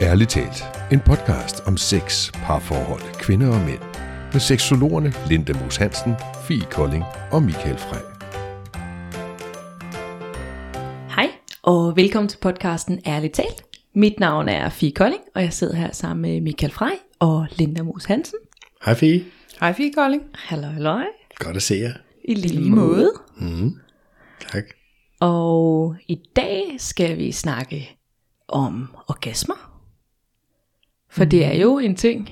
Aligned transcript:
Ærligt 0.00 0.30
talt, 0.30 0.64
en 0.92 1.00
podcast 1.00 1.60
om 1.66 1.76
sex, 1.76 2.32
parforhold, 2.32 3.20
kvinder 3.20 3.48
og 3.48 3.60
mænd. 3.60 3.80
Med 4.32 4.40
seksologerne 4.40 5.12
Linda 5.28 5.52
Moos 5.52 5.76
Hansen, 5.76 6.14
Fie 6.48 6.66
Kolding 6.70 7.04
og 7.32 7.42
Michael 7.42 7.78
Frey. 7.78 8.04
Hej, 11.14 11.30
og 11.62 11.96
velkommen 11.96 12.28
til 12.28 12.38
podcasten 12.38 13.00
Ærligt 13.06 13.34
talt. 13.34 13.62
Mit 13.94 14.20
navn 14.20 14.48
er 14.48 14.68
Fie 14.68 14.92
Kolding, 14.92 15.22
og 15.34 15.42
jeg 15.42 15.52
sidder 15.52 15.76
her 15.76 15.92
sammen 15.92 16.22
med 16.22 16.40
Michael 16.40 16.72
Frey 16.72 16.94
og 17.18 17.46
Linda 17.56 17.82
Moos 17.82 18.04
Hansen. 18.04 18.38
Hej 18.84 18.94
Fie. 18.94 19.24
Hej 19.60 19.72
Fie 19.72 19.92
Kolding. 19.92 20.22
Hallo, 20.34 20.66
hallo. 20.66 21.00
Godt 21.34 21.56
at 21.56 21.62
se 21.62 21.74
jer. 21.74 21.92
I 22.24 22.34
lige 22.34 22.70
måde. 22.70 23.12
Tak. 24.52 24.64
Og 25.20 25.96
i 26.08 26.20
dag 26.36 26.62
skal 26.78 27.18
vi 27.18 27.32
snakke 27.32 27.98
om 28.48 28.88
orgasmer. 29.08 29.77
For 31.18 31.24
det 31.24 31.44
er 31.44 31.54
jo 31.54 31.78
en 31.78 31.96
ting, 31.96 32.30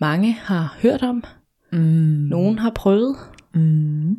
mange 0.00 0.32
har 0.32 0.76
hørt 0.82 1.02
om. 1.02 1.24
Mm. 1.72 1.78
Nogen 1.78 2.58
har 2.58 2.70
prøvet. 2.70 3.16
Mm. 3.54 4.16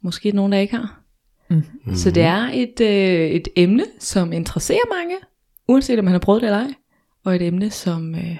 Måske 0.00 0.30
nogen, 0.30 0.52
der 0.52 0.58
ikke 0.58 0.76
har. 0.76 1.02
Mm. 1.50 1.94
Så 1.94 2.10
det 2.10 2.22
er 2.22 2.50
et, 2.52 2.80
øh, 2.80 3.30
et 3.30 3.48
emne, 3.56 3.84
som 3.98 4.32
interesserer 4.32 4.96
mange, 4.98 5.16
uanset 5.68 5.98
om 5.98 6.04
man 6.04 6.12
har 6.12 6.18
prøvet 6.18 6.42
det 6.42 6.46
eller 6.46 6.60
ej. 6.60 6.74
Og 7.24 7.36
et 7.36 7.42
emne, 7.42 7.70
som 7.70 8.14
øh, 8.14 8.30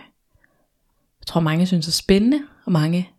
jeg 1.21 1.27
tror 1.27 1.41
mange 1.41 1.67
synes 1.67 1.89
er 1.89 1.93
spændende, 1.93 2.41
og 2.65 2.73
mange 2.73 3.11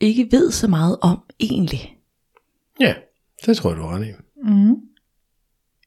ikke 0.00 0.28
ved 0.30 0.50
så 0.50 0.68
meget 0.68 0.96
om 1.00 1.22
egentlig. 1.40 1.96
Ja, 2.80 2.94
det 3.46 3.56
tror 3.56 3.70
jeg, 3.70 3.78
du 3.78 3.82
er 3.82 3.96
ret 3.96 4.06
i. 4.06 4.10
Mm. 4.42 4.76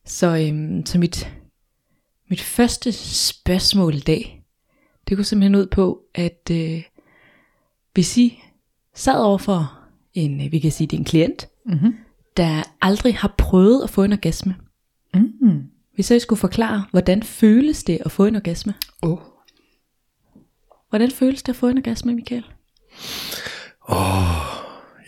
Så, 0.05 0.37
øhm, 0.37 0.85
så 0.85 0.99
mit, 0.99 1.31
mit 2.29 2.41
første 2.41 2.91
spørgsmål 2.91 3.95
i 3.95 3.99
dag, 3.99 4.43
det 5.07 5.17
går 5.17 5.23
simpelthen 5.23 5.55
ud 5.55 5.67
på, 5.67 6.01
at 6.15 6.51
øh, 6.51 6.83
hvis 7.93 8.17
I 8.17 8.43
sad 8.95 9.19
over 9.23 9.37
for 9.37 9.79
en, 10.13 10.45
øh, 10.45 10.51
vi 10.51 10.59
kan 10.59 10.71
sige, 10.71 10.87
det 10.87 10.97
er 10.97 10.99
en 10.99 11.05
klient, 11.05 11.47
Mm-hmm. 11.65 11.95
der 12.37 12.63
aldrig 12.81 13.15
har 13.17 13.33
prøvet 13.37 13.83
at 13.83 13.89
få 13.89 14.03
en 14.03 14.13
orgasme. 14.13 14.55
Mm. 15.13 15.63
Hvis 15.95 16.11
I 16.11 16.19
skulle 16.19 16.39
forklare, 16.39 16.85
hvordan 16.91 17.23
føles 17.23 17.83
det 17.83 17.99
at 18.05 18.11
få 18.11 18.25
en 18.25 18.35
orgasme? 18.35 18.73
Oh. 19.01 19.17
Hvordan 20.89 21.11
føles 21.11 21.43
det 21.43 21.51
at 21.51 21.55
få 21.55 21.67
en 21.67 21.77
orgasme, 21.77 22.13
Michael? 22.15 22.45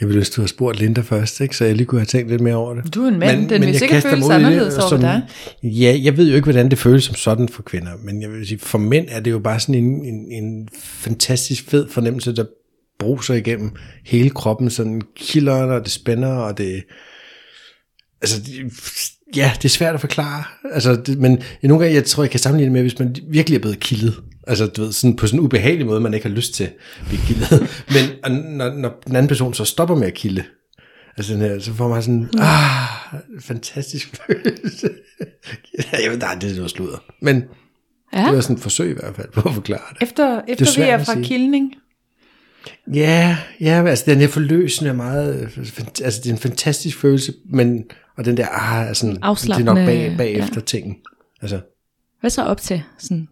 Jeg 0.01 0.07
ville 0.07 0.17
ønske, 0.19 0.33
du 0.35 0.41
havde 0.41 0.49
spurgt 0.49 0.79
Linda 0.79 1.01
først, 1.01 1.41
ikke? 1.41 1.57
så 1.57 1.65
jeg 1.65 1.75
lige 1.75 1.85
kunne 1.85 2.01
have 2.01 2.05
tænkt 2.05 2.29
lidt 2.29 2.41
mere 2.41 2.55
over 2.55 2.73
det. 2.73 2.93
Du 2.95 3.03
er 3.03 3.07
en 3.07 3.19
mand, 3.19 3.49
den 3.49 3.61
vil 3.61 3.69
jeg 3.69 3.79
sikkert 3.79 4.03
føles 4.03 4.29
anderledes 4.29 4.77
over 4.77 4.89
som- 4.89 4.99
dig. 4.99 5.21
Ja, 5.63 5.97
jeg 6.03 6.17
ved 6.17 6.29
jo 6.29 6.35
ikke, 6.35 6.45
hvordan 6.45 6.69
det 6.71 6.79
føles 6.79 7.03
som 7.03 7.15
sådan 7.15 7.49
for 7.49 7.63
kvinder, 7.63 7.91
men 8.03 8.21
jeg 8.21 8.31
vil 8.31 8.47
sige, 8.47 8.59
for 8.59 8.77
mænd 8.77 9.05
er 9.09 9.19
det 9.19 9.31
jo 9.31 9.39
bare 9.39 9.59
sådan 9.59 9.75
en, 9.75 10.05
en, 10.05 10.31
en 10.43 10.67
fantastisk 10.83 11.69
fed 11.69 11.89
fornemmelse, 11.89 12.35
der 12.35 12.45
bruser 12.99 13.33
igennem 13.33 13.71
hele 14.05 14.29
kroppen, 14.29 14.69
sådan 14.69 15.01
kilder, 15.15 15.53
og 15.53 15.83
det 15.83 15.91
spænder, 15.91 16.29
og 16.29 16.57
det... 16.57 16.83
Altså, 18.21 18.39
det, 18.41 18.71
ja, 19.35 19.51
det 19.57 19.65
er 19.65 19.69
svært 19.69 19.93
at 19.95 20.01
forklare. 20.01 20.43
Altså, 20.73 20.95
det, 20.95 21.17
men 21.17 21.39
nogle 21.63 21.83
gange, 21.83 21.95
jeg 21.95 22.05
tror, 22.05 22.23
jeg 22.23 22.31
kan 22.31 22.39
sammenligne 22.39 22.65
det 22.65 22.73
med, 22.73 22.81
hvis 22.81 22.99
man 22.99 23.15
virkelig 23.29 23.55
er 23.55 23.61
blevet 23.61 23.79
kildet. 23.79 24.13
Altså, 24.47 24.65
du 24.65 24.81
ved, 24.81 24.91
sådan 24.91 25.15
på 25.15 25.27
sådan 25.27 25.39
en 25.39 25.45
ubehagelig 25.45 25.85
måde, 25.85 25.99
man 25.99 26.13
ikke 26.13 26.27
har 26.27 26.35
lyst 26.35 26.53
til 26.53 26.63
at 26.63 26.73
blive 27.07 27.21
kildet. 27.21 27.51
Men 27.95 28.09
og 28.23 28.31
når, 28.31 28.73
når 28.73 29.01
den 29.07 29.15
anden 29.15 29.27
person 29.27 29.53
så 29.53 29.65
stopper 29.65 29.95
med 29.95 30.07
at 30.07 30.13
kilde, 30.13 30.43
altså 31.17 31.33
den 31.33 31.41
her, 31.41 31.59
så 31.59 31.73
får 31.73 31.87
man 31.87 32.03
sådan, 32.03 32.29
ah, 32.39 32.87
fantastisk 33.39 34.21
følelse. 34.27 34.89
jeg 36.03 36.11
ved, 36.11 36.17
nej, 36.17 36.35
det 36.35 36.51
er 36.51 36.55
noget 36.55 36.71
sludder. 36.71 37.03
Men 37.21 37.43
Ja, 38.13 38.25
det 38.25 38.35
var 38.35 38.41
sådan 38.41 38.55
et 38.55 38.61
forsøg 38.61 38.91
i 38.91 38.93
hvert 38.93 39.15
fald 39.15 39.31
på 39.31 39.49
at 39.49 39.53
forklare 39.53 39.93
det. 39.93 40.01
Efter, 40.01 40.41
efter 40.47 40.65
vi 40.65 40.71
svært 40.71 40.89
er 40.89 40.97
at 40.97 41.05
fra 41.05 41.13
sige. 41.13 41.25
Kildning. 41.25 41.73
Ja, 42.93 43.37
ja, 43.59 43.87
altså 43.87 44.03
den 44.07 44.19
her 44.19 44.27
forløsende 44.27 44.89
er 44.89 44.95
meget, 44.95 45.49
altså 46.03 46.21
det 46.23 46.29
er 46.29 46.33
en 46.33 46.39
fantastisk 46.39 46.97
følelse, 46.97 47.33
men, 47.45 47.83
og 48.17 48.25
den 48.25 48.37
der, 48.37 48.47
ah, 48.47 48.89
er 48.89 48.93
sådan, 48.93 49.15
det 49.15 49.49
er 49.49 49.63
nok 49.63 49.77
bag, 49.77 50.15
bagefter 50.17 50.55
ja. 50.55 50.61
ting. 50.61 50.97
Altså, 51.41 51.59
hvad 52.19 52.29
så 52.29 52.43
op 52.43 52.61
til? 52.61 52.83
Sådan? 52.97 53.27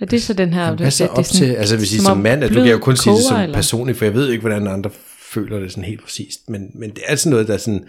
Er 0.00 0.06
det 0.06 0.22
så 0.22 0.34
den 0.34 0.52
her... 0.52 0.76
hvad 0.76 0.90
så 0.90 1.04
at 1.04 1.10
det 1.10 1.18
op 1.18 1.24
sådan- 1.24 1.48
til, 1.48 1.54
altså 1.54 1.76
hvis 1.76 1.92
I 1.92 1.96
som 1.96 2.04
som 2.04 2.12
om 2.12 2.22
mand, 2.22 2.44
at 2.44 2.50
du 2.50 2.54
kan 2.54 2.70
jo 2.70 2.78
kun 2.78 2.96
sige 2.96 3.12
det 3.12 3.20
koger, 3.20 3.28
som 3.28 3.40
eller? 3.40 3.54
personligt, 3.54 3.98
for 3.98 4.04
jeg 4.04 4.14
ved 4.14 4.30
ikke, 4.30 4.40
hvordan 4.40 4.66
andre 4.66 4.90
føler 5.30 5.60
det 5.60 5.70
sådan 5.70 5.84
helt 5.84 6.02
præcist, 6.02 6.50
men, 6.50 6.70
men 6.74 6.90
det 6.90 7.02
er 7.06 7.16
sådan 7.16 7.30
noget, 7.30 7.48
der 7.48 7.56
sådan, 7.56 7.84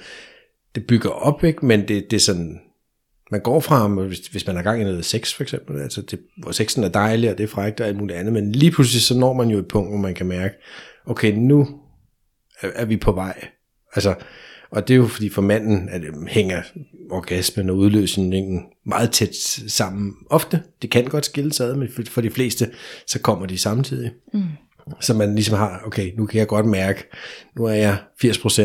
det 0.75 0.87
bygger 0.87 1.09
op, 1.09 1.43
ikke? 1.43 1.65
men 1.65 1.87
det, 1.87 2.11
det 2.11 2.13
er 2.13 2.21
sådan, 2.21 2.59
man 3.31 3.41
går 3.41 3.59
fra 3.59 3.87
hvis, 3.87 4.19
hvis 4.19 4.47
man 4.47 4.55
har 4.55 4.63
gang 4.63 4.81
i 4.81 4.83
noget 4.83 5.05
sex 5.05 5.33
for 5.33 5.43
eksempel, 5.43 5.81
altså 5.81 6.01
det, 6.01 6.19
hvor 6.37 6.51
sexen 6.51 6.83
er 6.83 6.89
dejlig, 6.89 7.31
og 7.31 7.37
det 7.37 7.43
er 7.43 7.47
frækt 7.47 7.81
og 7.81 7.87
alt 7.87 7.97
muligt 7.97 8.19
andet, 8.19 8.33
men 8.33 8.51
lige 8.51 8.71
pludselig 8.71 9.01
så 9.01 9.17
når 9.17 9.33
man 9.33 9.49
jo 9.49 9.59
et 9.59 9.67
punkt, 9.67 9.89
hvor 9.89 9.97
man 9.97 10.13
kan 10.15 10.25
mærke, 10.25 10.55
okay, 11.05 11.33
nu 11.33 11.67
er, 12.61 12.69
er 12.75 12.85
vi 12.85 12.97
på 12.97 13.11
vej. 13.11 13.47
Altså, 13.95 14.15
og 14.75 14.87
det 14.87 14.93
er 14.93 14.97
jo 14.97 15.07
fordi 15.07 15.29
for 15.29 15.41
manden, 15.41 15.89
at 15.89 16.01
det 16.01 16.09
hænger 16.27 16.61
orgasmen 17.11 17.69
og 17.69 17.77
udløsningen 17.77 18.63
meget 18.85 19.11
tæt 19.11 19.35
sammen. 19.67 20.13
Ofte, 20.29 20.61
det 20.81 20.91
kan 20.91 21.05
godt 21.05 21.25
skilles 21.25 21.59
ad, 21.59 21.75
men 21.75 21.89
for, 21.95 22.01
for 22.09 22.21
de 22.21 22.29
fleste, 22.29 22.69
så 23.07 23.19
kommer 23.19 23.45
de 23.45 23.57
samtidig. 23.57 24.11
Mm. 24.33 24.43
Så 25.01 25.13
man 25.13 25.35
ligesom 25.35 25.57
har, 25.57 25.81
okay, 25.85 26.11
nu 26.17 26.25
kan 26.25 26.39
jeg 26.39 26.47
godt 26.47 26.65
mærke, 26.65 27.03
nu 27.57 27.65
er 27.65 27.73
jeg 27.73 27.97
80% 28.25 28.61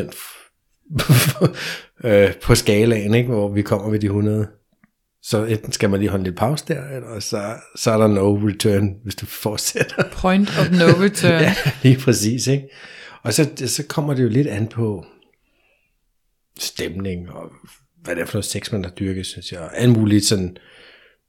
øh, 2.04 2.34
på 2.42 2.54
skalaen, 2.54 3.14
ikke, 3.14 3.28
hvor 3.28 3.52
vi 3.52 3.62
kommer 3.62 3.90
ved 3.90 4.00
de 4.00 4.06
100. 4.06 4.46
Så 5.22 5.44
enten 5.44 5.72
skal 5.72 5.90
man 5.90 6.00
lige 6.00 6.10
holde 6.10 6.24
lidt 6.24 6.36
pause 6.36 6.64
der, 6.68 6.82
eller 6.96 7.20
så, 7.20 7.54
så 7.76 7.90
er 7.90 7.98
der 7.98 8.06
no 8.06 8.34
return, 8.34 8.94
hvis 9.02 9.14
du 9.14 9.26
fortsætter. 9.26 10.04
Point 10.12 10.48
of 10.58 10.70
no 10.70 11.04
return. 11.04 11.42
ja, 11.46 11.54
lige 11.82 11.98
præcis, 11.98 12.46
ikke? 12.46 12.68
Og 13.22 13.34
så, 13.34 13.48
så 13.66 13.82
kommer 13.88 14.14
det 14.14 14.22
jo 14.22 14.28
lidt 14.28 14.46
an 14.46 14.66
på 14.66 15.04
stemning, 16.58 17.30
og 17.30 17.50
hvad 18.02 18.16
det 18.16 18.22
er 18.22 18.26
for 18.26 18.34
noget 18.34 18.44
sex, 18.44 18.72
man 18.72 18.84
har 18.84 18.90
dyrket, 18.90 19.26
synes 19.26 19.52
jeg. 19.52 19.60
Og 19.60 19.78
alt 19.78 19.98
muligt 19.98 20.24
sådan, 20.24 20.56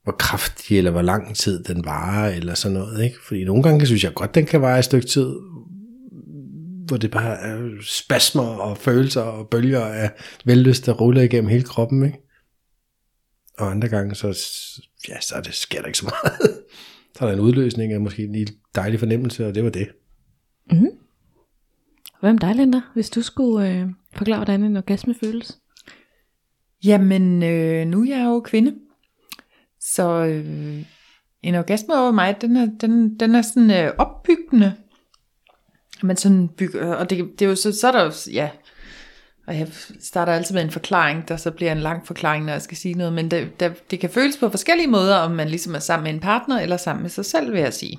hvor 0.02 0.12
kraftig, 0.12 0.78
eller 0.78 0.90
hvor 0.90 1.02
lang 1.02 1.36
tid 1.36 1.64
den 1.64 1.84
varer, 1.84 2.34
eller 2.34 2.54
sådan 2.54 2.78
noget, 2.78 3.04
ikke? 3.04 3.16
Fordi 3.26 3.44
nogle 3.44 3.62
gange 3.62 3.86
synes 3.86 4.04
jeg 4.04 4.14
godt, 4.14 4.34
den 4.34 4.46
kan 4.46 4.60
vare 4.60 4.78
et 4.78 4.84
stykke 4.84 5.06
tid, 5.06 5.34
hvor 6.86 6.96
det 6.96 7.10
bare 7.10 7.38
er 7.38 7.70
spasmer 7.82 8.42
og 8.42 8.78
følelser 8.78 9.20
og 9.20 9.48
bølger 9.48 9.84
af 9.84 10.10
vellyst, 10.44 10.86
der 10.86 10.92
ruller 10.92 11.22
igennem 11.22 11.50
hele 11.50 11.64
kroppen, 11.64 12.04
ikke? 12.04 12.18
Og 13.58 13.70
andre 13.70 13.88
gange, 13.88 14.14
så, 14.14 14.26
ja, 15.08 15.20
så 15.20 15.40
det, 15.44 15.54
sker 15.54 15.80
der 15.80 15.86
ikke 15.86 15.98
så 15.98 16.04
meget. 16.04 16.38
så 17.16 17.24
er 17.24 17.26
der 17.26 17.34
en 17.34 17.40
udløsning 17.40 17.92
af 17.92 18.00
måske 18.00 18.24
en 18.24 18.32
lille 18.32 18.54
dejlig 18.74 18.98
fornemmelse, 18.98 19.46
og 19.46 19.54
det 19.54 19.64
var 19.64 19.70
det. 19.70 19.88
Mm. 20.70 20.86
Hvad 22.22 22.32
med 22.32 22.40
dig, 22.40 22.54
Linda? 22.54 22.80
Hvis 22.94 23.10
du 23.10 23.22
skulle 23.22 23.68
øh, 23.68 23.88
forklare, 24.16 24.38
hvordan 24.38 24.64
en 24.64 24.76
orgasme 24.76 25.14
føles? 25.24 25.58
Jamen, 26.84 27.42
øh, 27.42 27.86
nu 27.86 28.02
er 28.02 28.16
jeg 28.16 28.24
jo 28.24 28.40
kvinde. 28.40 28.74
Så 29.80 30.24
øh, 30.24 30.84
en 31.42 31.54
orgasme 31.54 31.94
over 31.94 32.10
mig, 32.10 32.36
den 32.40 32.56
er, 32.56 32.66
den, 32.80 33.20
den 33.20 33.34
er 33.34 33.42
sådan 33.42 33.70
øh, 33.70 33.92
opbyggende. 33.98 34.74
Men 36.02 36.16
sådan 36.16 36.48
bygger, 36.48 36.92
øh, 36.92 37.00
og 37.00 37.10
det, 37.10 37.30
det 37.38 37.44
er 37.44 37.48
jo 37.48 37.56
så, 37.56 37.72
så 37.72 37.88
er 37.88 37.92
der 37.92 38.04
jo, 38.04 38.12
ja, 38.32 38.50
og 39.46 39.58
jeg 39.58 39.68
starter 40.00 40.32
altid 40.32 40.54
med 40.54 40.62
en 40.62 40.70
forklaring, 40.70 41.28
der 41.28 41.36
så 41.36 41.50
bliver 41.50 41.72
en 41.72 41.80
lang 41.80 42.06
forklaring, 42.06 42.44
når 42.44 42.52
jeg 42.52 42.62
skal 42.62 42.76
sige 42.76 42.94
noget, 42.94 43.12
men 43.12 43.30
det, 43.30 43.60
der, 43.60 43.70
det 43.90 44.00
kan 44.00 44.10
føles 44.10 44.36
på 44.36 44.48
forskellige 44.48 44.88
måder, 44.88 45.16
om 45.16 45.30
man 45.30 45.48
ligesom 45.48 45.74
er 45.74 45.78
sammen 45.78 46.04
med 46.04 46.14
en 46.14 46.20
partner, 46.20 46.60
eller 46.60 46.76
sammen 46.76 47.02
med 47.02 47.10
sig 47.10 47.24
selv, 47.24 47.52
vil 47.52 47.60
jeg 47.60 47.72
sige 47.72 47.98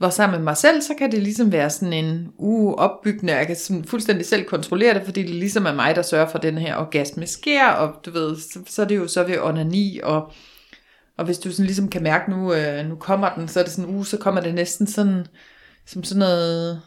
var 0.00 0.10
sammen 0.10 0.38
med 0.38 0.44
mig 0.44 0.56
selv, 0.56 0.82
så 0.82 0.94
kan 0.98 1.12
det 1.12 1.22
ligesom 1.22 1.52
være 1.52 1.70
sådan 1.70 1.92
en 1.92 2.28
uh, 2.38 2.72
opbyggende, 2.72 3.36
jeg 3.36 3.46
kan 3.46 3.56
sådan 3.56 3.84
fuldstændig 3.84 4.26
selv 4.26 4.44
kontrollere 4.44 4.94
det, 4.94 5.02
fordi 5.04 5.22
det 5.22 5.34
ligesom 5.34 5.66
er 5.66 5.74
mig, 5.74 5.96
der 5.96 6.02
sørger 6.02 6.28
for, 6.28 6.38
at 6.38 6.42
den 6.42 6.58
her 6.58 6.76
orgasme 6.76 7.26
sker, 7.26 7.66
og 7.68 8.04
du 8.06 8.10
ved, 8.10 8.36
så, 8.36 8.58
så 8.66 8.82
er 8.82 8.86
det 8.86 8.96
jo 8.96 9.08
så 9.08 9.24
ved 9.24 9.38
onani, 9.38 10.00
og, 10.02 10.32
og 11.18 11.24
hvis 11.24 11.38
du 11.38 11.50
sådan 11.50 11.66
ligesom 11.66 11.88
kan 11.88 12.02
mærke, 12.02 12.30
nu, 12.30 12.54
øh, 12.54 12.88
nu 12.88 12.96
kommer 12.96 13.34
den, 13.34 13.48
så 13.48 13.60
er 13.60 13.64
det 13.64 13.72
sådan, 13.72 13.94
uh, 13.94 14.04
så 14.04 14.16
kommer 14.16 14.40
det 14.40 14.54
næsten 14.54 14.86
sådan, 14.86 15.26
som 15.86 16.04
sådan 16.04 16.18
noget, 16.18 16.82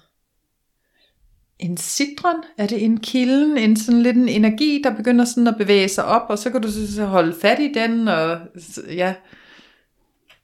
en 1.59 1.77
citron, 1.77 2.35
er 2.57 2.67
det 2.67 2.83
en 2.83 2.99
kilden, 2.99 3.57
en 3.57 3.77
sådan 3.77 4.01
lidt 4.01 4.17
en 4.17 4.29
energi, 4.29 4.81
der 4.83 4.95
begynder 4.95 5.25
sådan 5.25 5.47
at 5.47 5.55
bevæge 5.57 5.89
sig 5.89 6.05
op, 6.05 6.29
og 6.29 6.39
så 6.39 6.49
kan 6.49 6.61
du 6.61 6.71
så, 6.71 6.93
så 6.93 7.05
holde 7.05 7.35
fat 7.41 7.59
i 7.59 7.71
den, 7.73 8.07
og 8.07 8.39
ja, 8.87 9.13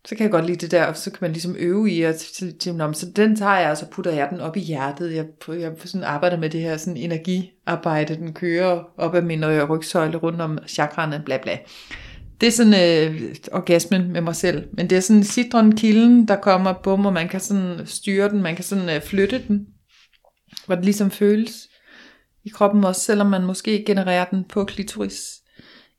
så 0.05 0.15
kan 0.15 0.23
jeg 0.23 0.31
godt 0.31 0.45
lide 0.45 0.57
det 0.57 0.71
der, 0.71 0.85
og 0.85 0.97
så 0.97 1.11
kan 1.11 1.17
man 1.21 1.31
ligesom 1.31 1.55
øve 1.59 1.91
i, 1.91 2.01
at 2.01 2.15
tænke, 2.59 2.73
men 2.73 2.93
så 2.93 3.11
den 3.15 3.35
tager 3.35 3.57
jeg, 3.59 3.71
og 3.71 3.77
så 3.77 3.85
putter 3.91 4.11
jeg 4.11 4.27
den 4.31 4.39
op 4.39 4.57
i 4.57 4.59
hjertet. 4.59 5.15
Jeg, 5.15 5.25
jeg 5.47 5.71
sådan 5.85 6.03
arbejder 6.03 6.37
med 6.37 6.49
det 6.49 6.61
her 6.61 6.77
sådan 6.77 6.97
energiarbejde, 6.97 8.15
den 8.15 8.33
kører 8.33 8.83
op 8.97 9.15
ad 9.15 9.21
min 9.21 9.45
rygsøjle 9.45 10.17
rundt 10.17 10.41
om 10.41 10.57
chakraerne, 10.67 11.21
bla 11.25 11.37
bla. 11.37 11.57
Det 12.41 12.47
er 12.47 12.51
sådan 12.51 12.73
øh, 12.73 13.35
orgasmen 13.51 14.11
med 14.11 14.21
mig 14.21 14.35
selv, 14.35 14.67
men 14.73 14.89
det 14.89 14.95
er 14.95 15.01
sådan 15.01 15.23
citronkilden, 15.23 16.27
der 16.27 16.35
kommer, 16.35 16.73
bum, 16.83 17.05
og 17.05 17.13
man 17.13 17.27
kan 17.27 17.39
sådan 17.39 17.79
styre 17.85 18.29
den, 18.29 18.41
man 18.41 18.55
kan 18.55 18.63
sådan 18.63 18.89
øh, 18.89 19.01
flytte 19.01 19.43
den, 19.47 19.67
hvor 20.65 20.75
det 20.75 20.85
ligesom 20.85 21.11
føles 21.11 21.69
i 22.43 22.49
kroppen 22.49 22.83
også, 22.83 23.01
selvom 23.01 23.27
man 23.27 23.45
måske 23.45 23.83
genererer 23.87 24.25
den 24.25 24.43
på 24.49 24.63
klitoris, 24.63 25.21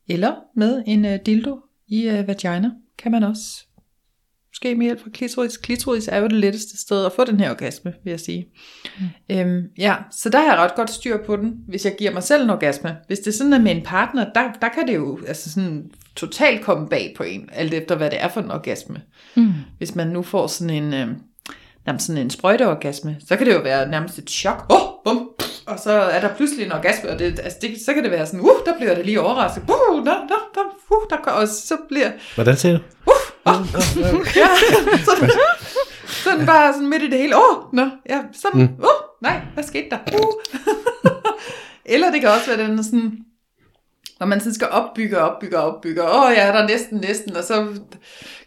eller 0.08 0.34
med 0.56 0.82
en 0.86 1.04
øh, 1.04 1.18
dildo 1.26 1.60
i 1.88 2.08
øh, 2.08 2.28
vagina, 2.28 2.70
kan 2.98 3.12
man 3.12 3.22
også 3.22 3.65
måske 4.56 4.74
med 4.74 4.86
hjælp 4.86 5.02
fra 5.02 5.10
klitoris. 5.10 5.56
Klitoris 5.56 6.08
er 6.08 6.18
jo 6.18 6.24
det 6.24 6.32
letteste 6.32 6.80
sted 6.80 7.06
at 7.06 7.12
få 7.12 7.24
den 7.24 7.40
her 7.40 7.50
orgasme, 7.50 7.92
vil 8.04 8.10
jeg 8.10 8.20
sige. 8.20 8.46
Mm. 8.98 9.36
Øhm, 9.36 9.62
ja, 9.78 9.94
så 10.10 10.28
der 10.28 10.38
har 10.38 10.46
jeg 10.46 10.58
ret 10.58 10.74
godt 10.74 10.90
styr 10.90 11.16
på 11.26 11.36
den, 11.36 11.54
hvis 11.68 11.84
jeg 11.84 11.94
giver 11.98 12.12
mig 12.12 12.22
selv 12.22 12.42
en 12.42 12.50
orgasme. 12.50 12.96
Hvis 13.06 13.18
det 13.18 13.34
sådan 13.34 13.52
er 13.52 13.58
med 13.58 13.76
en 13.76 13.82
partner, 13.82 14.26
der, 14.34 14.52
der 14.60 14.68
kan 14.68 14.86
det 14.86 14.94
jo 14.94 15.18
altså 15.26 15.52
sådan 15.52 15.84
totalt 16.16 16.62
komme 16.62 16.88
bag 16.88 17.14
på 17.16 17.22
en, 17.22 17.48
alt 17.52 17.74
efter 17.74 17.96
hvad 17.96 18.10
det 18.10 18.22
er 18.22 18.28
for 18.28 18.40
en 18.40 18.50
orgasme. 18.50 19.02
Mm. 19.34 19.52
Hvis 19.78 19.94
man 19.94 20.06
nu 20.06 20.22
får 20.22 20.46
sådan 20.46 20.84
en, 20.84 20.94
øh, 20.94 21.08
nærmest 21.86 22.06
sådan 22.06 22.22
en 22.22 22.30
sprøjteorgasme, 22.30 23.16
så 23.28 23.36
kan 23.36 23.46
det 23.46 23.54
jo 23.54 23.60
være 23.60 23.88
nærmest 23.88 24.18
et 24.18 24.30
chok. 24.30 24.66
Åh, 24.70 24.82
oh, 24.82 24.88
bum, 25.04 25.28
og 25.66 25.78
så 25.78 25.92
er 25.92 26.20
der 26.20 26.34
pludselig 26.34 26.66
en 26.66 26.72
orgasme, 26.72 27.10
og 27.10 27.18
det, 27.18 27.24
altså 27.24 27.58
det, 27.62 27.70
så 27.86 27.94
kan 27.94 28.02
det 28.02 28.10
være 28.10 28.26
sådan, 28.26 28.40
uh, 28.40 28.66
der 28.66 28.76
bliver 28.78 28.94
det 28.94 29.06
lige 29.06 29.20
overrasket. 29.20 29.62
Uh, 29.62 30.04
der, 30.04 30.14
der, 30.14 30.50
der, 30.54 30.60
uh, 30.90 31.02
der, 31.10 31.30
og 31.30 31.48
så 31.48 31.76
bliver... 31.88 32.10
Hvordan 32.34 32.56
ser 32.56 32.72
du? 32.72 32.78
Oh, 33.46 33.66
ja, 34.36 34.48
sådan, 35.04 35.30
sådan 36.06 36.46
bare 36.46 36.72
sådan 36.72 36.88
midt 36.88 37.02
i 37.02 37.10
det 37.10 37.18
hele. 37.18 37.36
Åh, 37.36 37.42
oh, 37.42 37.74
nå, 37.74 37.88
ja, 38.08 38.20
sådan, 38.32 38.60
mm. 38.60 38.84
uh, 38.84 39.22
nej, 39.22 39.40
hvad 39.54 39.64
skete 39.64 39.90
der? 39.90 39.98
Uh. 40.12 40.32
Eller 41.94 42.10
det 42.10 42.20
kan 42.20 42.30
også 42.30 42.46
være 42.46 42.68
den 42.68 42.84
sådan, 42.84 43.18
når 44.20 44.26
man 44.26 44.40
sådan 44.40 44.54
skal 44.54 44.68
opbygge, 44.68 45.18
opbygge, 45.18 45.58
opbygge, 45.58 46.02
åh 46.02 46.22
oh, 46.22 46.32
ja, 46.36 46.46
der 46.46 46.52
er 46.52 46.68
næsten, 46.68 46.98
næsten, 46.98 47.36
og 47.36 47.44
så 47.44 47.66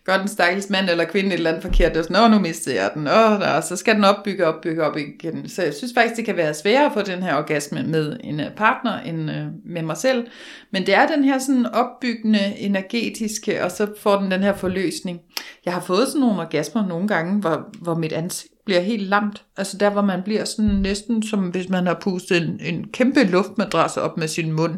gør 0.10 0.18
den 0.18 0.28
stakkels 0.28 0.70
mand 0.70 0.90
eller 0.90 1.06
kvinde 1.06 1.30
et 1.30 1.34
eller 1.34 1.50
andet 1.50 1.64
forkert, 1.64 1.98
og 1.98 2.04
sådan, 2.04 2.24
åh, 2.24 2.32
nu 2.32 2.40
mistede 2.40 2.76
jeg 2.76 2.92
den, 2.94 3.08
åh, 3.08 3.40
der, 3.40 3.50
og 3.50 3.64
så 3.64 3.76
skal 3.76 3.96
den 3.96 4.04
opbygge, 4.04 4.46
opbygge, 4.46 4.84
op 4.84 4.98
igen. 4.98 5.50
Så 5.50 5.64
jeg 5.64 5.74
synes 5.74 5.94
faktisk, 5.96 6.16
det 6.18 6.26
kan 6.26 6.38
være 6.38 6.54
sværere 6.54 6.86
at 6.86 6.92
få 6.94 7.02
den 7.02 7.24
her 7.24 7.36
orgasme 7.36 7.84
med 7.84 8.18
en 8.24 8.40
øh, 8.40 8.52
partner 8.58 9.00
end 9.00 9.32
øh, 9.32 9.46
med 9.66 9.82
mig 9.82 9.98
selv. 9.98 10.28
Men 10.72 10.86
det 10.86 10.94
er 10.94 11.08
den 11.08 11.24
her 11.24 11.40
sådan 11.40 11.66
opbyggende, 11.66 12.40
energetiske, 12.58 13.64
og 13.64 13.72
så 13.72 13.88
får 14.02 14.20
den 14.20 14.32
den 14.32 14.44
her 14.44 14.54
forløsning. 14.54 15.20
Jeg 15.66 15.74
har 15.74 15.82
fået 15.82 16.08
sådan 16.08 16.22
nogle 16.22 16.42
orgasmer 16.42 16.88
nogle 16.88 17.08
gange, 17.08 17.40
hvor, 17.40 17.70
hvor 17.82 17.96
mit 17.96 18.14
ansigt 18.14 18.54
bliver 18.66 18.82
helt 18.82 19.08
lamt. 19.10 19.44
Altså 19.58 19.78
der, 19.78 19.90
hvor 19.90 20.02
man 20.02 20.24
bliver 20.24 20.46
sådan 20.46 20.72
næsten 20.72 21.24
som 21.24 21.40
hvis 21.40 21.70
man 21.70 21.88
har 21.88 21.98
pustet 22.02 22.42
en, 22.42 22.60
en 22.62 22.88
kæmpe 22.94 23.24
luftmadras 23.24 23.98
op 23.98 24.18
med 24.18 24.28
sin 24.28 24.52
mund. 24.52 24.76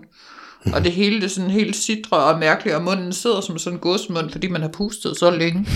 Og 0.74 0.84
det 0.84 0.92
hele 0.92 1.22
det 1.22 1.32
sådan 1.32 1.50
helt 1.50 1.76
sidre 1.76 2.18
og 2.18 2.40
mærkeligt, 2.40 2.76
og 2.76 2.84
munden 2.84 3.14
sidder 3.14 3.42
som 3.42 3.58
sådan 3.58 3.78
en 3.78 3.82
godsmund, 3.82 4.30
fordi 4.30 4.48
man 4.48 4.62
har 4.62 4.70
pustet 4.70 5.18
så 5.18 5.32
længe. 5.32 5.68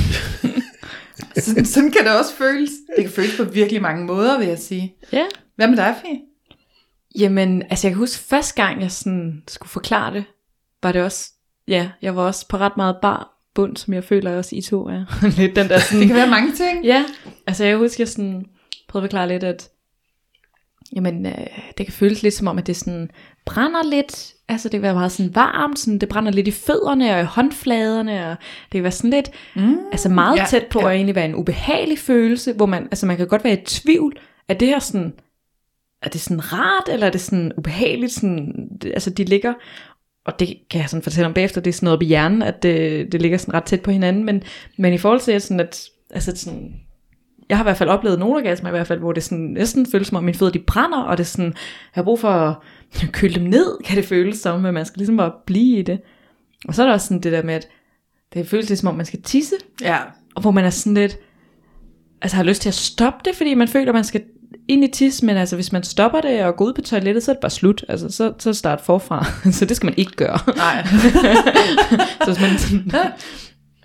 sådan, 1.37 1.65
sådan 1.65 1.91
kan 1.91 2.03
det 2.03 2.19
også 2.19 2.35
føles. 2.35 2.69
Det 2.95 3.03
kan 3.03 3.13
føles 3.13 3.37
på 3.37 3.43
virkelig 3.43 3.81
mange 3.81 4.05
måder, 4.05 4.39
vil 4.39 4.47
jeg 4.47 4.59
sige. 4.59 4.95
Ja. 5.11 5.25
Hvad 5.55 5.67
med 5.67 5.77
dig, 5.77 5.95
Fie? 6.01 6.19
Jamen, 7.19 7.63
altså 7.69 7.87
jeg 7.87 7.91
kan 7.91 7.99
huske 7.99 8.23
første 8.23 8.63
gang, 8.63 8.81
jeg 8.81 8.91
sådan 8.91 9.43
skulle 9.47 9.69
forklare 9.69 10.13
det, 10.13 10.23
var 10.83 10.91
det 10.91 11.01
også, 11.01 11.31
ja, 11.67 11.89
jeg 12.01 12.15
var 12.15 12.21
også 12.21 12.47
på 12.47 12.57
ret 12.57 12.77
meget 12.77 12.95
bar 13.01 13.35
bund, 13.55 13.77
som 13.77 13.93
jeg 13.93 14.03
føler 14.03 14.37
også 14.37 14.55
I 14.55 14.61
to 14.61 14.87
er. 14.87 15.05
lidt 15.39 15.55
den 15.55 15.69
der 15.69 15.79
sådan, 15.79 15.99
det 15.99 16.07
kan 16.07 16.15
være 16.15 16.29
mange 16.29 16.51
ting. 16.55 16.85
Ja, 16.85 17.05
altså 17.47 17.65
jeg 17.65 17.77
husker 17.77 18.03
jeg 18.03 18.07
sådan 18.07 18.45
prøvede 18.87 19.05
at 19.05 19.11
forklare 19.11 19.27
lidt, 19.27 19.43
at 19.43 19.69
jamen, 20.95 21.25
øh, 21.25 21.47
det 21.77 21.85
kan 21.85 21.93
føles 21.93 22.23
lidt 22.23 22.33
som 22.33 22.47
om, 22.47 22.57
at 22.57 22.67
det 22.67 22.75
sådan 22.75 23.09
brænder 23.45 23.83
lidt, 23.89 24.33
altså 24.47 24.69
det 24.69 24.71
kan 24.71 24.81
være 24.81 24.93
meget 24.93 25.11
sådan 25.11 25.35
varmt, 25.35 25.79
sådan, 25.79 25.99
det 25.99 26.09
brænder 26.09 26.31
lidt 26.31 26.47
i 26.47 26.51
fødderne 26.51 27.15
og 27.15 27.21
i 27.21 27.25
håndfladerne, 27.25 28.27
og 28.27 28.35
det 28.65 28.71
kan 28.71 28.83
være 28.83 28.91
sådan 28.91 29.09
lidt, 29.09 29.31
mm, 29.55 29.77
altså 29.91 30.09
meget 30.09 30.37
ja, 30.37 30.45
tæt 30.49 30.65
på 30.65 30.79
ja. 30.79 30.89
at 30.89 30.95
egentlig 30.95 31.15
være 31.15 31.25
en 31.25 31.35
ubehagelig 31.35 31.99
følelse, 31.99 32.53
hvor 32.53 32.65
man, 32.65 32.83
altså 32.83 33.05
man 33.05 33.17
kan 33.17 33.27
godt 33.27 33.43
være 33.43 33.53
i 33.53 33.65
tvivl, 33.65 34.17
at 34.47 34.59
det 34.59 34.67
her 34.67 34.79
sådan, 34.79 35.13
er 36.01 36.09
det 36.09 36.21
sådan 36.21 36.53
rart, 36.53 36.89
eller 36.89 37.07
er 37.07 37.11
det 37.11 37.21
sådan 37.21 37.51
ubehageligt, 37.57 38.11
sådan, 38.11 38.69
det, 38.81 38.91
altså 38.91 39.09
de 39.09 39.23
ligger, 39.23 39.53
og 40.25 40.39
det 40.39 40.57
kan 40.69 40.81
jeg 40.81 40.89
sådan 40.89 41.03
fortælle 41.03 41.27
om 41.27 41.33
bagefter, 41.33 41.61
det 41.61 41.69
er 41.69 41.73
sådan 41.73 41.85
noget 41.85 41.97
op 41.97 42.03
i 42.03 42.05
hjernen, 42.05 42.41
at 42.41 42.63
det, 42.63 43.11
det 43.11 43.21
ligger 43.21 43.37
sådan 43.37 43.53
ret 43.53 43.63
tæt 43.63 43.81
på 43.81 43.91
hinanden, 43.91 44.23
men, 44.23 44.43
men 44.77 44.93
i 44.93 44.97
forhold 44.97 45.19
til 45.19 45.41
sådan, 45.41 45.59
at, 45.59 45.89
altså 46.09 46.35
sådan, 46.35 46.84
jeg 47.49 47.57
har 47.57 47.63
i 47.63 47.67
hvert 47.67 47.77
fald 47.77 47.89
oplevet 47.89 48.19
nogle 48.19 48.35
orgasmer 48.35 48.69
i 48.69 48.71
hvert 48.71 48.87
fald, 48.87 48.99
hvor 48.99 49.11
det 49.11 49.23
sådan, 49.23 49.43
næsten 49.45 49.85
føles 49.91 50.07
som 50.07 50.17
om 50.17 50.23
mine 50.23 50.37
fødder 50.37 50.53
de 50.53 50.59
brænder, 50.59 51.01
og 51.01 51.17
det 51.17 51.23
er 51.23 51.27
sådan, 51.27 51.45
jeg 51.45 51.53
har 51.93 52.03
brug 52.03 52.19
for 52.19 52.29
at 52.29 52.55
køle 53.11 53.35
dem 53.35 53.43
ned, 53.43 53.77
kan 53.85 53.97
det 53.97 54.05
føles 54.05 54.37
som, 54.39 54.59
men 54.61 54.73
man 54.73 54.85
skal 54.85 54.97
ligesom 54.97 55.17
bare 55.17 55.31
blive 55.45 55.79
i 55.79 55.81
det. 55.81 55.99
Og 56.67 56.75
så 56.75 56.81
er 56.83 56.87
der 56.87 56.93
også 56.93 57.07
sådan 57.07 57.21
det 57.21 57.31
der 57.31 57.43
med, 57.43 57.53
at 57.53 57.67
det 58.33 58.47
føles 58.47 58.69
lidt 58.69 58.79
som 58.79 58.87
om 58.89 58.95
man 58.95 59.05
skal 59.05 59.21
tisse, 59.21 59.55
Ja. 59.81 59.97
og 60.35 60.41
hvor 60.41 60.51
man 60.51 60.65
er 60.65 60.69
sådan 60.69 60.93
lidt, 60.93 61.17
altså 62.21 62.37
har 62.37 62.43
lyst 62.43 62.61
til 62.61 62.69
at 62.69 62.75
stoppe 62.75 63.19
det, 63.25 63.35
fordi 63.35 63.53
man 63.53 63.67
føler, 63.67 63.89
at 63.89 63.95
man 63.95 64.03
skal 64.03 64.23
ind 64.67 64.83
i 64.83 64.87
tisse, 64.87 65.25
men 65.25 65.37
altså 65.37 65.55
hvis 65.55 65.71
man 65.71 65.83
stopper 65.83 66.21
det 66.21 66.43
og 66.43 66.55
går 66.55 66.65
ud 66.65 66.73
på 66.73 66.81
toilettet, 66.81 67.23
så 67.23 67.31
er 67.31 67.33
det 67.35 67.41
bare 67.41 67.49
slut. 67.49 67.85
Altså 67.87 68.09
så, 68.09 68.33
så 68.39 68.53
start 68.53 68.81
forfra. 68.81 69.25
så 69.51 69.65
det 69.65 69.75
skal 69.77 69.87
man 69.87 69.93
ikke 69.97 70.11
gøre. 70.11 70.39
Nej. 70.55 70.85
så 72.25 72.25
hvis 72.27 72.41
man 72.41 72.57
sådan, 72.57 72.91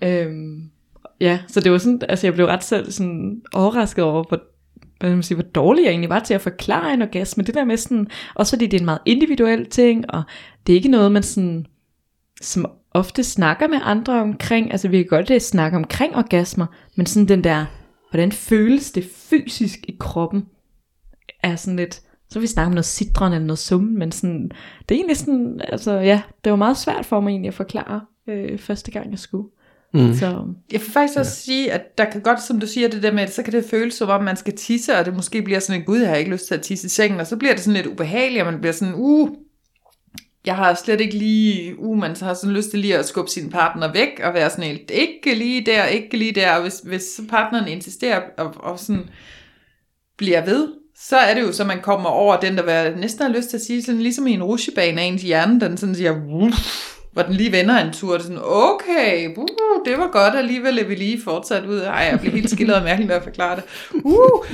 øhm, 0.03 0.63
ja, 1.21 1.39
så 1.47 1.59
det 1.59 1.71
var 1.71 1.77
sådan, 1.77 2.01
altså 2.09 2.27
jeg 2.27 2.33
blev 2.33 2.45
ret 2.45 2.63
selv 2.63 2.91
sådan 2.91 3.41
overrasket 3.53 4.03
over, 4.03 4.23
hvor, 4.27 4.41
hvad 4.99 5.09
man 5.09 5.23
sige, 5.23 5.35
hvor 5.35 5.43
dårlig 5.43 5.83
jeg 5.83 5.89
egentlig 5.89 6.09
var 6.09 6.19
til 6.19 6.33
at 6.33 6.41
forklare 6.41 6.93
en 6.93 7.01
orgasme. 7.01 7.43
Det 7.43 7.55
der 7.55 7.65
med 7.65 7.77
sådan, 7.77 8.07
også 8.35 8.51
fordi 8.51 8.67
det 8.67 8.77
er 8.77 8.81
en 8.81 8.85
meget 8.85 9.01
individuel 9.05 9.65
ting, 9.65 10.13
og 10.13 10.23
det 10.67 10.73
er 10.73 10.77
ikke 10.77 10.89
noget, 10.89 11.11
man 11.11 11.23
sådan, 11.23 11.65
som 12.41 12.65
ofte 12.91 13.23
snakker 13.23 13.67
med 13.67 13.79
andre 13.83 14.21
omkring, 14.21 14.71
altså 14.71 14.87
vi 14.87 14.97
kan 14.97 15.07
godt 15.09 15.27
det 15.27 15.41
snakke 15.41 15.77
omkring 15.77 16.15
orgasmer, 16.15 16.65
men 16.95 17.05
sådan 17.05 17.27
den 17.27 17.43
der, 17.43 17.65
hvordan 18.09 18.31
føles 18.31 18.91
det 18.91 19.03
fysisk 19.03 19.79
i 19.87 19.97
kroppen, 19.99 20.45
er 21.43 21.55
sådan 21.55 21.77
lidt, 21.77 22.01
så 22.29 22.39
vi 22.39 22.47
snakke 22.47 22.67
om 22.67 22.73
noget 22.73 22.85
citron 22.85 23.33
eller 23.33 23.45
noget 23.45 23.59
summen, 23.59 23.99
men 23.99 24.11
sådan, 24.11 24.51
det 24.89 24.95
er 24.95 24.99
egentlig 24.99 25.17
sådan, 25.17 25.61
altså 25.67 25.91
ja, 25.91 26.21
det 26.43 26.51
var 26.51 26.57
meget 26.57 26.77
svært 26.77 27.05
for 27.05 27.19
mig 27.19 27.29
egentlig 27.29 27.47
at 27.47 27.53
forklare 27.53 28.01
øh, 28.27 28.59
første 28.59 28.91
gang 28.91 29.11
jeg 29.11 29.19
skulle. 29.19 29.47
Mm. 29.93 30.13
Så, 30.15 30.25
Jeg 30.71 30.81
vil 30.81 30.91
faktisk 30.91 31.19
også 31.19 31.35
sige, 31.35 31.71
at 31.71 31.97
der 31.97 32.05
kan 32.05 32.21
godt, 32.21 32.41
som 32.43 32.59
du 32.59 32.67
siger, 32.67 32.87
det 32.87 33.03
der 33.03 33.11
med, 33.11 33.23
at 33.23 33.33
så 33.33 33.43
kan 33.43 33.53
det 33.53 33.65
føles 33.65 33.93
som 33.93 34.09
om, 34.09 34.23
man 34.23 34.37
skal 34.37 34.55
tisse, 34.57 34.97
og 34.97 35.05
det 35.05 35.15
måske 35.15 35.41
bliver 35.41 35.59
sådan 35.59 35.81
en, 35.81 35.85
gud, 35.85 35.99
jeg 35.99 36.09
har 36.09 36.15
ikke 36.15 36.31
lyst 36.31 36.47
til 36.47 36.55
at 36.55 36.61
tisse 36.61 36.85
i 36.85 36.89
sengen, 36.89 37.19
og 37.19 37.27
så 37.27 37.37
bliver 37.37 37.53
det 37.53 37.63
sådan 37.63 37.75
lidt 37.75 37.87
ubehageligt, 37.87 38.43
og 38.43 38.51
man 38.51 38.61
bliver 38.61 38.73
sådan, 38.73 38.93
uh, 38.97 39.29
jeg 40.45 40.55
har 40.55 40.73
slet 40.73 41.01
ikke 41.01 41.17
lige, 41.17 41.79
uh, 41.79 41.97
man 41.97 42.15
har 42.21 42.33
sådan 42.33 42.55
lyst 42.55 42.69
til 42.69 42.79
lige 42.79 42.97
at 42.97 43.07
skubbe 43.07 43.31
sin 43.31 43.49
partner 43.49 43.93
væk, 43.93 44.21
og 44.23 44.33
være 44.33 44.49
sådan 44.49 44.63
helt, 44.63 44.91
ikke 44.91 45.33
lige 45.35 45.65
der, 45.65 45.85
ikke 45.85 46.17
lige 46.17 46.31
der, 46.31 46.51
og 46.55 46.61
hvis, 46.61 46.81
hvis 46.83 47.21
partneren 47.29 47.67
insisterer, 47.67 48.21
og, 48.37 48.53
og 48.57 48.79
sådan 48.79 49.09
bliver 50.17 50.45
ved, 50.45 50.67
så 50.97 51.17
er 51.17 51.33
det 51.33 51.41
jo 51.41 51.51
så, 51.51 51.63
man 51.63 51.81
kommer 51.81 52.09
over 52.09 52.39
den, 52.39 52.57
der 52.57 52.95
næsten 52.95 53.25
har 53.25 53.33
lyst 53.33 53.49
til 53.49 53.57
at 53.57 53.63
sige, 53.63 53.83
sådan 53.83 54.01
ligesom 54.01 54.27
i 54.27 54.31
en 54.31 54.43
rutsjebane 54.43 55.01
af 55.01 55.05
ens 55.05 55.21
hjerne, 55.21 55.59
den 55.59 55.77
sådan 55.77 55.95
siger, 55.95 56.13
Wuff, 56.13 57.00
hvor 57.13 57.21
den 57.21 57.33
lige 57.33 57.51
vender 57.51 57.77
en 57.77 57.93
tur, 57.93 58.13
og 58.13 58.19
det 58.19 58.25
er 58.25 58.27
sådan, 58.27 58.43
okay, 58.43 59.27
uh, 59.37 59.85
det 59.85 59.97
var 59.97 60.09
godt, 60.11 60.35
alligevel 60.35 60.79
er 60.79 60.83
vi 60.83 60.95
lige 60.95 61.21
fortsat 61.23 61.65
ud. 61.65 61.79
Ej, 61.79 62.07
jeg 62.11 62.19
bliver 62.19 62.35
helt 62.35 62.49
skildret 62.49 62.77
og 62.77 62.83
mærkeligt, 62.83 63.07
når 63.07 63.15
jeg 63.15 63.23
forklarer 63.23 63.55
det. 63.55 63.63
Uh, 64.03 64.45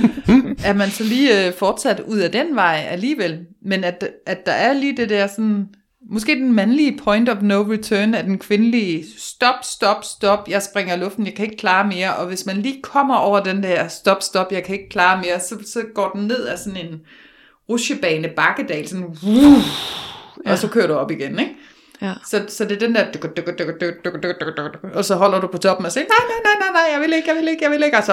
er 0.64 0.72
man 0.72 0.90
så 0.90 1.04
lige 1.04 1.48
uh, 1.48 1.54
fortsat 1.54 2.00
ud 2.00 2.18
af 2.18 2.32
den 2.32 2.56
vej 2.56 2.86
alligevel, 2.90 3.38
men 3.62 3.84
at, 3.84 4.08
at 4.26 4.46
der 4.46 4.52
er 4.52 4.72
lige 4.72 4.96
det 4.96 5.08
der 5.08 5.26
sådan, 5.26 5.66
måske 6.10 6.34
den 6.34 6.52
mandlige 6.52 6.98
point 7.04 7.28
of 7.28 7.42
no 7.42 7.62
return, 7.62 8.14
er 8.14 8.22
den 8.22 8.38
kvindelige, 8.38 9.04
stop, 9.18 9.54
stop, 9.62 10.04
stop, 10.04 10.48
jeg 10.48 10.62
springer 10.62 10.96
i 10.96 10.98
luften, 10.98 11.26
jeg 11.26 11.34
kan 11.34 11.44
ikke 11.44 11.56
klare 11.56 11.86
mere, 11.86 12.16
og 12.16 12.26
hvis 12.26 12.46
man 12.46 12.56
lige 12.56 12.82
kommer 12.82 13.16
over 13.16 13.40
den 13.40 13.62
der, 13.62 13.88
stop, 13.88 14.22
stop, 14.22 14.52
jeg 14.52 14.64
kan 14.64 14.74
ikke 14.74 14.88
klare 14.88 15.22
mere, 15.22 15.40
så, 15.40 15.56
så 15.66 15.80
går 15.94 16.10
den 16.14 16.26
ned 16.26 16.46
af 16.46 16.58
sådan 16.58 16.86
en 16.86 17.00
rutsjebane 17.68 18.28
bakkedal, 18.36 18.88
sådan, 18.88 19.06
uh, 19.06 19.58
og 20.46 20.58
så 20.58 20.68
kører 20.68 20.86
du 20.86 20.94
op 20.94 21.10
igen, 21.10 21.38
ikke? 21.38 21.54
Ja. 22.02 22.12
Så, 22.26 22.44
så 22.48 22.64
det 22.64 22.82
er 22.82 22.86
den 22.86 22.94
der, 22.94 23.04
og 24.94 25.04
så 25.04 25.14
holder 25.14 25.40
du 25.40 25.46
på 25.46 25.58
toppen 25.58 25.86
og 25.86 25.92
siger, 25.92 26.04
nej, 26.04 26.26
nej, 26.28 26.38
nej, 26.44 26.54
nej, 26.60 26.82
nej, 26.82 26.94
jeg 26.94 27.00
vil 27.08 27.16
ikke, 27.16 27.28
jeg 27.28 27.36
vil 27.36 27.48
ikke, 27.48 27.64
jeg 27.64 27.70
vil 27.70 27.82
ikke, 27.84 27.96
og 27.98 28.04
så, 28.04 28.12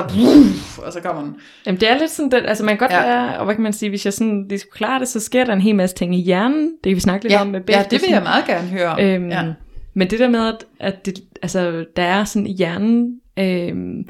og 0.86 0.94
så 0.94 1.00
kommer 1.01 1.22
den. 1.22 1.36
Jamen 1.65 1.80
det 1.82 1.89
er 1.89 1.98
lidt 1.98 2.12
sådan, 2.12 2.32
den, 2.32 2.46
altså 2.46 2.63
man 2.63 2.77
kan 2.77 2.80
godt 2.80 2.92
Ja. 2.92 3.01
ja. 3.01 3.08
være, 3.25 3.38
og 3.39 3.46
hvad 3.46 3.56
kan 3.56 3.63
man 3.63 3.74
sige, 3.74 3.89
hvis 3.89 4.06
jeg 4.06 4.13
sådan 4.13 4.46
lige 4.50 4.60
skulle 4.60 4.74
klare 4.74 5.00
det, 5.00 5.08
så 5.08 5.20
sker 5.20 5.46
der 5.46 5.54
en 5.54 5.62
hel 5.62 5.75
masse 5.75 5.96
ting 5.96 6.15
i 6.15 6.22
hjernen, 6.22 6.63
det 6.84 6.89
kan 6.89 6.96
vi 6.96 7.00
snakke 7.00 7.24
lidt 7.24 7.34
Ja, 7.34 7.42
om 7.42 7.48
med 7.48 7.60
ja, 7.60 7.65
bagefter, 7.65 7.89
det 7.89 8.01
vil 8.01 8.10
jeg 8.13 8.24
meget 8.24 8.46
gerne 8.46 8.68
høre 8.68 8.88
om. 8.88 9.00
Øhm, 9.00 9.30
ja. 9.30 9.44
ja. 9.46 9.54
Men 9.94 10.10
det 10.10 10.20
der 10.20 10.30
med, 10.30 10.48
at, 10.48 10.65
at 10.80 11.06
det, 11.06 11.20
altså, 11.42 11.86
der 11.96 12.04
er 12.04 12.24
sådan 12.24 12.48
i 12.48 12.54
hjernen, 12.54 13.20
øhm, 13.39 14.08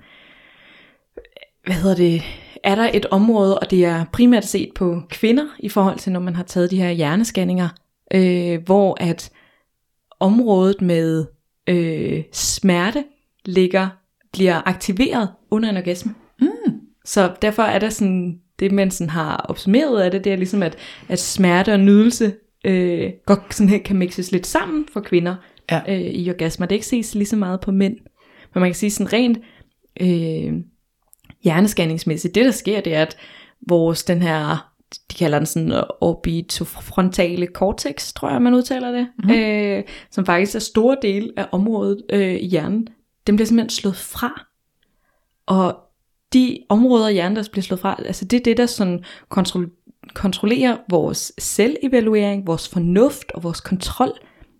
hvad 1.66 1.76
hedder 1.76 1.96
det, 1.96 2.24
er 2.64 2.76
der 2.76 2.90
et 2.94 3.06
område, 3.06 3.60
og 3.60 3.72
det 3.72 3.86
er 3.86 4.06
primært 4.14 4.46
set 4.46 4.70
på 4.76 5.02
kvinder, 5.10 5.46
i 5.60 5.70
forhold 5.70 5.98
til 6.00 6.12
når 6.12 6.20
man 6.20 6.36
har 6.36 6.44
taget 6.44 6.72
de 6.72 6.78
her 6.82 6.90
hjernescanninger, 6.90 7.70
øh, 8.14 8.60
hvor 8.66 8.98
at 9.00 9.30
området 10.26 10.82
med 10.82 11.26
øh, 11.68 12.24
smerte 12.32 13.04
ligger, 13.46 13.88
bliver 14.34 14.68
aktiveret 14.68 15.30
under 15.52 15.70
en 15.70 15.78
orgasme. 15.78 16.16
Mm. 16.42 16.48
Så 17.06 17.34
derfor 17.42 17.64
er 17.64 17.80
der 17.80 17.90
sådan, 17.90 18.40
det 18.60 18.72
man 18.72 18.92
sådan 18.92 19.10
har 19.10 19.38
opsummeret 19.38 20.02
af 20.02 20.12
det, 20.12 20.24
det 20.24 20.34
er 20.34 20.38
ligesom, 20.38 20.64
at, 20.64 20.78
at 21.10 21.20
smerte 21.20 21.74
og 21.74 21.80
nydelse 21.80 22.34
øh, 22.66 23.12
godt 23.26 23.56
sådan 23.56 23.70
her 23.70 23.78
kan 23.78 23.98
mixes 23.98 24.32
lidt 24.32 24.48
sammen 24.48 24.86
for 24.94 25.00
kvinder 25.00 25.36
Ja. 25.72 25.82
øh, 25.88 26.02
i 26.02 26.30
orgasmer. 26.30 26.68
Det 26.68 26.76
ikke 26.76 26.88
ses 26.88 27.16
lige 27.16 27.26
så 27.26 27.36
meget 27.36 27.62
på 27.62 27.72
mænd. 27.72 27.98
Men 28.54 28.60
man 28.62 28.70
kan 28.70 28.76
sige 28.76 28.92
sådan 28.92 29.14
rent 29.14 29.38
øh, 30.02 30.54
hjernescanningsmæssigt, 31.44 32.36
det 32.36 32.46
der 32.46 32.52
sker, 32.52 32.82
det 32.82 32.96
er, 32.96 33.02
at 33.02 33.18
vores 33.68 34.04
den 34.04 34.22
her 34.22 34.72
de 35.12 35.16
kalder 35.16 35.40
den 35.40 35.46
sådan 35.46 35.84
orbitofrontale 36.02 37.48
cortex, 37.54 38.14
tror 38.14 38.30
jeg, 38.30 38.42
man 38.42 38.54
udtaler 38.54 38.92
det, 38.92 39.08
mm. 39.24 39.32
øh, 39.32 39.84
som 40.12 40.26
faktisk 40.26 40.56
er 40.56 40.60
store 40.60 40.98
del 41.02 41.34
af 41.38 41.48
området 41.52 42.02
øh, 42.10 42.36
i 42.36 42.48
hjernen, 42.48 42.88
den 43.28 43.36
bliver 43.36 43.48
simpelthen 43.48 43.70
slået 43.70 43.96
fra. 43.96 44.46
Og 45.46 45.78
de 46.34 46.60
områder 46.70 47.08
i 47.08 47.14
hjernen, 47.14 47.36
der 47.36 47.48
bliver 47.52 47.64
slået 47.64 47.80
fra, 47.80 47.96
altså 48.06 48.26
det 48.26 48.40
er 48.40 48.44
det, 48.44 48.58
der 48.58 48.66
sådan 48.66 49.04
kontrol, 49.30 49.72
kontrollerer 50.14 50.78
vores 50.90 51.34
selvevaluering, 51.38 52.48
vores 52.48 52.70
fornuft 52.70 53.32
og 53.32 53.44
vores 53.44 53.62
kontrol. 53.62 54.12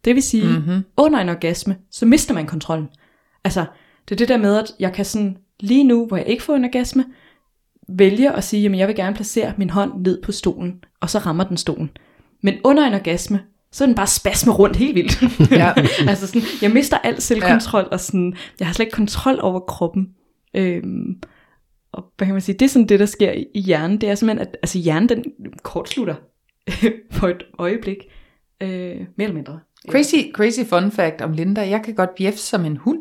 Det 0.06 0.16
vil 0.16 0.24
sige, 0.24 0.48
mm-hmm. 0.48 0.84
under 0.98 1.20
en 1.20 1.30
orgasme, 1.30 1.78
så 1.92 2.06
mister 2.06 2.34
man 2.34 2.48
kontrollen. 2.48 2.88
Altså, 3.44 3.66
det 4.10 4.16
er 4.16 4.18
det 4.18 4.28
der 4.28 4.38
med, 4.38 4.56
at 4.56 4.72
jeg 4.80 4.94
kan 4.94 5.06
sådan, 5.06 5.38
lige 5.60 5.84
nu, 5.84 6.06
hvor 6.08 6.18
jeg 6.18 6.28
ikke 6.28 6.44
får 6.44 6.56
en 6.56 6.66
orgasme, 6.66 7.06
vælge 7.88 8.32
at 8.32 8.44
sige, 8.44 8.66
at 8.66 8.78
jeg 8.78 8.88
vil 8.88 8.96
gerne 8.96 9.16
placere 9.16 9.54
min 9.58 9.70
hånd 9.70 9.92
ned 10.04 10.22
på 10.22 10.32
stolen, 10.32 10.84
og 11.02 11.10
så 11.10 11.20
rammer 11.20 11.44
den 11.44 11.58
stolen. 11.58 11.90
Men 12.44 12.54
under 12.64 12.88
en 12.88 12.94
orgasme, 12.94 13.40
så 13.72 13.84
er 13.84 13.86
den 13.86 13.96
bare 13.96 14.08
spasme 14.08 14.54
rundt 14.54 14.76
helt 14.76 14.96
vildt. 14.96 15.22
ja. 15.52 15.74
altså 16.10 16.28
sådan, 16.28 16.42
jeg 16.62 16.72
mister 16.72 16.98
al 16.98 17.22
selvkontrol, 17.22 17.82
ja. 17.82 17.88
og 17.88 18.00
sådan, 18.00 18.36
jeg 18.60 18.68
har 18.68 18.74
slet 18.74 18.86
ikke 18.86 18.96
kontrol 18.96 19.40
over 19.42 19.60
kroppen. 19.60 20.08
Øhm, 20.56 21.22
og 21.92 22.06
hvad 22.18 22.28
kan 22.28 22.34
man 22.34 22.42
sige, 22.42 22.58
det 22.58 22.66
er 22.66 22.70
sådan 22.70 22.88
det, 22.88 23.00
der 23.00 23.06
sker 23.06 23.32
i 23.56 23.62
hjernen, 23.62 24.02
det 24.02 24.10
er 24.10 24.16
simpelthen, 24.16 24.48
at 24.48 24.58
altså 24.64 24.78
hjernen 24.80 25.10
den 25.10 25.24
kortslutter 25.64 26.16
på 27.18 27.28
et 27.28 27.44
øjeblik, 27.60 27.98
øh, 28.62 28.70
mere 28.70 29.08
eller 29.20 29.34
mindre. 29.34 29.60
Crazy, 29.90 30.16
crazy 30.34 30.60
fun 30.60 30.92
fact 30.92 31.22
om 31.22 31.32
Linda, 31.32 31.70
jeg 31.70 31.82
kan 31.84 31.96
godt 31.96 32.16
bjeffe 32.18 32.40
som 32.40 32.66
en 32.66 32.78
hund, 32.78 33.00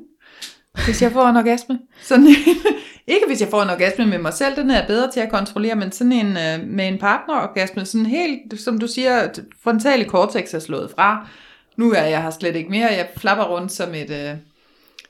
hvis 0.85 1.03
jeg 1.03 1.13
får 1.13 1.29
en 1.29 1.37
orgasme. 1.37 1.79
Sådan, 2.03 2.27
ikke 3.15 3.27
hvis 3.27 3.41
jeg 3.41 3.49
får 3.49 3.63
en 3.63 3.71
orgasme 3.71 4.07
med 4.07 4.19
mig 4.19 4.35
selv, 4.35 4.57
den 4.57 4.71
er 4.71 4.75
jeg 4.75 4.85
bedre 4.87 5.11
til 5.13 5.21
at 5.21 5.31
kontrollere, 5.31 5.75
men 5.75 5.93
sådan 5.93 6.13
en 6.13 6.27
øh, 6.27 6.67
med 6.67 6.89
en 6.89 6.99
partnerorgasme, 6.99 7.85
sådan 7.85 8.07
helt, 8.07 8.61
som 8.61 8.79
du 8.79 8.87
siger, 8.87 9.29
frontale 9.63 10.05
cortex 10.05 10.55
er 10.55 10.59
slået 10.59 10.91
fra. 10.97 11.29
Nu 11.77 11.93
er 11.93 12.03
jeg 12.03 12.23
har 12.23 12.31
slet 12.31 12.57
ikke 12.57 12.71
mere, 12.71 12.87
jeg 12.87 13.09
flapper 13.17 13.45
rundt 13.45 13.73
som 13.73 13.95
et, 13.95 14.11
øh, 14.11 14.37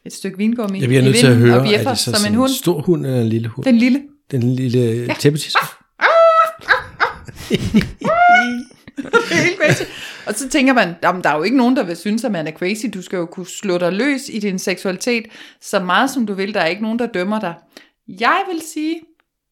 et 0.05 0.13
stykke 0.13 0.39
vingummi. 0.39 0.81
Jeg 0.81 0.89
bliver 0.89 1.03
nødt 1.03 1.17
til 1.17 1.27
at 1.27 1.37
høre, 1.37 1.75
er 1.75 1.89
det 1.89 1.99
så 1.99 2.13
som 2.13 2.33
en 2.33 2.35
hund. 2.35 2.51
en 2.51 2.55
stor 2.55 2.81
hund 2.81 3.07
eller 3.07 3.21
en 3.21 3.29
lille 3.29 3.49
hund? 3.49 3.65
Den 3.65 3.77
lille. 3.77 4.03
Den 4.31 4.55
lille 4.55 4.79
ja. 5.09 5.15
tæppetis. 5.19 5.57
det 9.29 9.33
er 9.33 9.43
helt 9.43 9.59
crazy. 9.59 9.83
Og 10.27 10.35
så 10.35 10.49
tænker 10.49 10.73
man, 10.73 10.95
jamen, 11.03 11.25
der 11.25 11.31
er 11.31 11.37
jo 11.37 11.43
ikke 11.43 11.57
nogen, 11.57 11.77
der 11.77 11.83
vil 11.83 11.97
synes, 11.97 12.25
at 12.25 12.33
man 12.33 12.47
er 12.47 12.53
crazy. 12.53 12.87
Du 12.95 13.03
skal 13.03 13.17
jo 13.17 13.27
kunne 13.27 13.47
slå 13.47 13.79
dig 13.79 13.93
løs 13.93 14.29
i 14.29 14.39
din 14.39 14.59
seksualitet 14.59 15.27
så 15.61 15.81
meget, 15.81 16.11
som 16.11 16.27
du 16.27 16.35
vil. 16.35 16.55
Der 16.55 16.61
er 16.61 16.67
ikke 16.67 16.83
nogen, 16.83 16.99
der 16.99 17.07
dømmer 17.07 17.41
dig. 17.41 17.55
Jeg 18.09 18.43
vil 18.53 18.63
sige, 18.73 19.01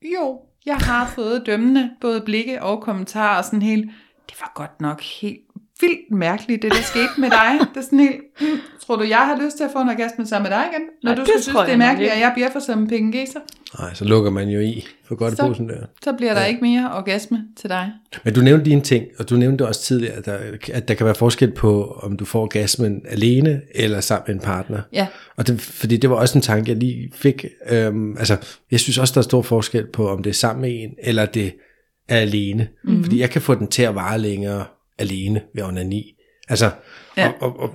jo, 0.03 0.41
jeg 0.67 0.77
har 0.77 1.13
fået 1.15 1.43
dømmende 1.47 1.91
både 2.01 2.21
blikke 2.21 2.63
og 2.63 2.83
kommentarer 2.83 3.39
og 3.39 3.45
sådan 3.45 3.63
helt, 3.63 3.91
det 4.31 4.37
var 4.41 4.53
godt 4.55 4.81
nok 4.81 5.03
helt 5.03 5.52
vildt 5.81 6.11
mærkeligt, 6.11 6.63
det 6.63 6.73
der 6.73 6.83
skete 6.83 7.09
med 7.19 7.31
dig. 7.31 7.67
Det 7.75 7.77
er 7.77 7.85
sådan 7.85 7.99
helt, 7.99 8.21
hmm, 8.41 8.61
tror 8.87 8.97
du, 8.97 9.03
jeg 9.03 9.19
har 9.19 9.45
lyst 9.45 9.57
til 9.57 9.65
at 9.65 9.71
få 9.73 9.79
en 9.79 9.89
orgasme 9.89 10.27
sammen 10.27 10.51
med 10.51 10.59
dig 10.59 10.65
igen? 10.73 10.83
Når 11.03 11.11
ja, 11.11 11.17
du 11.17 11.25
skal 11.25 11.43
synes, 11.43 11.59
det 11.67 11.73
er 11.73 11.77
mærkeligt, 11.77 12.13
at 12.13 12.21
jeg 12.21 12.31
bliver 12.35 12.51
for 12.53 12.61
som 12.61 12.89
pengegeser? 12.89 13.41
Nej, 13.79 13.95
så 13.95 14.05
lukker 14.05 14.31
man 14.31 14.49
jo 14.49 14.61
i 14.61 14.87
for 15.05 15.15
godt 15.15 15.37
så, 15.37 15.47
posen 15.47 15.69
der. 15.69 15.87
Så 16.05 16.13
bliver 16.13 16.35
der 16.35 16.41
ja. 16.41 16.47
ikke 16.47 16.61
mere 16.61 16.93
orgasme 16.95 17.45
til 17.57 17.71
dig. 17.71 17.93
Men 18.25 18.35
du 18.35 18.41
nævnte 18.41 18.65
dine 18.65 18.81
ting, 18.81 19.07
og 19.19 19.31
du 19.31 19.37
nævnte 19.37 19.67
også 19.69 19.83
tidligere, 19.83 20.15
at 20.15 20.27
der, 20.27 20.39
at 20.73 20.89
der 20.89 20.95
kan 20.95 21.07
være 21.07 21.15
forskel 21.15 21.51
på, 21.51 22.01
om 22.03 22.17
du 22.17 22.25
får 22.25 22.43
orgasmen 22.43 23.03
alene 23.09 23.61
eller 23.75 24.01
sammen 24.01 24.25
med 24.27 24.35
en 24.35 24.41
partner. 24.41 24.81
Ja. 24.93 25.07
Og 25.37 25.47
det, 25.47 25.61
fordi 25.61 25.97
det 25.97 26.11
var 26.11 26.17
også 26.17 26.39
en 26.39 26.43
tanke, 26.43 26.71
jeg 26.71 26.79
lige 26.79 27.13
fik. 27.15 27.47
Øhm, 27.71 28.17
altså, 28.19 28.37
jeg 28.71 28.81
synes 28.81 28.99
også, 28.99 29.15
der 29.15 29.19
er 29.19 29.23
stor 29.23 29.43
forskel 29.43 29.87
på, 29.87 30.09
om 30.09 30.23
det 30.23 30.31
er 30.31 30.35
sammen 30.35 30.61
med 30.61 30.71
en, 30.71 30.95
eller 31.03 31.27
det 31.27 31.55
er 32.09 32.17
alene. 32.17 32.69
Mm-hmm. 32.85 33.05
Fordi 33.05 33.21
jeg 33.21 33.31
kan 33.31 33.43
få 33.43 33.55
den 33.55 33.67
til 33.67 33.83
at 33.83 33.95
vare 33.95 34.19
længere 34.19 34.65
alene 35.03 35.41
ved 35.55 35.63
onani. 35.63 36.15
Altså, 36.49 36.71
ja. 37.17 37.27
og, 37.27 37.35
og, 37.41 37.61
og 37.61 37.71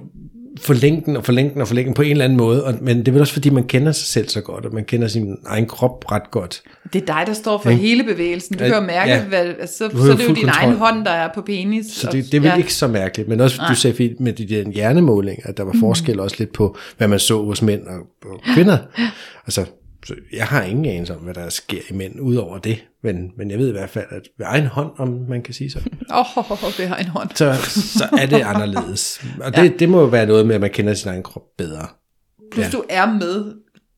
forlænge 0.62 1.02
den 1.06 1.18
og 1.18 1.26
forlænge 1.26 1.54
den 1.54 1.62
og 1.62 1.68
forlænge 1.68 1.88
den 1.88 1.94
på 1.94 2.02
en 2.02 2.12
eller 2.12 2.24
anden 2.24 2.38
måde. 2.38 2.66
Og, 2.66 2.74
men 2.82 3.00
det 3.00 3.08
er 3.08 3.12
vel 3.12 3.22
også 3.22 3.34
fordi, 3.34 3.50
man 3.50 3.64
kender 3.64 3.92
sig 3.92 4.08
selv 4.08 4.30
så 4.30 4.42
godt, 4.42 4.66
og 4.66 4.74
man 4.74 4.86
kender 4.86 5.08
sin 5.08 5.36
egen 5.46 5.66
krop 5.66 6.12
ret 6.12 6.32
godt. 6.32 6.62
Det 6.94 7.02
er 7.02 7.06
dig, 7.06 7.24
der 7.28 7.34
står 7.34 7.58
for 7.58 7.70
ja. 7.70 7.76
hele 7.76 8.04
bevægelsen. 8.04 8.58
Du 8.58 8.64
kan 8.64 8.74
jo 8.74 8.80
mærke, 8.80 9.12
ja. 9.12 9.24
hvad, 9.24 9.46
altså, 9.46 9.78
så, 9.78 9.90
så 10.06 10.12
er 10.12 10.16
det 10.16 10.24
jo 10.24 10.34
din 10.34 10.36
kontrol. 10.36 10.64
egen 10.64 10.74
hånd, 10.74 11.06
der 11.06 11.12
er 11.12 11.30
på 11.36 11.42
penis. 11.42 11.86
Så 11.86 12.10
det, 12.12 12.26
det 12.26 12.34
er 12.34 12.42
vel 12.42 12.48
ja. 12.48 12.58
ikke 12.58 12.74
så 12.74 12.88
mærkeligt. 12.88 13.30
Men 13.30 13.42
også, 13.42 13.58
Nej. 13.58 13.70
du 13.70 13.76
sagde 13.76 14.16
med 14.20 14.34
de 14.34 14.48
der 14.48 14.72
hjernemålinger, 14.72 15.50
at 15.50 15.58
der 15.58 15.64
var 15.64 15.74
mm. 15.74 15.80
forskel 15.80 16.20
også 16.20 16.36
lidt 16.40 16.54
på, 16.54 16.78
hvad 16.98 17.08
man 17.08 17.20
så 17.20 17.44
hos 17.44 17.62
mænd 17.62 17.82
og, 17.88 18.00
og 18.26 18.42
kvinder. 18.54 18.78
Altså, 19.46 19.66
så 20.06 20.14
jeg 20.34 20.46
har 20.46 20.64
ingen 20.64 20.86
anelse 20.86 21.16
om, 21.16 21.22
hvad 21.22 21.34
der 21.34 21.50
sker 21.50 21.80
i 21.90 21.94
mænd, 21.94 22.20
udover 22.20 22.58
det. 22.58 22.84
Men, 23.14 23.32
men 23.38 23.52
jeg 23.52 23.60
ved 23.60 23.70
i 23.70 23.72
hvert 23.72 23.90
fald, 23.90 24.06
at 24.10 24.28
ved 24.38 24.46
egen 24.46 24.66
hånd, 24.66 24.92
om 24.98 25.26
man 25.30 25.42
kan 25.42 25.54
sige 25.54 25.72
så. 25.72 25.80
Åh, 26.12 26.38
oh, 26.38 26.80
ved 26.80 26.86
egen 26.86 27.08
hånd. 27.08 27.30
så, 27.36 27.54
så 27.98 28.10
er 28.18 28.26
det 28.26 28.42
anderledes. 28.42 29.26
Og 29.42 29.56
det, 29.56 29.64
ja. 29.64 29.72
det 29.80 29.90
må 29.90 30.00
jo 30.00 30.06
være 30.06 30.26
noget 30.26 30.48
med, 30.48 30.56
at 30.56 30.62
man 30.62 30.70
kender 30.70 30.94
sin 30.94 31.10
egen 31.10 31.24
krop 31.24 31.44
bedre. 31.58 31.88
Plus 32.52 32.66
ja. 32.66 32.70
du 32.72 32.84
er 32.90 33.06
med 33.06 33.54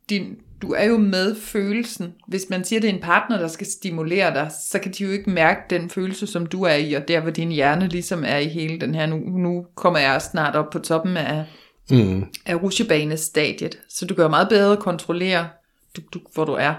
din, 0.09 0.35
du 0.61 0.73
er 0.73 0.85
jo 0.85 0.97
med 0.97 1.35
følelsen. 1.35 2.13
Hvis 2.27 2.45
man 2.49 2.63
siger, 2.63 2.79
at 2.79 2.83
det 2.83 2.89
er 2.89 2.93
en 2.93 3.01
partner, 3.01 3.39
der 3.39 3.47
skal 3.47 3.67
stimulere 3.67 4.33
dig, 4.33 4.51
så 4.69 4.79
kan 4.79 4.91
de 4.91 5.03
jo 5.03 5.11
ikke 5.11 5.29
mærke 5.29 5.59
den 5.69 5.89
følelse, 5.89 6.27
som 6.27 6.45
du 6.45 6.63
er 6.63 6.75
i, 6.75 6.93
og 6.93 7.07
der 7.07 7.19
hvor 7.19 7.31
din 7.31 7.51
hjerne 7.51 7.87
ligesom 7.87 8.23
er 8.27 8.37
i 8.37 8.47
hele 8.47 8.79
den 8.79 8.95
her, 8.95 9.05
nu, 9.05 9.17
nu 9.17 9.65
kommer 9.75 9.99
jeg 9.99 10.21
snart 10.21 10.55
op 10.55 10.69
på 10.69 10.79
toppen 10.79 11.17
af, 11.17 11.45
mm. 11.91 12.25
af 12.45 12.63
rusjebanestadiet. 12.63 13.77
Så 13.89 14.05
du 14.05 14.15
jo 14.17 14.27
meget 14.27 14.49
bedre 14.49 14.77
kontrollere 14.77 15.47
du, 15.95 16.01
du, 16.13 16.19
hvor 16.33 16.45
du 16.45 16.53
er. 16.53 16.73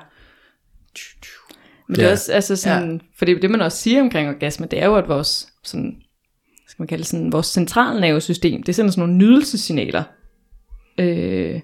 Men 1.91 1.97
det 1.97 2.07
er 2.07 2.11
også, 2.11 2.33
altså 2.33 2.57
sådan, 2.57 2.93
ja. 2.93 2.99
for 3.19 3.25
det, 3.25 3.43
det 3.43 3.51
man 3.51 3.61
også 3.61 3.79
siger 3.79 4.01
omkring 4.01 4.29
orgasme, 4.29 4.67
det 4.67 4.83
er 4.83 4.87
jo, 4.87 4.95
at 4.95 5.09
vores, 5.09 5.49
sådan, 5.65 5.97
skal 6.69 6.83
man 6.83 6.89
kalde 6.89 7.01
det 7.01 7.07
sådan, 7.07 7.33
vores 7.33 7.47
centralnervesystem, 7.47 8.63
det 8.63 8.75
sender 8.75 8.91
sådan 8.91 9.01
nogle 9.01 9.19
nydelsessignaler 9.19 10.03
øh, 10.99 11.61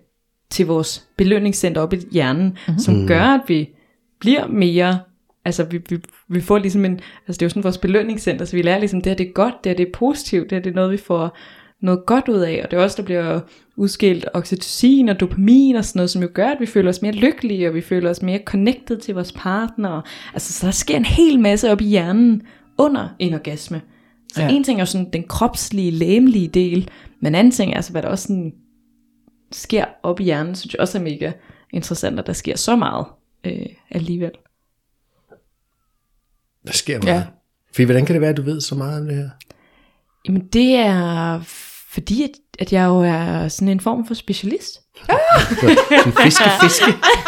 til 0.50 0.66
vores 0.66 1.08
belønningscenter 1.16 1.80
op 1.80 1.92
i 1.92 1.96
hjernen, 2.12 2.44
mm-hmm. 2.46 2.78
som 2.78 3.06
gør, 3.06 3.22
at 3.22 3.40
vi 3.48 3.68
bliver 4.20 4.46
mere, 4.46 5.00
altså 5.44 5.64
vi, 5.64 5.80
vi, 5.88 5.98
vi 6.28 6.40
får 6.40 6.58
ligesom 6.58 6.84
en, 6.84 7.00
altså 7.28 7.38
det 7.38 7.42
er 7.42 7.46
jo 7.46 7.50
sådan 7.50 7.64
vores 7.64 7.78
belønningscenter, 7.78 8.44
så 8.44 8.56
vi 8.56 8.62
lærer 8.62 8.78
ligesom, 8.78 9.00
det 9.00 9.10
her 9.10 9.16
det 9.16 9.28
er 9.28 9.32
godt, 9.32 9.54
det 9.64 9.70
her 9.70 9.76
det 9.76 9.86
er 9.88 9.92
positivt, 9.92 10.50
det 10.50 10.56
her 10.56 10.62
det 10.62 10.70
er 10.70 10.74
noget, 10.74 10.92
vi 10.92 10.96
får 10.96 11.36
noget 11.82 12.06
godt 12.06 12.28
ud 12.28 12.40
af, 12.40 12.60
og 12.64 12.70
det 12.70 12.78
er 12.78 12.82
også, 12.82 13.02
der 13.02 13.06
bliver 13.06 13.40
udskilt 13.76 14.24
oxytocin 14.34 15.08
og 15.08 15.20
dopamin 15.20 15.76
og 15.76 15.84
sådan 15.84 15.98
noget, 15.98 16.10
som 16.10 16.22
jo 16.22 16.28
gør, 16.34 16.48
at 16.48 16.60
vi 16.60 16.66
føler 16.66 16.90
os 16.90 17.02
mere 17.02 17.12
lykkelige, 17.12 17.68
og 17.68 17.74
vi 17.74 17.80
føler 17.80 18.10
os 18.10 18.22
mere 18.22 18.40
connected 18.44 18.98
til 18.98 19.14
vores 19.14 19.32
partner. 19.32 20.02
Altså, 20.32 20.52
så 20.52 20.66
der 20.66 20.72
sker 20.72 20.96
en 20.96 21.04
hel 21.04 21.40
masse 21.40 21.70
op 21.70 21.80
i 21.80 21.84
hjernen 21.84 22.42
under 22.78 23.08
en 23.18 23.34
orgasme. 23.34 23.82
Så 24.32 24.42
ja. 24.42 24.48
en 24.48 24.64
ting 24.64 24.80
er 24.80 24.84
sådan 24.84 25.10
den 25.12 25.22
kropslige, 25.22 25.90
læmelige 25.90 26.48
del, 26.48 26.90
men 27.20 27.34
anden 27.34 27.50
ting 27.50 27.72
er 27.72 27.76
altså, 27.76 27.92
hvad 27.92 28.02
der 28.02 28.08
også 28.08 28.26
sådan 28.26 28.52
sker 29.52 29.84
op 30.02 30.20
i 30.20 30.24
hjernen, 30.24 30.54
synes 30.54 30.74
jeg 30.74 30.80
også 30.80 30.98
er 30.98 31.02
mega 31.02 31.32
interessant, 31.72 32.18
at 32.18 32.26
der 32.26 32.32
sker 32.32 32.56
så 32.56 32.76
meget 32.76 33.06
øh, 33.44 33.66
alligevel. 33.90 34.32
Der 36.66 36.72
sker 36.72 37.02
meget. 37.02 37.14
Ja. 37.14 37.24
Fordi 37.72 37.84
hvordan 37.84 38.06
kan 38.06 38.14
det 38.14 38.20
være, 38.20 38.30
at 38.30 38.36
du 38.36 38.42
ved 38.42 38.60
så 38.60 38.74
meget 38.74 39.00
om 39.00 39.06
det 39.06 39.16
her? 39.16 39.30
Jamen 40.28 40.46
det 40.46 40.76
er 40.76 41.40
fordi, 41.90 42.22
at, 42.22 42.30
at 42.58 42.72
jeg 42.72 42.86
jo 42.86 43.00
er 43.00 43.48
sådan 43.48 43.68
en 43.68 43.80
form 43.80 44.06
for 44.06 44.14
specialist. 44.14 44.80
Ah! 45.08 45.16
fiske, 46.24 46.44
fiske, 46.62 46.84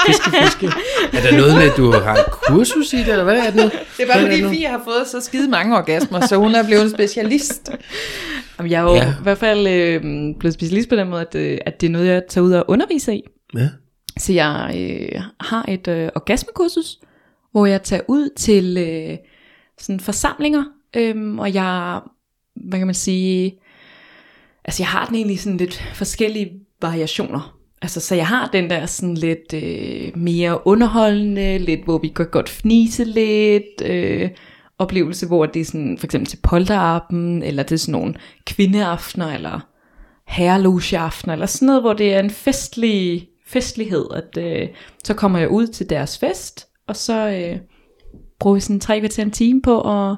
fiske, 0.06 0.30
fiske. 0.42 0.66
Er 1.12 1.22
der 1.22 1.36
noget 1.36 1.54
med, 1.54 1.70
at 1.70 1.76
du 1.76 1.92
har 1.92 2.14
et 2.14 2.30
kursus 2.30 2.92
i 2.92 2.96
det, 2.96 3.08
eller 3.08 3.24
hvad 3.24 3.38
er 3.38 3.50
det 3.50 3.54
nu? 3.54 3.62
Det 3.62 3.72
er 3.98 4.06
bare 4.12 4.20
fordi, 4.20 4.56
Fie 4.56 4.68
har 4.68 4.80
fået 4.84 5.06
så 5.06 5.20
skide 5.20 5.48
mange 5.48 5.76
orgasmer, 5.76 6.20
så 6.20 6.36
hun 6.36 6.54
er 6.54 6.66
blevet 6.66 6.82
en 6.82 6.90
specialist. 6.90 7.70
Jamen, 8.58 8.72
jeg 8.72 8.78
er 8.78 8.82
jo 8.82 8.94
ja. 8.94 9.10
i 9.10 9.22
hvert 9.22 9.38
fald 9.38 9.66
øh, 9.66 10.00
blevet 10.38 10.54
specialist 10.54 10.88
på 10.88 10.96
den 10.96 11.08
måde, 11.08 11.20
at, 11.20 11.34
øh, 11.34 11.58
at 11.66 11.80
det 11.80 11.86
er 11.86 11.90
noget, 11.90 12.06
jeg 12.06 12.22
tager 12.28 12.44
ud 12.44 12.52
og 12.52 12.64
underviser 12.68 13.12
i. 13.12 13.22
Ja. 13.54 13.68
Så 14.18 14.32
jeg 14.32 14.74
øh, 14.76 15.22
har 15.40 15.64
et 15.68 15.88
øh, 15.88 16.08
orgasmekursus, 16.14 16.98
hvor 17.52 17.66
jeg 17.66 17.82
tager 17.82 18.02
ud 18.08 18.28
til 18.36 18.76
øh, 18.78 19.16
sådan 19.78 20.00
forsamlinger, 20.00 20.64
øh, 20.96 21.38
og 21.38 21.54
jeg 21.54 22.00
hvad 22.66 22.78
kan 22.78 22.86
man 22.86 22.94
sige, 22.94 23.58
altså 24.68 24.82
jeg 24.82 24.88
har 24.88 25.06
den 25.06 25.14
egentlig 25.14 25.40
sådan 25.40 25.56
lidt 25.56 25.82
forskellige 25.94 26.50
variationer. 26.82 27.58
Altså, 27.82 28.00
så 28.00 28.14
jeg 28.14 28.26
har 28.26 28.48
den 28.52 28.70
der 28.70 28.86
sådan 28.86 29.14
lidt 29.14 29.54
øh, 29.54 30.16
mere 30.16 30.66
underholdende, 30.66 31.58
lidt 31.58 31.84
hvor 31.84 31.98
vi 31.98 32.08
kan 32.08 32.26
godt 32.30 32.48
fnise 32.48 33.04
lidt, 33.04 33.82
øh, 33.84 34.30
oplevelse, 34.78 35.26
hvor 35.26 35.46
det 35.46 35.60
er 35.60 35.64
sådan, 35.64 35.98
for 35.98 36.06
eksempel 36.06 36.26
til 36.26 36.38
polterappen, 36.42 37.42
eller 37.42 37.62
det 37.62 37.72
er 37.72 37.78
sådan 37.78 37.92
nogle 37.92 38.14
kvindeaftener, 38.46 39.34
eller 39.34 39.60
herrelogeaftener, 40.26 41.32
eller 41.32 41.46
sådan 41.46 41.66
noget, 41.66 41.82
hvor 41.82 41.92
det 41.92 42.14
er 42.14 42.20
en 42.20 42.30
festlig 42.30 43.28
festlighed, 43.46 44.06
at 44.14 44.38
øh, 44.38 44.68
så 45.04 45.14
kommer 45.14 45.38
jeg 45.38 45.48
ud 45.48 45.66
til 45.66 45.90
deres 45.90 46.18
fest, 46.18 46.66
og 46.86 46.96
så 46.96 47.28
øh, 47.28 47.58
bruger 48.38 48.54
vi 48.54 48.60
sådan 48.60 48.80
tre 48.80 49.00
kvarter 49.00 49.22
en 49.22 49.30
time 49.30 49.62
på 49.62 49.80
at 49.80 50.16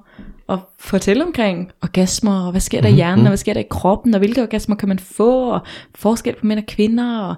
at 0.51 0.59
fortælle 0.79 1.25
omkring 1.25 1.73
orgasmer, 1.83 2.47
og 2.47 2.51
hvad 2.51 2.61
sker 2.61 2.81
der 2.81 2.89
i 2.89 2.91
mhm, 2.91 2.97
hjernen, 2.97 3.19
og 3.19 3.23
mhm. 3.23 3.31
hvad 3.31 3.37
sker 3.37 3.53
der 3.53 3.61
i 3.61 3.67
kroppen, 3.71 4.15
og 4.15 4.19
hvilke 4.19 4.43
orgasmer 4.43 4.77
kan 4.77 4.89
man 4.89 4.99
få, 4.99 5.51
og 5.51 5.61
forskel 5.95 6.35
på 6.35 6.47
mænd 6.47 6.59
og 6.61 6.67
kvinder, 6.67 7.19
og 7.19 7.35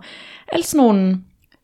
alt 0.52 0.66
sådan 0.66 0.86
nogle 0.86 1.18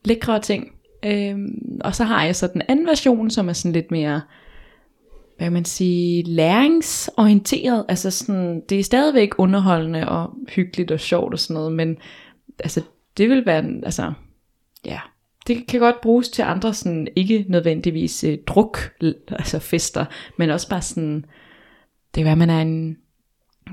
lækre 0.04 0.40
ting. 0.40 0.72
Øhm, 1.04 1.80
og 1.84 1.94
så 1.94 2.04
har 2.04 2.24
jeg 2.24 2.36
så 2.36 2.46
den 2.46 2.62
anden 2.68 2.86
version, 2.86 3.30
som 3.30 3.48
er 3.48 3.52
sådan 3.52 3.72
lidt 3.72 3.90
mere 3.90 4.20
hvad 5.38 5.46
kan 5.46 5.52
man 5.52 5.64
sige, 5.64 6.22
læringsorienteret. 6.22 7.84
Altså 7.88 8.10
sådan, 8.10 8.62
det 8.68 8.78
er 8.78 8.84
stadigvæk 8.84 9.30
underholdende 9.38 10.08
og 10.08 10.30
hyggeligt 10.48 10.90
og 10.90 11.00
sjovt 11.00 11.32
og 11.32 11.38
sådan 11.38 11.54
noget, 11.54 11.72
men 11.72 11.96
altså, 12.58 12.82
det 13.16 13.28
vil 13.28 13.46
være, 13.46 13.64
altså, 13.82 14.12
ja, 14.84 14.98
det 15.46 15.66
kan 15.66 15.80
godt 15.80 16.00
bruges 16.00 16.28
til 16.28 16.42
andre 16.42 16.74
sådan, 16.74 17.08
ikke 17.16 17.44
nødvendigvis 17.48 18.24
øh, 18.24 18.38
druk, 18.46 18.78
altså 19.28 19.58
fester, 19.58 20.04
men 20.36 20.50
også 20.50 20.68
bare 20.68 20.82
sådan, 20.82 21.24
kan 22.18 22.24
være, 22.24 22.32
at 22.32 22.38
man 22.38 22.50
er 22.50 22.60
en 22.60 22.96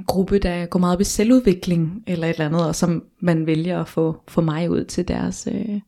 gruppe, 0.07 0.39
der 0.39 0.65
går 0.65 0.79
meget 0.79 0.95
op 0.95 1.01
i 1.01 1.03
selvudvikling, 1.03 2.03
eller 2.07 2.27
et 2.27 2.31
eller 2.31 2.45
andet, 2.45 2.67
og 2.67 2.75
som 2.75 3.03
man 3.19 3.45
vælger 3.45 3.81
at 3.81 3.87
få, 3.87 4.17
få 4.27 4.41
mig 4.41 4.69
ud 4.69 4.85
til 4.85 5.07
deres, 5.07 5.47
øh, 5.51 5.79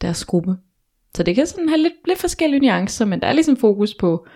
deres 0.00 0.24
gruppe. 0.24 0.56
Så 1.14 1.22
det 1.22 1.34
kan 1.34 1.46
sådan 1.46 1.68
have 1.68 1.82
lidt, 1.82 1.92
lidt 2.06 2.18
forskellige 2.18 2.60
nuancer, 2.60 3.04
men 3.04 3.20
der 3.20 3.26
er 3.26 3.32
ligesom 3.32 3.56
fokus 3.56 3.94
på 3.94 4.26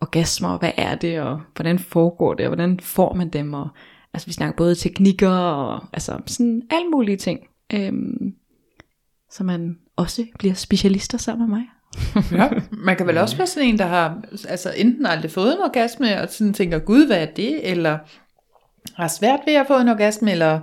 orgasmer, 0.00 0.48
og 0.48 0.58
hvad 0.58 0.72
er 0.76 0.94
det, 0.94 1.20
og 1.20 1.40
hvordan 1.56 1.78
foregår 1.78 2.34
det, 2.34 2.46
og 2.46 2.54
hvordan 2.54 2.80
får 2.80 3.14
man 3.14 3.28
dem, 3.28 3.54
og 3.54 3.68
altså 4.14 4.26
vi 4.26 4.32
snakker 4.32 4.56
både 4.56 4.74
teknikker, 4.74 5.30
og 5.30 5.84
altså 5.92 6.20
sådan 6.26 6.62
alle 6.70 6.88
mulige 6.88 7.16
ting, 7.16 7.40
øhm, 7.74 8.34
så 9.30 9.44
man 9.44 9.78
også 9.96 10.26
bliver 10.38 10.54
specialister 10.54 11.18
sammen 11.18 11.50
med 11.50 11.58
mig. 11.58 11.66
Ja, 12.32 12.48
man 12.86 12.96
kan 12.96 13.06
vel 13.06 13.18
også 13.18 13.36
være 13.36 13.46
sådan 13.46 13.68
en, 13.68 13.78
der 13.78 13.86
har 13.86 14.22
altså 14.48 14.72
enten 14.76 15.06
aldrig 15.06 15.30
fået 15.30 15.52
en 15.52 15.58
orgasme, 15.64 16.20
og 16.22 16.28
sådan 16.30 16.54
tænker, 16.54 16.78
gud, 16.78 17.06
hvad 17.06 17.16
er 17.16 17.26
det? 17.26 17.70
Eller 17.70 17.98
har 18.94 19.08
svært 19.08 19.40
ved 19.46 19.54
at 19.54 19.66
få 19.66 19.78
en 19.78 19.88
orgasme, 19.88 20.30
eller 20.32 20.60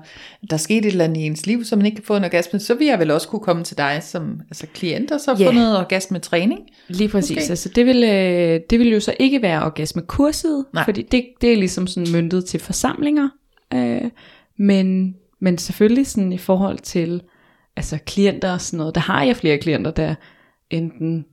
der 0.50 0.54
er 0.54 0.58
sket 0.58 0.78
et 0.78 0.86
eller 0.86 1.04
andet 1.06 1.18
i 1.22 1.26
ens 1.26 1.46
liv, 1.46 1.64
så 1.64 1.76
man 1.76 1.86
ikke 1.86 1.96
kan 1.96 2.06
få 2.06 2.16
en 2.16 2.24
orgasme, 2.24 2.60
så 2.60 2.74
vil 2.76 2.88
jeg 2.88 3.00
vel 3.00 3.12
også 3.12 3.28
kunne 3.28 3.40
komme 3.40 3.64
til 3.64 3.78
dig 3.78 4.00
som 4.04 4.42
altså 4.50 4.68
klient, 4.74 5.12
og 5.12 5.20
så 5.20 5.36
få 5.36 5.44
Ja. 5.44 5.52
noget 5.52 5.78
orgasmetræning. 5.78 6.60
Lige 6.88 7.10
præcis. 7.10 7.32
Okay. 7.32 7.42
Okay. 7.42 7.50
Altså, 7.50 7.70
det, 7.76 7.86
vil, 7.86 8.04
øh, 8.04 8.60
det 8.70 8.80
vil 8.80 8.90
jo 8.90 9.00
så 9.00 9.14
ikke 9.20 9.42
være 9.42 9.64
orgasmekurset, 9.64 10.66
Nej. 10.74 10.86
fordi 10.86 11.02
det, 11.02 11.26
det 11.42 11.54
er 11.54 11.58
ligesom 11.58 11.88
sådan 11.88 12.12
myndet 12.12 12.46
til 12.46 12.60
forsamlinger. 12.60 13.30
Øh, 13.74 14.02
men, 14.58 15.16
men 15.40 15.58
selvfølgelig 15.58 16.08
sådan 16.08 16.34
i 16.34 16.38
forhold 16.38 16.80
til 16.80 17.22
altså 17.76 17.98
klienter 18.06 18.52
og 18.54 18.62
sådan 18.62 18.78
noget, 18.78 18.96
der 18.96 19.02
har 19.02 19.24
jeg 19.24 19.36
flere 19.36 19.58
klienter, 19.58 19.92
der 19.92 20.16
enten 20.70 21.26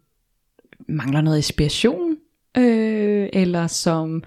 mangler 0.88 1.20
noget 1.20 1.36
inspiration, 1.36 2.16
øh, 2.58 3.28
eller 3.32 3.66
som 3.66 4.22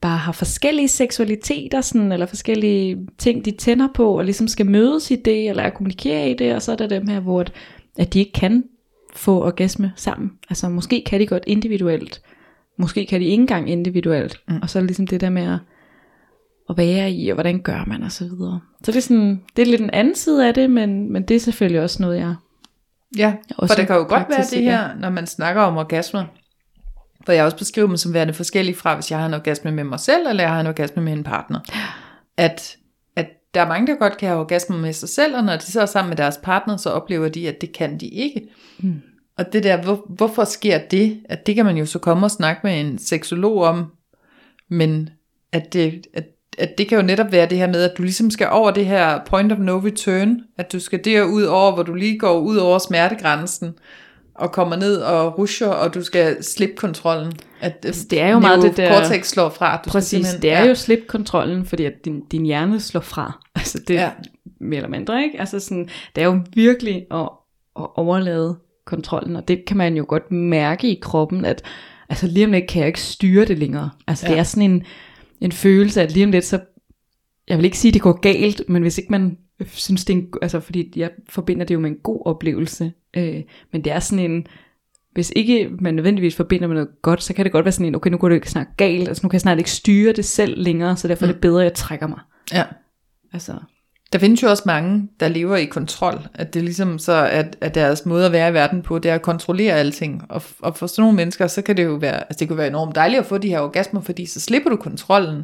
bare 0.00 0.18
har 0.18 0.32
forskellige 0.32 0.88
seksualiteter, 0.88 1.80
sådan, 1.80 2.12
eller 2.12 2.26
forskellige 2.26 3.06
ting, 3.18 3.44
de 3.44 3.50
tænder 3.50 3.88
på, 3.94 4.18
og 4.18 4.24
ligesom 4.24 4.48
skal 4.48 4.66
mødes 4.66 5.10
i 5.10 5.16
det, 5.16 5.48
eller 5.48 5.70
kommunikere 5.70 6.30
i 6.30 6.34
det, 6.34 6.54
og 6.54 6.62
så 6.62 6.72
er 6.72 6.76
der 6.76 6.86
dem 6.86 7.08
her, 7.08 7.20
hvor 7.20 7.40
at, 7.40 7.52
at 7.98 8.14
de 8.14 8.18
ikke 8.18 8.32
kan 8.32 8.64
få 9.14 9.44
orgasme 9.44 9.92
sammen. 9.96 10.30
Altså 10.50 10.68
måske 10.68 11.02
kan 11.06 11.20
de 11.20 11.26
godt 11.26 11.44
individuelt, 11.46 12.22
måske 12.76 13.06
kan 13.06 13.20
de 13.20 13.24
ikke 13.24 13.40
engang 13.40 13.70
individuelt, 13.70 14.40
mm. 14.48 14.58
og 14.62 14.70
så 14.70 14.78
er 14.78 14.80
det 14.80 14.88
ligesom 14.88 15.06
det 15.06 15.20
der 15.20 15.30
med 15.30 15.42
at, 15.42 15.58
at 16.70 16.76
være 16.76 17.12
i, 17.12 17.28
og 17.28 17.34
hvordan 17.34 17.60
gør 17.60 17.84
man, 17.86 18.02
og 18.02 18.12
så 18.12 18.24
videre. 18.24 18.60
Så 18.84 18.92
det 18.92 18.96
er, 18.96 19.02
sådan, 19.02 19.42
det 19.56 19.62
er 19.62 19.66
lidt 19.66 19.80
en 19.80 19.90
anden 19.90 20.14
side 20.14 20.48
af 20.48 20.54
det, 20.54 20.70
men, 20.70 21.12
men 21.12 21.22
det 21.22 21.34
er 21.34 21.40
selvfølgelig 21.40 21.80
også 21.80 22.02
noget, 22.02 22.18
jeg 22.18 22.34
Ja, 23.18 23.34
Også 23.56 23.74
for 23.74 23.80
det 23.80 23.86
kan 23.86 23.96
jo 23.96 24.02
godt 24.08 24.28
være 24.28 24.44
det 24.50 24.62
her, 24.62 24.94
når 24.94 25.10
man 25.10 25.26
snakker 25.26 25.62
om 25.62 25.76
orgasmer, 25.76 26.24
for 27.24 27.32
jeg 27.32 27.44
også 27.44 27.56
beskriver 27.56 27.88
dem 27.88 27.96
som 27.96 28.14
værende 28.14 28.34
forskellige 28.34 28.76
fra, 28.76 28.94
hvis 28.94 29.10
jeg 29.10 29.18
har 29.18 29.26
en 29.26 29.34
orgasme 29.34 29.70
med 29.70 29.84
mig 29.84 30.00
selv, 30.00 30.26
eller 30.28 30.42
jeg 30.42 30.52
har 30.52 30.60
en 30.60 30.66
orgasme 30.66 31.02
med 31.02 31.12
en 31.12 31.24
partner. 31.24 31.60
At, 32.36 32.76
at 33.16 33.26
der 33.54 33.60
er 33.60 33.68
mange, 33.68 33.86
der 33.86 33.98
godt 33.98 34.16
kan 34.16 34.28
have 34.28 34.40
orgasmer 34.40 34.76
med 34.76 34.92
sig 34.92 35.08
selv, 35.08 35.36
og 35.36 35.44
når 35.44 35.56
de 35.56 35.62
så 35.62 35.80
er 35.80 35.86
sammen 35.86 36.08
med 36.08 36.16
deres 36.16 36.38
partner, 36.42 36.76
så 36.76 36.90
oplever 36.90 37.28
de, 37.28 37.48
at 37.48 37.60
det 37.60 37.72
kan 37.72 38.00
de 38.00 38.08
ikke. 38.08 38.48
Mm. 38.78 39.02
Og 39.38 39.52
det 39.52 39.64
der, 39.64 39.82
hvor, 39.82 40.06
hvorfor 40.08 40.44
sker 40.44 40.78
det? 40.78 41.22
At 41.28 41.46
det 41.46 41.54
kan 41.54 41.64
man 41.64 41.76
jo 41.76 41.86
så 41.86 41.98
komme 41.98 42.26
og 42.26 42.30
snakke 42.30 42.60
med 42.64 42.80
en 42.80 42.98
seksolog 42.98 43.62
om, 43.62 43.92
men 44.68 45.10
at 45.52 45.72
det, 45.72 46.06
at, 46.14 46.24
at 46.58 46.78
det 46.78 46.88
kan 46.88 46.98
jo 46.98 47.04
netop 47.04 47.32
være 47.32 47.46
det 47.46 47.58
her 47.58 47.66
med, 47.66 47.82
at 47.82 47.92
du 47.98 48.02
ligesom 48.02 48.30
skal 48.30 48.48
over 48.50 48.70
det 48.70 48.86
her 48.86 49.18
point 49.26 49.52
of 49.52 49.58
no 49.58 49.78
return, 49.78 50.36
at 50.58 50.72
du 50.72 50.80
skal 50.80 51.04
derud 51.04 51.42
over, 51.42 51.74
hvor 51.74 51.82
du 51.82 51.94
lige 51.94 52.18
går 52.18 52.38
ud 52.38 52.56
over 52.56 52.78
smertegrænsen, 52.78 53.74
og 54.34 54.52
kommer 54.52 54.76
ned 54.76 54.96
og 54.96 55.38
rusher, 55.38 55.68
og 55.68 55.94
du 55.94 56.02
skal 56.02 56.44
slippe 56.44 56.74
kontrollen. 56.76 57.32
At 57.60 57.72
Altså, 57.84 58.06
det 58.10 58.20
er 58.20 58.28
jo 58.28 58.38
meget 58.38 58.62
det 58.62 58.76
der- 58.76 58.92
Cortex 59.00 59.26
slår 59.26 59.48
fra. 59.48 59.80
Du 59.84 59.90
Præcis, 59.90 60.26
det 60.42 60.52
er 60.52 60.60
ja. 60.62 60.68
jo 60.68 60.74
slip 60.74 61.06
kontrollen, 61.08 61.66
fordi 61.66 61.84
at 61.84 61.92
din, 62.04 62.20
din 62.32 62.46
hjerne 62.46 62.80
slår 62.80 63.00
fra. 63.00 63.40
Altså 63.56 63.78
det 63.88 63.94
Ja. 63.94 64.10
mere 64.60 64.76
eller 64.76 64.90
mindre, 64.90 65.22
ikke? 65.22 65.40
Altså 65.40 65.60
sådan, 65.60 65.88
det 66.16 66.22
er 66.22 66.26
jo 66.26 66.40
virkelig 66.54 66.94
at, 67.10 67.18
at 67.80 67.86
overlade 67.96 68.56
kontrollen, 68.86 69.36
og 69.36 69.48
det 69.48 69.64
kan 69.66 69.76
man 69.76 69.96
jo 69.96 70.04
godt 70.08 70.32
mærke 70.32 70.88
i 70.88 70.98
kroppen, 71.02 71.44
at 71.44 71.62
altså 72.08 72.26
lige 72.26 72.46
om 72.46 72.52
lidt 72.52 72.66
kan 72.68 72.80
jeg 72.80 72.86
ikke 72.86 73.00
styre 73.00 73.44
det 73.44 73.58
længere. 73.58 73.90
Altså. 74.06 74.26
Ja. 74.26 74.32
det 74.32 74.38
er 74.38 74.42
sådan 74.42 74.70
en, 74.70 74.82
en 75.44 75.52
følelse, 75.52 76.02
at 76.02 76.12
lige 76.12 76.26
om 76.26 76.32
lidt, 76.32 76.44
så, 76.44 76.60
jeg 77.48 77.58
vil 77.58 77.64
ikke 77.64 77.78
sige, 77.78 77.90
at 77.90 77.94
det 77.94 78.02
går 78.02 78.20
galt, 78.20 78.62
men 78.68 78.82
hvis 78.82 78.98
ikke 78.98 79.10
man 79.10 79.38
synes, 79.66 80.04
det 80.04 80.14
er 80.14 80.18
en, 80.18 80.28
altså 80.42 80.60
fordi 80.60 80.92
jeg 80.96 81.10
forbinder 81.28 81.64
det 81.64 81.74
jo 81.74 81.80
med 81.80 81.90
en 81.90 81.96
god 81.96 82.22
oplevelse, 82.26 82.92
øh, 83.16 83.42
men 83.72 83.84
det 83.84 83.92
er 83.92 84.00
sådan 84.00 84.30
en, 84.30 84.46
hvis 85.12 85.32
ikke 85.36 85.70
man 85.80 85.94
nødvendigvis 85.94 86.36
forbinder 86.36 86.68
med 86.68 86.74
noget 86.74 87.02
godt, 87.02 87.22
så 87.22 87.34
kan 87.34 87.44
det 87.44 87.52
godt 87.52 87.64
være 87.64 87.72
sådan 87.72 87.86
en, 87.86 87.94
okay, 87.94 88.10
nu 88.10 88.16
går 88.16 88.28
det 88.28 88.36
ikke 88.36 88.50
snart 88.50 88.66
galt, 88.76 89.08
altså 89.08 89.20
nu 89.22 89.28
kan 89.28 89.34
jeg 89.34 89.40
snart 89.40 89.58
ikke 89.58 89.70
styre 89.70 90.12
det 90.12 90.24
selv 90.24 90.62
længere, 90.62 90.96
så 90.96 91.08
derfor 91.08 91.26
mm. 91.26 91.28
er 91.28 91.32
det 91.32 91.40
bedre, 91.40 91.60
at 91.60 91.64
jeg 91.64 91.74
trækker 91.74 92.06
mig. 92.06 92.20
ja. 92.52 92.64
Altså, 93.32 93.52
der 94.12 94.18
findes 94.18 94.42
jo 94.42 94.48
også 94.50 94.62
mange, 94.66 95.08
der 95.20 95.28
lever 95.28 95.56
i 95.56 95.64
kontrol, 95.64 96.18
at 96.34 96.54
det 96.54 96.62
ligesom 96.62 96.98
så, 96.98 97.28
at, 97.32 97.56
at 97.60 97.74
deres 97.74 98.06
måde 98.06 98.26
at 98.26 98.32
være 98.32 98.50
i 98.50 98.54
verden 98.54 98.82
på, 98.82 98.98
det 98.98 99.10
er 99.10 99.14
at 99.14 99.22
kontrollere 99.22 99.74
alting. 99.74 100.22
Og, 100.28 100.42
og 100.60 100.76
for 100.76 100.86
sådan 100.86 101.02
nogle 101.02 101.16
mennesker, 101.16 101.46
så 101.46 101.62
kan 101.62 101.76
det 101.76 101.84
jo 101.84 101.94
være, 101.94 102.20
altså 102.20 102.36
det 102.38 102.48
kunne 102.48 102.58
være 102.58 102.68
enormt 102.68 102.94
dejligt 102.94 103.20
at 103.20 103.26
få 103.26 103.38
de 103.38 103.48
her 103.48 103.60
orgasmer, 103.60 104.00
fordi 104.00 104.26
så 104.26 104.40
slipper 104.40 104.70
du 104.70 104.76
kontrollen. 104.76 105.42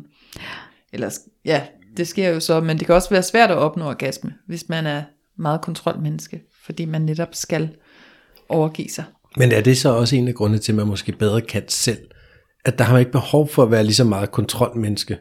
Eller, 0.92 1.18
ja, 1.44 1.62
det 1.96 2.08
sker 2.08 2.28
jo 2.28 2.40
så, 2.40 2.60
men 2.60 2.78
det 2.78 2.86
kan 2.86 2.94
også 2.94 3.10
være 3.10 3.22
svært 3.22 3.50
at 3.50 3.56
opnå 3.56 3.84
orgasme, 3.84 4.32
hvis 4.46 4.68
man 4.68 4.86
er 4.86 5.02
meget 5.38 5.60
kontrolmenneske, 5.60 6.42
fordi 6.64 6.84
man 6.84 7.02
netop 7.02 7.34
skal 7.34 7.70
overgive 8.48 8.88
sig. 8.88 9.04
Men 9.36 9.52
er 9.52 9.60
det 9.60 9.78
så 9.78 9.88
også 9.88 10.16
en 10.16 10.28
af 10.28 10.34
grundene 10.34 10.58
til, 10.58 10.72
at 10.72 10.76
man 10.76 10.86
måske 10.86 11.12
bedre 11.12 11.40
kan 11.40 11.62
selv? 11.68 11.98
At 12.64 12.78
der 12.78 12.84
har 12.84 12.92
man 12.92 13.00
ikke 13.00 13.12
behov 13.12 13.48
for 13.48 13.62
at 13.62 13.70
være 13.70 13.84
lige 13.84 13.94
så 13.94 14.04
meget 14.04 14.30
kontrolmenneske. 14.30 15.18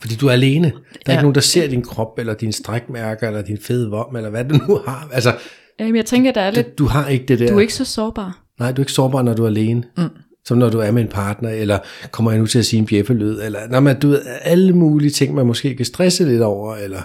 Fordi 0.00 0.14
du 0.14 0.26
er 0.26 0.32
alene. 0.32 0.66
Der 0.66 0.72
er 0.76 0.80
ja. 1.06 1.12
Ikke 1.12 1.22
nogen, 1.22 1.34
der 1.34 1.40
ser 1.40 1.68
din 1.68 1.82
krop, 1.82 2.18
eller 2.18 2.34
dine 2.34 2.52
strækmærker, 2.52 3.26
eller 3.28 3.42
din 3.42 3.58
fede 3.58 3.90
vom, 3.90 4.16
eller 4.16 4.30
hvad 4.30 4.44
du 4.44 4.54
nu 4.68 4.80
har. 4.86 5.08
Altså, 5.12 5.34
jamen, 5.80 5.96
jeg 5.96 6.06
tænker, 6.06 6.32
der 6.32 6.40
er 6.40 6.50
lidt, 6.50 6.78
du, 6.78 6.84
du 6.84 6.88
har 6.88 7.08
ikke 7.08 7.24
det 7.26 7.38
der. 7.38 7.48
du 7.48 7.56
er 7.56 7.60
ikke 7.60 7.74
så 7.74 7.84
sårbar. 7.84 8.42
Nej, 8.60 8.72
du 8.72 8.80
er 8.80 8.84
ikke 8.84 8.92
sårbar, 8.92 9.22
når 9.22 9.34
du 9.34 9.42
er 9.42 9.48
alene. 9.48 9.82
Mm. 9.96 10.08
Som 10.44 10.58
når 10.58 10.70
du 10.70 10.78
er 10.78 10.90
med 10.90 11.02
en 11.02 11.08
partner, 11.08 11.50
eller 11.50 11.78
kommer 12.10 12.30
jeg 12.30 12.40
nu 12.40 12.46
til 12.46 12.58
at 12.58 12.66
sige 12.66 12.78
en 12.80 12.86
bjæffelyd, 12.86 13.40
eller 13.40 13.60
når 13.70 13.80
man, 13.80 14.00
du 14.00 14.08
ved, 14.08 14.22
alle 14.42 14.72
mulige 14.72 15.10
ting, 15.10 15.34
man 15.34 15.46
måske 15.46 15.74
kan 15.76 15.86
stresse 15.86 16.24
lidt 16.24 16.42
over, 16.42 16.74
eller 16.76 17.02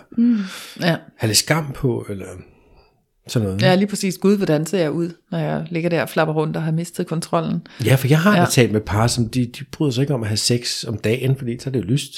Ja. 0.81 0.95
have 1.17 1.27
lidt 1.27 1.37
skam 1.37 1.71
på, 1.73 2.05
eller 2.09 2.25
sådan 3.27 3.47
noget. 3.47 3.61
Ja, 3.61 3.75
lige 3.75 3.87
præcis. 3.87 4.17
Gud, 4.17 4.37
hvordan 4.37 4.65
ser 4.65 4.79
jeg 4.79 4.91
ud, 4.91 5.09
når 5.31 5.37
jeg 5.39 5.65
ligger 5.69 5.89
der 5.89 6.01
og 6.01 6.09
flapper 6.09 6.33
rundt 6.33 6.55
og 6.57 6.63
har 6.63 6.71
mistet 6.71 7.07
kontrollen? 7.07 7.61
Ja, 7.85 7.95
for 7.95 8.07
jeg 8.07 8.19
har. 8.19 8.37
Ja. 8.37 8.45
talt 8.51 8.71
med 8.71 8.81
par, 8.81 9.07
som 9.07 9.29
de, 9.29 9.39
de 9.45 9.65
bryder 9.71 9.91
sig 9.91 10.01
ikke 10.01 10.13
om 10.13 10.21
at 10.21 10.27
have 10.27 10.37
sex 10.37 10.83
om 10.87 10.97
dagen, 10.97 11.35
fordi 11.37 11.59
så 11.59 11.69
er 11.69 11.71
det 11.71 11.79
jo 11.79 11.85
lyst. 11.85 12.13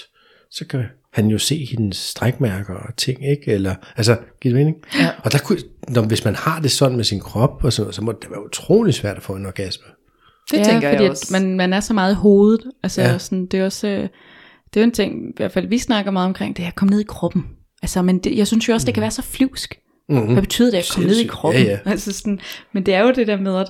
Så 0.53 0.65
kan 0.67 0.83
han 1.13 1.27
jo 1.27 1.37
se 1.37 1.65
hendes 1.71 1.97
strækmærker 1.97 2.73
og 2.73 2.95
ting, 2.97 3.29
ikke? 3.31 3.51
Eller, 3.51 3.75
altså, 3.97 4.17
giver 4.41 4.55
det 4.55 4.65
mening? 4.65 4.77
Ja. 4.99 5.09
Og 5.23 5.31
der 5.31 5.37
kunne, 5.37 5.59
når, 5.87 6.01
hvis 6.01 6.25
man 6.25 6.35
har 6.35 6.59
det 6.59 6.71
sådan 6.71 6.95
med 6.95 7.03
sin 7.03 7.19
krop, 7.19 7.63
og 7.63 7.73
sådan 7.73 7.83
noget, 7.83 7.95
så 7.95 8.01
må 8.01 8.11
det 8.11 8.29
være 8.31 8.45
utrolig 8.45 8.93
svært 8.93 9.17
at 9.17 9.23
få 9.23 9.35
en 9.35 9.45
orgasme. 9.45 9.85
Det 10.51 10.57
ja, 10.57 10.63
tænker 10.63 10.89
fordi 10.89 10.95
jeg 10.95 11.03
at 11.03 11.09
også. 11.09 11.27
Man, 11.31 11.55
man 11.55 11.73
er 11.73 11.79
så 11.79 11.93
meget 11.93 12.11
i 12.11 12.15
hovedet. 12.15 12.71
Altså, 12.83 13.01
Ja. 13.01 13.17
sådan, 13.17 13.45
det 13.45 13.59
er 13.59 13.65
også, 13.65 13.87
øh, 13.87 14.01
det 14.73 14.79
er 14.79 14.81
jo 14.81 14.83
en 14.83 14.91
ting, 14.91 15.29
i 15.29 15.33
hvert 15.37 15.51
fald 15.51 15.67
vi 15.67 15.77
snakker 15.77 16.11
meget 16.11 16.27
omkring, 16.27 16.57
det 16.57 16.63
er 16.63 16.67
at 16.67 16.75
komme 16.75 16.89
ned 16.91 16.99
i 16.99 17.05
kroppen. 17.07 17.45
Altså, 17.81 18.01
men 18.01 18.19
det, 18.19 18.37
jeg 18.37 18.47
synes 18.47 18.67
jo 18.67 18.73
også, 18.73 18.85
det 18.85 18.93
kan 18.93 19.01
være 19.01 19.11
så 19.11 19.21
flyvsk. 19.21 19.79
Mm-hmm. 20.09 20.33
Hvad 20.33 20.41
betyder 20.41 20.71
det 20.71 20.77
at 20.77 20.91
komme 20.93 21.09
ned 21.09 21.17
i 21.17 21.27
kroppen? 21.27 21.63
Ja, 21.63 21.71
ja. 21.71 21.79
Altså 21.85 22.13
sådan, 22.13 22.39
men 22.73 22.85
det 22.85 22.93
er 22.93 23.01
jo 23.01 23.11
det 23.11 23.27
der 23.27 23.37
med, 23.37 23.55
at 23.57 23.67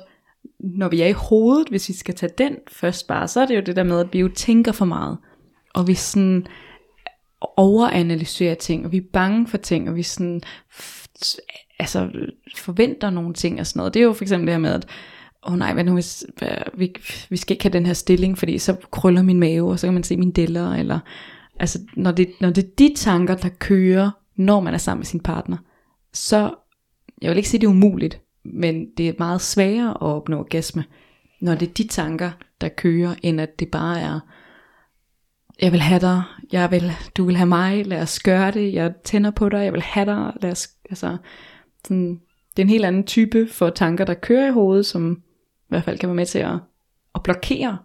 når 0.59 0.89
vi 0.89 1.01
er 1.01 1.07
i 1.07 1.11
hovedet, 1.11 1.69
hvis 1.69 1.89
vi 1.89 1.93
skal 1.93 2.15
tage 2.15 2.31
den 2.37 2.55
først 2.71 3.07
bare, 3.07 3.27
så 3.27 3.41
er 3.41 3.45
det 3.45 3.55
jo 3.55 3.61
det 3.65 3.75
der 3.75 3.83
med, 3.83 3.99
at 3.99 4.07
vi 4.11 4.19
jo 4.19 4.29
tænker 4.35 4.71
for 4.71 4.85
meget. 4.85 5.17
Og 5.73 5.87
vi 5.87 5.93
sådan 5.93 6.45
overanalyserer 7.57 8.55
ting, 8.55 8.85
og 8.85 8.91
vi 8.91 8.97
er 8.97 9.09
bange 9.13 9.47
for 9.47 9.57
ting, 9.57 9.89
og 9.89 9.95
vi 9.95 10.03
sådan, 10.03 10.41
altså 11.79 12.09
forventer 12.55 13.09
nogle 13.09 13.33
ting 13.33 13.59
og 13.59 13.67
sådan 13.67 13.79
noget. 13.79 13.93
Det 13.93 13.99
er 13.99 14.03
jo 14.03 14.13
for 14.13 14.23
eksempel 14.23 14.47
det 14.47 14.53
her 14.53 14.59
med, 14.59 14.73
at 14.73 14.85
åh 15.45 15.53
oh 15.53 15.59
nej, 15.59 15.73
hvad 15.73 15.83
nu 15.83 15.93
hvis, 15.93 16.25
hvad, 16.37 16.57
vi, 16.73 16.95
vi 17.29 17.37
skal 17.37 17.53
ikke 17.53 17.63
have 17.63 17.73
den 17.73 17.85
her 17.85 17.93
stilling, 17.93 18.37
fordi 18.37 18.57
så 18.57 18.75
krøller 18.91 19.21
min 19.21 19.39
mave, 19.39 19.71
og 19.71 19.79
så 19.79 19.87
kan 19.87 19.93
man 19.93 20.03
se 20.03 20.17
mine 20.17 20.31
deller, 20.31 20.73
eller 20.73 20.99
altså 21.59 21.79
når 21.95 22.11
det, 22.11 22.29
når 22.41 22.49
det 22.49 22.63
er 22.63 22.69
de 22.77 22.93
tanker, 22.95 23.35
der 23.35 23.49
kører, 23.49 24.11
når 24.35 24.59
man 24.59 24.73
er 24.73 24.77
sammen 24.77 24.99
med 24.99 25.05
sin 25.05 25.19
partner, 25.19 25.57
så, 26.13 26.53
jeg 27.21 27.29
vil 27.29 27.37
ikke 27.37 27.49
sige, 27.49 27.61
det 27.61 27.67
er 27.67 27.71
umuligt, 27.71 28.21
men 28.45 28.85
det 28.97 29.09
er 29.09 29.13
meget 29.19 29.41
sværere 29.41 29.89
at 29.89 30.01
opnå 30.01 30.39
orgasme, 30.39 30.83
når 31.41 31.55
det 31.55 31.69
er 31.69 31.73
de 31.73 31.87
tanker, 31.87 32.31
der 32.61 32.69
kører, 32.69 33.15
end 33.23 33.41
at 33.41 33.59
det 33.59 33.71
bare 33.71 34.01
er, 34.01 34.19
jeg 35.61 35.71
vil 35.71 35.81
have 35.81 35.99
dig, 36.01 36.23
jeg 36.51 36.71
vil, 36.71 36.91
du 37.17 37.25
vil 37.25 37.35
have 37.35 37.47
mig, 37.47 37.85
lad 37.85 38.01
os 38.01 38.19
gøre 38.19 38.51
det, 38.51 38.73
jeg 38.73 38.93
tænder 39.03 39.31
på 39.31 39.49
dig, 39.49 39.63
jeg 39.63 39.73
vil 39.73 39.81
have 39.81 40.05
dig, 40.05 40.33
lad 40.41 40.51
os, 40.51 40.69
altså, 40.89 41.17
sådan, 41.87 42.19
det 42.55 42.61
er 42.61 42.65
en 42.65 42.69
helt 42.69 42.85
anden 42.85 43.03
type 43.03 43.47
for 43.51 43.69
tanker, 43.69 44.05
der 44.05 44.13
kører 44.13 44.47
i 44.47 44.51
hovedet, 44.51 44.85
som 44.85 45.21
i 45.61 45.65
hvert 45.69 45.83
fald 45.83 45.97
kan 45.97 46.09
være 46.09 46.15
med 46.15 46.25
til 46.25 46.39
at, 46.39 46.53
at 47.15 47.23
blokere 47.23 47.77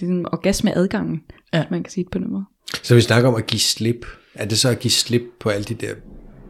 det 0.00 0.02
er 0.02 0.12
en 0.12 0.26
orgasmeadgangen, 0.26 1.22
Ja. 1.52 1.58
ja. 1.58 1.64
man 1.70 1.82
kan 1.82 1.90
sige 1.90 2.04
det 2.04 2.10
på 2.12 2.18
den 2.18 2.32
måde. 2.32 2.44
Så 2.82 2.94
vi 2.94 3.00
snakker 3.00 3.28
om 3.28 3.34
at 3.34 3.46
give 3.46 3.60
slip. 3.60 4.06
Er 4.34 4.44
det 4.44 4.58
så 4.58 4.68
at 4.68 4.78
give 4.78 4.90
slip 4.90 5.22
på 5.40 5.48
alle 5.48 5.64
de 5.64 5.74
der 5.74 5.94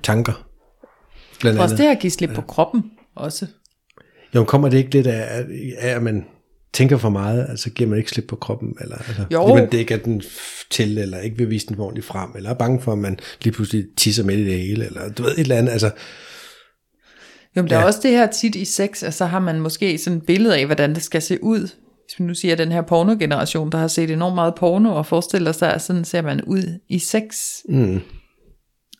tanker? 0.02 0.46
Blandt 1.40 1.60
Også 1.60 1.74
andet. 1.74 1.86
det 1.86 1.96
at 1.96 2.00
give 2.00 2.10
slip 2.10 2.30
på 2.34 2.40
kroppen 2.40 2.90
også. 3.14 3.46
Jo, 4.34 4.44
kommer 4.44 4.68
det 4.68 4.78
ikke 4.78 4.90
lidt 4.90 5.06
af, 5.06 5.46
af, 5.78 5.96
at 5.96 6.02
man 6.02 6.26
tænker 6.74 6.96
for 6.96 7.08
meget, 7.10 7.46
altså 7.48 7.70
giver 7.70 7.90
man 7.90 7.98
ikke 7.98 8.10
slip 8.10 8.24
på 8.28 8.37
kroppen, 8.37 8.76
eller 8.80 8.96
altså, 8.96 9.24
Jo. 9.32 9.40
fordi 9.42 9.54
man 9.60 9.70
det 9.72 9.78
ikke 9.78 9.94
er 9.94 9.98
den 9.98 10.22
til, 10.70 10.98
eller 10.98 11.18
ikke 11.20 11.37
vil 11.37 11.50
vise 11.50 11.66
den 11.66 11.78
ordentligt 11.78 12.06
frem, 12.06 12.30
eller 12.37 12.50
er 12.50 12.54
bange 12.54 12.80
for, 12.80 12.92
at 12.92 12.98
man 12.98 13.18
lige 13.42 13.54
pludselig 13.54 13.84
tisser 13.96 14.24
midt 14.24 14.38
i 14.40 14.44
det 14.44 14.58
hele, 14.58 14.87
eller 14.87 15.08
du 15.12 15.22
ved, 15.22 15.32
et 15.32 15.38
eller 15.38 15.56
andet, 15.56 15.72
altså, 15.72 15.90
Jo, 17.56 17.62
men 17.62 17.70
der 17.70 17.74
ja. 17.76 17.80
er 17.80 17.82
Ja. 17.82 17.87
også 17.87 18.00
det 18.02 18.10
her 18.10 18.26
tit 18.26 18.54
i 18.54 18.64
sex, 18.64 19.02
at 19.02 19.14
så 19.14 19.24
har 19.26 19.38
man 19.38 19.60
måske 19.60 19.98
sådan 19.98 20.16
et 20.18 20.26
billede 20.26 20.56
af, 20.58 20.66
hvordan 20.66 20.94
det 20.94 21.02
skal 21.02 21.22
se 21.22 21.44
ud. 21.44 21.60
Hvis 21.60 22.18
vi 22.18 22.24
nu 22.24 22.34
siger, 22.34 22.52
at 22.52 22.58
den 22.58 22.72
her 22.72 22.82
pornogeneration, 22.82 23.72
der 23.72 23.78
har 23.78 23.88
set 23.88 24.10
enormt 24.10 24.34
meget 24.34 24.54
porno, 24.54 24.96
og 24.96 25.06
forestiller 25.06 25.52
sig, 25.52 25.74
at 25.74 25.82
sådan 25.82 26.04
ser 26.04 26.22
man 26.22 26.42
ud 26.44 26.78
i 26.88 26.98
sex. 26.98 27.22
mm, 27.68 28.00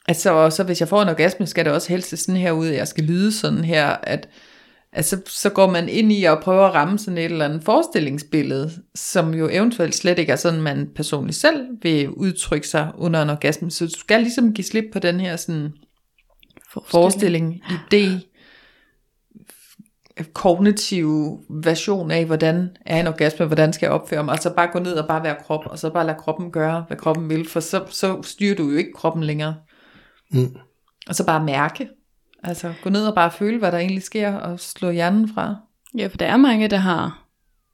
Altså, 0.09 0.31
og 0.33 0.53
så 0.53 0.63
hvis 0.63 0.81
jeg 0.81 0.89
får 0.89 1.03
en 1.03 1.09
orgasme, 1.09 1.47
skal 1.47 1.65
det 1.65 1.73
også 1.73 1.89
helst 1.89 2.09
se 2.09 2.17
sådan 2.17 2.41
her 2.41 2.53
ud, 2.53 2.69
at 2.69 2.77
jeg 2.77 2.89
skal 2.89 3.05
lyde 3.05 3.33
sådan 3.33 3.65
her, 3.65 3.87
at 3.87 4.29
altså, 4.95 5.21
så 5.27 5.51
går 5.51 5.71
man 5.71 5.89
ind 5.89 6.13
i 6.13 6.25
og 6.25 6.41
prøver 6.43 6.67
at 6.67 6.75
ramme 6.75 6.99
sådan 6.99 7.19
et 7.19 7.25
eller 7.25 7.45
andet 7.45 7.65
forestillingsbillede, 7.65 8.71
som 8.95 9.35
jo 9.35 9.49
eventuelt 9.53 9.95
slet 9.95 10.19
ikke 10.19 10.33
er 10.33 10.37
sådan, 10.37 10.63
man 10.63 10.91
personligt 10.97 11.39
selv 11.39 11.67
vil 11.83 12.11
udtrykke 12.11 12.69
sig 12.69 12.93
under 12.95 13.23
en 13.23 13.31
orgasme. 13.31 13.71
Så 13.71 13.85
du 13.85 13.91
skal 13.91 14.21
ligesom 14.21 14.55
give 14.55 14.65
slip 14.65 14.85
på 14.93 14.99
den 14.99 15.21
her 15.21 15.37
sådan 15.37 15.73
forestilling, 16.91 17.63
idé, 17.65 18.31
kognitiv 20.33 21.39
version 21.51 22.11
af, 22.11 22.27
hvordan 22.27 22.77
er 22.87 23.01
en 23.01 23.07
orgasme, 23.07 23.47
hvordan 23.47 23.73
skal 23.73 23.87
jeg 23.87 23.93
opføre 23.93 24.25
mig, 24.25 24.33
og 24.33 24.39
så 24.39 24.55
bare 24.55 24.69
gå 24.73 24.79
ned 24.79 24.93
og 24.93 25.09
bare 25.09 25.23
være 25.23 25.37
krop, 25.45 25.67
og 25.67 25.79
så 25.79 25.91
bare 25.91 26.07
lade 26.07 26.19
kroppen 26.21 26.51
gøre, 26.51 26.85
hvad 26.89 26.97
kroppen 26.97 27.29
vil, 27.29 27.49
for 27.49 27.61
så, 27.61 27.85
så 27.91 28.23
styrer 28.23 28.55
du 28.55 28.71
jo 28.71 28.77
ikke 28.77 28.93
kroppen 28.93 29.25
længere. 29.25 29.55
Mm. 30.31 30.57
Og 31.09 31.15
så 31.15 31.27
bare 31.27 31.45
mærke. 31.45 31.89
Altså 32.45 32.73
gå 32.83 32.91
ned 32.91 33.07
og 33.07 33.15
bare 33.15 33.31
føle, 33.31 33.59
hvad 33.59 33.73
der 33.73 33.79
egentlig 33.79 34.03
sker, 34.03 34.33
og 34.35 34.61
slå 34.61 34.91
hjernen 34.91 35.29
fra. 35.35 35.57
Ja, 35.99 36.07
for 36.07 36.17
der 36.17 36.27
er 36.27 36.37
mange, 36.37 36.69
der 36.69 36.77
har 36.77 37.27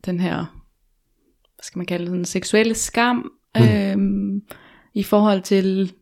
den 0.06 0.20
her, 0.20 0.36
hvad 1.54 1.62
skal 1.62 1.78
man 1.78 1.86
kalde 1.86 2.04
det, 2.04 2.12
den 2.12 2.24
seksuelle 2.24 2.74
skam, 2.74 3.32
mm. 3.56 3.62
øhm, 3.62 4.40
i 4.94 5.02
forhold 5.02 5.42
til, 5.42 5.92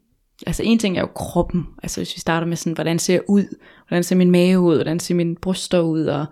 altså 0.46 0.62
en 0.62 0.78
ting 0.78 0.96
er 0.96 1.00
jo 1.00 1.08
kroppen, 1.14 1.66
altså 1.82 2.00
hvis 2.00 2.16
vi 2.16 2.20
starter 2.20 2.46
med 2.46 2.56
sådan, 2.56 2.72
hvordan 2.72 2.98
ser 2.98 3.14
jeg 3.14 3.22
ud, 3.28 3.44
hvordan 3.88 4.02
ser 4.04 4.16
min 4.16 4.30
mave 4.30 4.60
ud, 4.60 4.74
hvordan 4.74 5.00
ser 5.00 5.14
mine 5.14 5.36
bryster 5.36 5.80
ud, 5.80 6.04
og 6.04 6.26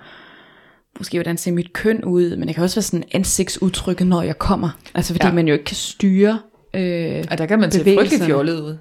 måske 0.99 1.16
hvordan 1.18 1.37
ser 1.37 1.53
mit 1.53 1.72
køn 1.72 2.05
ud, 2.05 2.37
men 2.37 2.49
det 2.49 2.55
kan 2.55 2.64
også 2.64 2.77
være 2.77 2.83
sådan 2.83 3.05
ansigtsudtrykket, 3.12 4.07
når 4.07 4.22
jeg 4.22 4.38
kommer, 4.38 4.70
altså 4.94 5.14
fordi 5.14 5.27
Ja. 5.27 5.33
man 5.33 5.49
jo 5.49 5.53
ikke 5.53 5.64
kan 5.64 5.77
styre 5.77 6.40
øh, 6.75 7.25
Og 7.31 7.38
der 7.38 7.46
kan 7.46 7.59
man 7.61 7.70
se 7.72 7.85
frygtelig 7.96 8.27
fjollet 8.27 8.61
ud. 8.61 8.79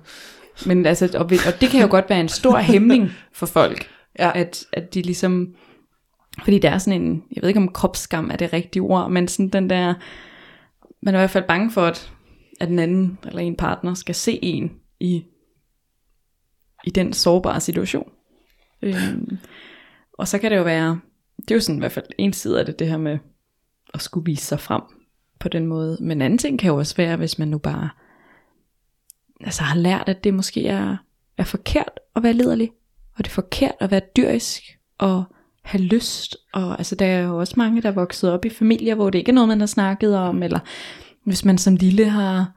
men 0.65 0.85
altså, 0.85 1.09
og, 1.13 1.25
og 1.25 1.61
det 1.61 1.69
kan 1.69 1.81
jo 1.81 1.87
godt 1.89 2.09
være 2.09 2.19
en 2.19 2.29
stor 2.29 2.57
hæmning 2.57 3.11
for 3.33 3.45
folk, 3.45 3.89
Ja. 4.19 4.31
at, 4.35 4.65
at 4.73 4.93
de 4.93 5.01
ligesom, 5.01 5.55
fordi 6.43 6.59
der 6.59 6.69
er 6.69 6.77
sådan 6.77 7.01
en, 7.01 7.23
jeg 7.35 7.41
ved 7.41 7.49
ikke 7.49 7.59
om 7.59 7.71
kropsskam 7.71 8.29
er 8.29 8.35
det 8.35 8.53
rigtige 8.53 8.83
ord, 8.83 9.11
men 9.11 9.27
sådan 9.27 9.49
den 9.49 9.69
der, 9.69 9.93
man 11.01 11.15
er 11.15 11.19
i 11.19 11.21
hvert 11.21 11.29
fald 11.29 11.47
bange 11.47 11.71
for, 11.71 11.81
at, 11.81 12.11
at 12.59 12.67
den 12.67 12.79
anden 12.79 13.17
eller 13.25 13.39
en 13.39 13.55
partner 13.55 13.93
skal 13.93 14.15
se 14.15 14.39
en 14.41 14.71
i, 14.99 15.23
i 16.83 16.89
den 16.89 17.13
sårbare 17.13 17.61
situation. 17.61 18.11
Øhm, 18.81 19.37
og 20.13 20.27
så 20.27 20.37
kan 20.39 20.51
det 20.51 20.57
jo 20.57 20.63
være, 20.63 20.99
det 21.37 21.51
er 21.51 21.55
jo 21.55 21.61
sådan 21.61 21.75
i 21.75 21.79
hvert 21.79 21.91
fald 21.91 22.05
en 22.17 22.33
side 22.33 22.59
af 22.59 22.65
det, 22.65 22.79
det 22.79 22.87
her 22.87 22.97
med 22.97 23.17
at 23.93 24.01
skulle 24.01 24.25
vise 24.25 24.45
sig 24.45 24.59
frem 24.59 24.81
på 25.39 25.49
den 25.49 25.67
måde. 25.67 25.97
Men 26.01 26.17
en 26.17 26.21
anden 26.21 26.37
ting 26.37 26.59
kan 26.59 26.67
jo 26.71 26.77
også 26.77 26.95
være, 26.95 27.17
hvis 27.17 27.39
man 27.39 27.47
nu 27.47 27.57
bare 27.57 27.89
altså 29.45 29.63
har 29.63 29.77
lært, 29.77 30.09
at 30.09 30.23
det 30.23 30.33
måske 30.33 30.67
er, 30.67 30.97
er 31.37 31.43
forkert 31.43 31.99
at 32.15 32.23
være 32.23 32.33
liderlig, 32.33 32.71
og 33.17 33.23
det 33.23 33.31
er 33.31 33.33
forkert 33.33 33.75
at 33.79 33.91
være 33.91 34.01
dyrisk, 34.17 34.63
og 34.97 35.23
have 35.63 35.83
lyst, 35.83 36.37
og 36.53 36.77
altså 36.77 36.95
der 36.95 37.05
er 37.05 37.19
jo 37.19 37.37
også 37.37 37.53
mange, 37.57 37.81
der 37.81 37.89
er 37.89 37.93
vokset 37.93 38.31
op 38.31 38.45
i 38.45 38.49
familier, 38.49 38.95
hvor 38.95 39.09
det 39.09 39.19
ikke 39.19 39.29
er 39.29 39.33
noget, 39.33 39.47
man 39.47 39.59
har 39.59 39.67
snakket 39.67 40.17
om, 40.17 40.43
eller 40.43 40.59
hvis 41.23 41.45
man 41.45 41.57
som 41.57 41.75
lille 41.75 42.09
har 42.09 42.51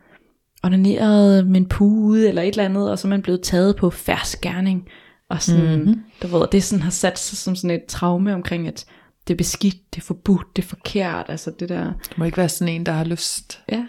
onaneret 0.63 1.47
med 1.47 1.61
en 1.61 1.69
pude, 1.69 2.29
eller 2.29 2.43
et 2.43 2.49
eller 2.49 2.65
andet, 2.65 2.91
og 2.91 2.99
så 2.99 3.09
er 3.09 3.11
man 3.11 3.23
blevet 3.23 3.43
taget 3.43 3.77
på 3.77 3.91
færsk 3.91 4.41
gerning, 4.41 4.89
og 5.31 5.43
sådan, 5.43 5.79
mm-hmm. 5.79 6.03
du 6.23 6.27
ved, 6.27 6.47
det 6.53 6.65
sådan 6.65 6.83
har 6.83 6.91
sat 6.91 7.19
sig 7.19 7.39
som 7.39 7.57
sådan 7.57 7.71
et 7.71 7.85
traume 7.89 8.35
omkring, 8.35 8.69
at 8.69 8.85
det 9.29 9.35
er 9.35 9.39
beskidt, 9.39 9.95
det 9.95 10.01
er 10.01 10.05
forbudt, 10.05 10.57
det 10.57 10.63
er 10.63 10.67
forkert, 10.67 11.27
altså 11.29 11.53
det 11.61 11.69
der, 11.69 11.85
Det 11.85 12.19
må 12.19 12.25
ikke 12.25 12.37
være 12.37 12.49
sådan 12.49 12.75
en, 12.75 12.87
der 12.87 12.93
har 12.93 13.05
lyst. 13.05 13.63
Ja. 13.73 13.87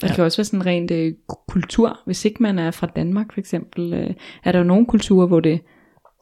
Der 0.00 0.08
ja. 0.08 0.14
kan 0.14 0.24
også 0.24 0.38
være 0.38 0.44
sådan 0.44 0.66
rent 0.66 0.90
øh, 0.90 1.12
kultur. 1.48 2.00
Hvis 2.06 2.24
ikke 2.24 2.42
man 2.42 2.58
er 2.58 2.70
fra 2.70 2.86
Danmark 2.86 3.32
for 3.32 3.40
eksempel, 3.40 3.94
øh, 3.94 4.14
er 4.44 4.52
der 4.52 4.58
jo 4.58 4.64
nogle 4.64 4.86
kulturer, 4.86 5.26
hvor 5.26 5.40
det 5.40 5.60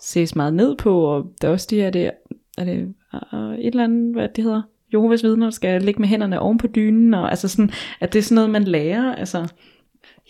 ses 0.00 0.37
meget 0.37 0.54
ned 0.54 0.76
på, 0.76 1.04
og 1.04 1.24
der 1.42 1.48
er 1.48 1.52
også 1.52 1.66
de 1.70 1.76
her, 1.76 1.90
det, 1.90 2.11
er 2.58 2.64
det 2.64 2.94
øh, 3.32 3.54
et 3.54 3.66
eller 3.66 3.85
andet, 3.85 4.14
hvad 4.14 4.28
det 4.37 4.44
hedder, 4.44 4.62
Jehovas 4.92 5.22
vidner 5.22 5.50
skal 5.50 5.82
ligge 5.82 6.00
med 6.00 6.08
hænderne 6.08 6.40
oven 6.40 6.58
på 6.58 6.66
dynen, 6.66 7.14
og 7.14 7.30
altså 7.30 7.48
sådan, 7.48 7.70
at 8.00 8.12
det 8.12 8.18
er 8.18 8.22
sådan 8.22 8.35
noget, 8.35 8.50
man 8.50 8.64
lærer, 8.64 9.14
altså, 9.14 9.48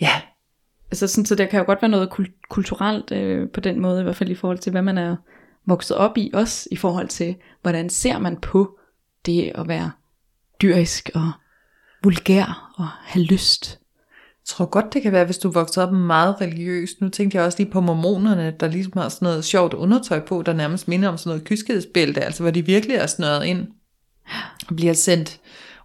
Ja, 0.00 0.20
altså 0.90 1.06
sådan, 1.06 1.26
så 1.26 1.34
der 1.34 1.46
kan 1.46 1.58
jo 1.58 1.66
godt 1.66 1.82
være 1.82 1.90
noget 1.90 2.08
kul- 2.08 2.48
kulturelt 2.48 3.12
øh, 3.12 3.50
på 3.50 3.60
den 3.60 3.80
måde, 3.80 4.00
i 4.00 4.02
hvert 4.02 4.16
fald 4.16 4.30
i 4.30 4.34
forhold 4.34 4.58
til, 4.58 4.72
hvad 4.72 4.82
man 4.82 4.98
er 4.98 5.16
vokset 5.66 5.96
op 5.96 6.18
i, 6.18 6.30
også 6.34 6.68
i 6.72 6.76
forhold 6.76 7.08
til, 7.08 7.36
hvordan 7.62 7.90
ser 7.90 8.18
man 8.18 8.36
på 8.36 8.78
det 9.26 9.52
at 9.54 9.68
være 9.68 9.90
dyrisk 10.62 11.10
og 11.14 11.32
vulgær 12.02 12.72
og 12.76 12.88
have 12.88 13.24
lyst. 13.24 13.78
jeg 14.20 14.46
tror 14.46 14.64
godt, 14.64 14.94
det 14.94 15.02
kan 15.02 15.12
være, 15.12 15.24
hvis 15.24 15.38
du 15.38 15.50
vokset 15.50 15.82
op 15.82 15.92
meget 15.92 16.40
religiøst. 16.40 17.00
Nu 17.00 17.08
tænkte 17.08 17.36
jeg 17.38 17.44
også 17.44 17.58
lige 17.58 17.70
på 17.70 17.80
mormonerne, 17.80 18.54
der 18.60 18.68
ligesom 18.68 18.92
har 18.96 19.08
sådan 19.08 19.26
noget 19.26 19.44
sjovt 19.44 19.74
undertøj 19.74 20.20
på, 20.20 20.42
der 20.42 20.52
nærmest 20.52 20.88
minder 20.88 21.08
om 21.08 21.18
sådan 21.18 21.28
noget 21.28 21.44
kyskhedsbælte, 21.44 22.20
altså 22.20 22.42
hvor 22.42 22.50
de 22.50 22.66
virkelig 22.66 22.96
er 22.96 23.06
snøret 23.06 23.44
ind 23.44 23.66
og 24.68 24.76
bliver 24.76 24.92
sendt 24.92 25.40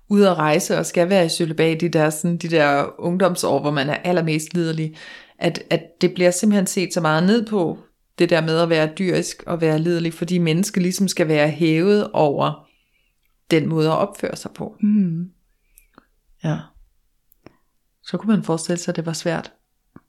ud 0.10 0.24
at 0.24 0.38
rejse 0.38 0.78
og 0.78 0.86
skal 0.86 1.10
være 1.10 1.26
i 1.26 1.30
cølibat 1.30 1.82
i 1.82 1.88
der, 1.88 2.10
sådan, 2.10 2.38
de 2.38 2.48
der 2.48 2.86
ungdomsår, 3.00 3.62
hvor 3.62 3.72
man 3.72 3.90
er 3.90 3.96
allermest 3.96 4.54
liderlig. 4.54 4.96
At, 5.40 5.64
at 5.70 6.02
det 6.02 6.14
bliver 6.14 6.32
simpelthen 6.32 6.68
set 6.68 6.94
så 6.94 7.02
meget 7.02 7.24
ned 7.24 7.46
på, 7.46 7.80
det 8.20 8.30
der 8.30 8.42
med 8.42 8.60
at 8.60 8.70
være 8.70 8.90
dyrisk 9.00 9.44
og 9.48 9.62
være 9.62 9.80
liderlig, 9.80 10.14
fordi 10.14 10.38
mennesker 10.38 10.82
ligesom 10.82 11.08
skal 11.08 11.28
være 11.28 11.50
hævet 11.50 12.10
over 12.14 12.68
den 13.52 13.70
måde 13.70 13.88
at 13.88 13.98
opføre 13.98 14.36
sig 14.36 14.52
på. 14.52 14.76
Mm. 14.82 15.30
Ja. 16.50 16.58
Så 18.04 18.18
kunne 18.18 18.36
man 18.36 18.44
forestille 18.44 18.78
sig, 18.80 18.92
at 18.92 18.96
det 18.96 19.06
var 19.06 19.14
svært 19.14 19.54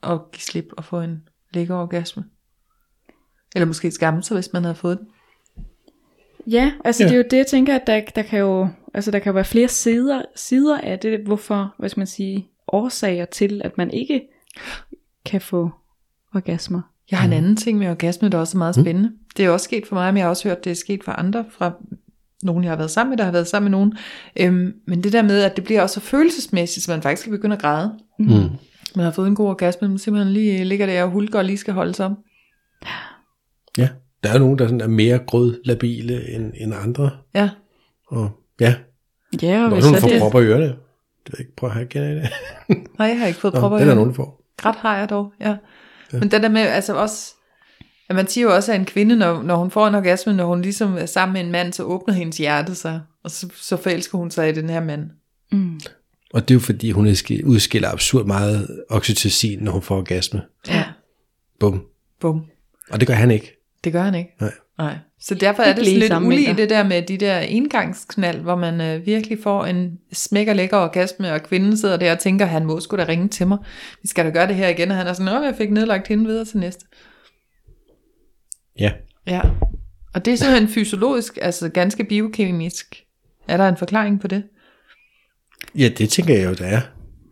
at 0.03 0.21
give 0.33 0.41
slip 0.41 0.67
og 0.77 0.85
få 0.85 1.01
en 1.01 1.29
lækker 1.55 1.75
orgasme. 1.77 2.25
Eller 3.55 3.67
måske 3.67 3.91
skamme 3.91 4.23
sig, 4.23 4.35
hvis 4.35 4.53
man 4.53 4.63
havde 4.65 4.75
fået 4.75 4.99
den. 4.99 5.09
Ja, 6.47 6.73
altså 6.85 7.03
Ja. 7.03 7.09
det 7.09 7.15
er 7.15 7.19
jo 7.19 7.25
det, 7.31 7.37
jeg 7.37 7.47
tænker, 7.47 7.75
at 7.75 7.83
der, 7.87 8.01
der 8.15 8.23
kan 8.23 8.39
jo 8.39 8.69
altså 8.95 9.11
der 9.11 9.19
kan 9.19 9.31
jo 9.31 9.35
være 9.35 9.45
flere 9.45 9.69
sider, 9.69 10.23
sider 10.37 10.81
af 10.81 10.99
det, 10.99 11.21
hvorfor, 11.21 11.75
hvad 11.79 11.89
skal 11.89 12.01
man 12.01 12.07
sige, 12.07 12.51
årsager 12.69 13.25
til, 13.25 13.63
at 13.65 13.79
man 13.79 13.91
ikke 13.91 14.23
kan 15.25 15.41
få 15.41 15.71
orgasmer. 16.35 16.81
Jeg 17.11 17.19
har 17.19 17.27
en 17.27 17.33
anden 17.33 17.57
ting 17.57 17.79
med 17.79 17.91
orgasme, 17.91 18.29
der 18.29 18.39
også 18.39 18.57
er 18.57 18.59
meget 18.59 18.75
spændende. 18.75 19.13
Det 19.37 19.45
er 19.45 19.51
også 19.51 19.65
sket 19.65 19.87
for 19.87 19.95
mig, 19.95 20.13
men 20.15 20.19
jeg 20.19 20.25
har 20.25 20.31
også 20.31 20.49
hørt, 20.49 20.65
det 20.65 20.71
er 20.71 20.75
sket 20.75 21.05
for 21.05 21.13
andre, 21.13 21.45
fra 21.51 21.73
nogen, 22.43 22.65
jeg 22.65 22.71
har 22.71 22.77
været 22.77 22.91
sammen 22.91 23.11
med, 23.11 23.19
der 23.19 23.25
har 23.25 23.33
været 23.33 23.47
sammen 23.49 23.71
med 23.71 23.79
nogen. 23.79 23.93
Øhm, 24.41 24.73
men 24.87 25.03
det 25.03 25.13
der 25.13 25.23
med, 25.23 25.43
at 25.43 25.57
det 25.57 25.65
bliver 25.65 25.83
også 25.83 25.95
så 25.95 26.01
følelsesmæssigt, 26.01 26.85
så 26.85 26.91
man 26.91 27.03
faktisk 27.03 27.23
kan 27.25 27.33
begynde 27.33 27.57
at 27.57 27.63
græde. 27.63 27.99
Mm. 28.19 28.27
Man 28.97 29.05
har 29.05 29.11
fået 29.11 29.27
en 29.29 29.35
god 29.35 29.49
orgasme, 29.49 29.89
men 29.89 29.99
simpelthen 29.99 30.33
lige 30.33 30.65
ligger 30.65 30.87
der 30.87 31.03
og 31.03 31.11
hulker 31.11 31.39
og 31.39 31.45
lige 31.45 31.59
skal 31.59 31.75
holde 31.75 31.95
sig 31.95 32.07
om. 32.07 32.17
Ja, 33.79 33.89
der 34.23 34.31
er 34.35 34.39
nogen, 34.39 34.59
der 34.59 34.65
sådan 34.67 34.81
er 34.81 34.87
mere 34.89 35.19
grødlabile 35.19 36.31
end, 36.35 36.53
end 36.57 36.75
andre, 36.75 37.11
Ja, 37.35 37.51
og 38.07 38.31
ja, 38.61 38.75
Ja, 39.43 39.59
og 39.65 39.65
er 39.71 39.75
hvis 39.75 39.85
nogen, 39.85 40.01
får 40.01 40.09
det, 40.09 40.21
propper 40.21 40.41
i 40.41 40.45
ørerne. 40.45 40.65
Det 40.65 40.73
ved 41.27 41.33
jeg 41.33 41.41
ikke, 41.41 41.57
prøv 41.57 41.69
at 41.71 41.75
have 41.75 41.87
det. 41.93 42.29
nej, 42.99 43.09
jeg 43.09 43.19
har 43.19 43.27
ikke 43.27 43.39
fået 43.41 43.55
Nå, 43.55 43.61
propper 43.61 43.79
i 43.79 43.81
det 43.81 43.89
er 43.89 43.95
der 43.95 43.97
ørerne. 43.97 43.99
nogen, 44.01 44.11
der 44.11 44.15
får. 44.17 44.45
Græt 44.57 44.77
har 44.77 44.97
jeg 44.99 45.11
dog, 45.11 45.33
ja. 45.41 45.57
ja. 46.13 46.19
Men 46.19 46.31
den 46.31 46.43
der 46.43 46.49
med, 46.49 46.61
altså 46.61 46.95
også, 46.95 47.35
at 48.09 48.17
man 48.17 48.27
siger 48.27 48.45
jo 48.47 48.55
også, 48.55 48.73
at 48.73 48.81
en 48.81 48.87
kvinde, 48.87 49.17
når, 49.17 49.43
når 49.43 49.57
hun 49.57 49.71
får 49.71 49.87
en 49.89 49.95
orgasme, 49.95 50.33
når 50.33 50.47
hun 50.47 50.63
ligesom 50.63 50.97
er 50.97 51.07
sammen 51.07 51.33
med 51.33 51.41
en 51.41 51.53
mand, 51.53 51.73
så 51.73 51.83
åbner 51.83 52.15
hendes 52.15 52.37
hjerte 52.39 52.75
sig, 52.75 53.01
og 53.25 53.31
så, 53.31 53.49
så 53.57 53.77
forelsker 53.77 54.19
hun 54.19 54.31
sig 54.31 54.49
i 54.49 54.53
den 54.53 54.71
her 54.71 54.85
mand. 54.85 55.11
mm, 55.53 55.81
Og 56.35 56.49
det 56.49 56.55
er 56.55 56.57
jo 56.57 56.61
fordi, 56.61 56.91
hun 56.91 57.07
udskiller- 57.07 57.47
udskiller 57.47 57.89
absurd 57.93 58.27
meget 58.27 58.81
oxytocin, 58.91 59.59
når 59.59 59.73
hun 59.73 59.83
får 59.83 59.97
orgasme. 59.97 60.43
Ja. 60.69 60.85
Bum. 61.61 61.83
Bum. 62.21 62.45
Og 62.91 63.01
det 63.01 63.09
gør 63.09 63.15
han 63.15 63.31
ikke. 63.31 63.55
Det 63.85 63.93
gør 63.93 64.03
han 64.03 64.15
ikke. 64.15 64.31
Nej. 64.41 64.53
Nej. 64.79 64.97
Så 65.21 65.35
derfor 65.35 65.63
er 65.63 65.75
det 65.75 65.87
sådan 65.87 65.99
lidt 65.99 66.13
ulige 66.27 66.55
det 66.57 66.71
der 66.71 66.83
med 66.85 67.03
de 67.03 67.17
der 67.17 67.39
engangsknald, 67.39 68.41
hvor 68.41 68.57
man 68.57 68.81
øh, 68.81 69.07
virkelig 69.07 69.39
får 69.43 69.65
en 69.65 69.99
smæk 70.13 70.49
og 70.49 70.57
lækker 70.57 70.77
orgasme, 70.77 71.33
og 71.33 71.43
kvinden 71.43 71.77
sidder 71.77 71.97
der 71.97 72.13
og 72.13 72.19
tænker, 72.19 72.47
han 72.47 72.67
må 72.67 72.81
sgu 72.81 72.97
da 72.97 73.05
ringe 73.09 73.29
til 73.29 73.47
mig. 73.47 73.59
Vi 74.03 74.09
skal 74.09 74.25
da 74.25 74.31
gøre 74.31 74.47
det 74.47 74.57
her 74.57 74.69
igen, 74.69 74.91
og 74.91 74.97
han 74.97 75.07
er 75.07 75.13
sådan, 75.13 75.33
åh, 75.39 75.45
jeg 75.45 75.55
fik 75.59 75.71
nedlagt 75.71 76.09
hende 76.09 76.25
videre 76.27 76.45
til 76.45 76.59
næste. 76.59 76.87
Ja. 78.79 78.93
Ja. 79.27 79.41
Og 80.15 80.25
det 80.25 80.33
er 80.33 80.37
simpelthen 80.37 80.69
fysiologisk, 80.69 81.39
altså 81.43 81.69
ganske 81.69 82.05
biokemisk. 82.05 83.05
Er 83.49 83.57
der 83.57 83.69
en 83.69 83.77
forklaring 83.77 84.21
på 84.21 84.27
det? 84.29 84.45
Ja, 85.75 85.89
det 85.99 86.11
tænker 86.11 86.35
jeg 86.37 86.45
jo, 86.45 86.55
der 86.55 86.67
er. 86.67 86.81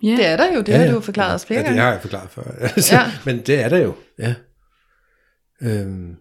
Ja. 0.03 0.09
Det 0.17 0.27
er 0.27 0.37
der 0.37 0.55
jo, 0.55 0.61
det 0.61 0.69
ja, 0.69 0.77
har 0.77 0.85
ja. 0.85 0.91
du 0.91 0.95
jo 0.95 1.01
forklaret 1.01 1.35
os 1.35 1.47
flere 1.47 1.61
ja, 1.61 1.63
det 1.63 1.69
gange. 1.69 1.83
har 1.83 1.91
jeg 1.93 2.01
forklaret 2.01 2.31
før. 2.31 2.43
Altså, 2.61 2.95
Ja. 2.95 3.03
Men 3.27 3.39
det 3.41 3.61
er 3.65 3.69
der 3.69 3.79
jo, 3.79 3.95
ja. 4.19 4.35
Øhm, 5.63 6.17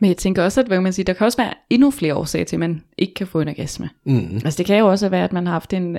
Men 0.00 0.08
jeg 0.08 0.16
tænker 0.16 0.42
også, 0.42 0.60
at 0.60 0.66
hvad 0.66 0.76
kan 0.76 0.82
man 0.82 0.92
sige, 0.92 1.04
der 1.04 1.12
kan 1.12 1.24
også 1.24 1.38
være 1.38 1.54
endnu 1.70 1.90
flere 1.90 2.14
årsager 2.14 2.44
til, 2.44 2.56
at 2.56 2.60
man 2.60 2.82
ikke 2.98 3.14
kan 3.14 3.26
få 3.26 3.40
en 3.40 3.48
orgasme. 3.48 3.90
mm, 4.04 4.34
Altså 4.44 4.58
det 4.58 4.66
kan 4.66 4.78
jo 4.78 4.86
også 4.90 5.08
være, 5.08 5.24
at 5.24 5.32
man 5.32 5.46
har 5.46 5.52
haft 5.52 5.72
en, 5.72 5.96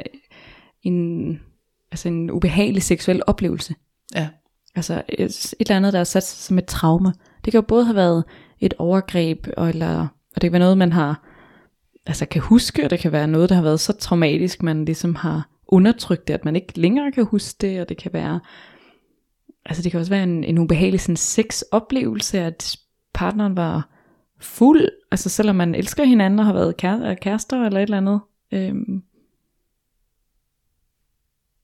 en, 0.84 1.40
altså 1.92 2.08
en 2.08 2.32
ubehagelig 2.32 2.84
seksuel 2.84 3.22
oplevelse. 3.28 3.76
Ja. 4.16 4.28
Altså 4.76 5.02
et, 5.10 5.24
et 5.30 5.54
eller 5.60 5.76
andet, 5.76 5.94
der 5.94 6.00
er 6.00 6.04
sat 6.04 6.24
sig 6.24 6.38
som 6.44 6.58
et 6.58 6.66
traume. 6.66 7.14
Det 7.48 7.52
kan 7.52 7.58
jo 7.58 7.66
både 7.68 7.86
have 7.86 7.96
været 7.96 8.24
et 8.60 8.74
overgreb, 8.78 9.48
og, 9.58 9.70
eller, 9.70 10.08
og 10.36 10.42
det 10.42 10.42
kan 10.42 10.52
være 10.52 10.60
noget, 10.60 10.78
man 10.78 10.92
har, 10.92 11.24
altså 12.06 12.26
kan 12.26 12.42
huske, 12.42 12.84
og 12.84 12.90
det 12.90 13.00
kan 13.00 13.12
være 13.12 13.28
noget, 13.28 13.50
der 13.50 13.56
har 13.56 13.62
været 13.62 13.80
så 13.80 13.94
traumatisk, 13.94 14.64
man 14.64 14.86
ligesom 14.86 15.16
har 15.16 15.50
undertrykt 15.68 16.28
det, 16.28 16.34
at 16.34 16.46
man 16.46 16.56
ikke 16.56 16.80
længere 16.80 17.12
kan 17.12 17.26
huske 17.26 17.58
det, 17.62 17.82
og 17.82 17.90
det 17.90 17.98
kan 17.98 18.14
være, 18.14 18.40
altså 19.66 19.84
det 19.84 19.92
kan 19.92 20.00
også 20.00 20.12
være 20.12 20.24
en, 20.24 20.44
en 20.44 20.58
ubehagelig 20.58 21.00
sådan 21.00 21.18
sexoplevelse, 21.18 22.40
at 22.40 22.78
partneren 23.14 23.58
var 23.58 23.90
fuld, 24.40 24.90
altså 25.12 25.30
selvom 25.30 25.56
man 25.56 25.76
elsker 25.76 26.04
hinanden 26.04 26.40
og 26.40 26.46
har 26.46 26.54
været 26.54 26.78
kærester 27.22 27.66
eller 27.66 27.80
et 27.80 27.84
eller 27.84 27.98
andet. 27.98 28.22
Øhm. 28.52 29.04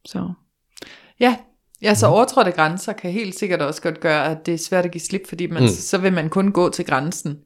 Så 0.05 0.33
Ja, 1.19 1.37
ja 1.83 1.93
så 1.93 2.07
overtrådte 2.07 2.51
grænser 2.51 2.93
kan 2.93 3.11
helt 3.11 3.39
sikkert 3.39 3.61
også 3.61 3.81
godt 3.81 3.99
gøre, 3.99 4.25
at 4.31 4.45
det 4.45 4.53
er 4.53 4.57
svært 4.57 4.85
at 4.85 4.91
give 4.91 5.01
slip, 5.01 5.27
fordi 5.29 5.47
man, 5.47 5.61
Mm. 5.63 5.67
så 5.67 5.97
vil 5.97 6.13
man 6.13 6.29
kun 6.29 6.51
gå 6.51 6.69
til 6.69 6.85
grænsen. 6.85 7.39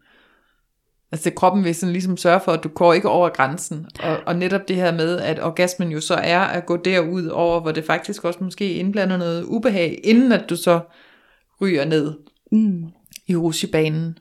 Altså 1.11 1.31
kroppen 1.35 1.63
vil 1.63 1.75
sådan 1.75 1.93
ligesom 1.93 2.17
sørge 2.17 2.39
for, 2.39 2.51
at 2.51 2.63
du 2.63 2.69
går 2.69 2.93
ikke 2.93 3.09
over 3.09 3.29
grænsen. 3.29 3.85
Og, 4.03 4.17
og 4.25 4.35
netop 4.35 4.67
det 4.67 4.75
her 4.75 4.91
med, 4.91 5.19
at 5.19 5.43
orgasmen 5.43 5.91
jo 5.91 6.01
så 6.01 6.13
er 6.13 6.39
at 6.39 6.65
gå 6.65 6.77
derud 6.77 7.27
over, 7.27 7.59
hvor 7.59 7.71
det 7.71 7.85
faktisk 7.85 8.23
også 8.25 8.43
måske 8.43 8.73
indblander 8.73 9.17
noget 9.17 9.43
ubehag, 9.43 9.99
inden 10.03 10.31
at 10.31 10.49
du 10.49 10.55
så 10.55 10.79
ryger 11.61 11.85
ned 11.85 12.13
mm. 12.51 12.83
i 13.27 13.35
rusjebanen. 13.35 14.17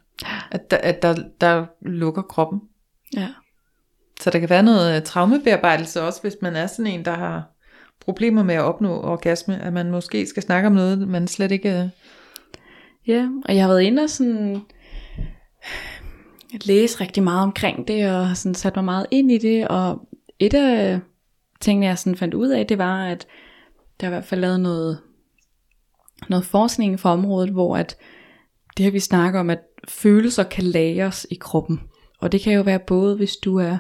At, 0.51 0.71
der, 0.71 0.77
at 0.77 1.03
der, 1.03 1.15
der 1.41 1.67
lukker 1.83 2.23
kroppen. 2.23 2.61
ja. 3.17 3.29
Så 4.21 4.31
der 4.31 4.39
kan 4.39 4.51
være 4.51 4.63
noget 4.63 5.05
traumebearbejdelse 5.05 6.03
også, 6.03 6.21
hvis 6.23 6.37
man 6.43 6.57
er 6.57 6.67
sådan 6.67 6.87
en, 6.93 7.05
der 7.05 7.15
har 7.15 7.56
problemer 8.07 8.43
med 8.43 8.55
at 8.55 8.63
opnå 8.63 9.01
orgasme, 9.01 9.63
at 9.63 9.73
man 9.73 9.91
måske 9.91 10.27
skal 10.27 10.43
snakke 10.43 10.67
om 10.67 10.73
noget, 10.73 11.09
man 11.09 11.29
slet 11.29 11.53
ikke... 11.53 11.69
Øh, 11.69 11.89
ja, 13.07 13.29
og 13.45 13.55
jeg 13.55 13.63
har 13.63 13.69
været 13.69 13.83
inde 13.83 14.03
og 14.03 14.11
sådan 14.11 14.61
læse 16.65 17.01
rigtig 17.01 17.23
meget 17.23 17.43
omkring 17.43 17.89
det, 17.89 18.11
og 18.11 18.37
sådan 18.37 18.55
sat 18.55 18.77
mig 18.77 18.85
meget 18.85 19.07
ind 19.11 19.33
i 19.33 19.39
det, 19.39 19.69
og 19.69 20.09
et 20.39 20.55
af 20.55 21.01
tingene, 21.61 21.87
jeg 21.87 21.99
sådan 21.99 22.17
fandt 22.17 22.35
ud 22.35 22.49
af, 22.49 22.67
det 22.67 22.79
var, 22.79 23.05
at 23.05 23.27
der 24.01 24.07
er 24.07 24.11
i 24.11 24.15
hvert 24.15 24.25
fald 24.25 24.41
lavet 24.41 24.61
noget, 24.61 24.99
noget 26.29 26.45
forskning 26.45 27.01
for 27.01 27.09
området, 27.09 27.51
hvor 27.51 27.77
at 27.77 27.97
det 28.77 28.85
her 28.85 28.93
vi 28.93 29.01
snakker 29.01 29.41
om, 29.41 29.51
at 29.51 29.61
følelser 29.89 30.43
kan 30.43 30.65
lagres 30.65 31.27
i 31.31 31.35
kroppen. 31.35 31.81
Og 32.21 32.33
det 32.33 32.41
kan 32.41 32.53
jo 32.53 32.63
være 32.63 32.79
både, 32.79 33.17
hvis 33.17 33.37
du 33.37 33.59
er 33.59 33.79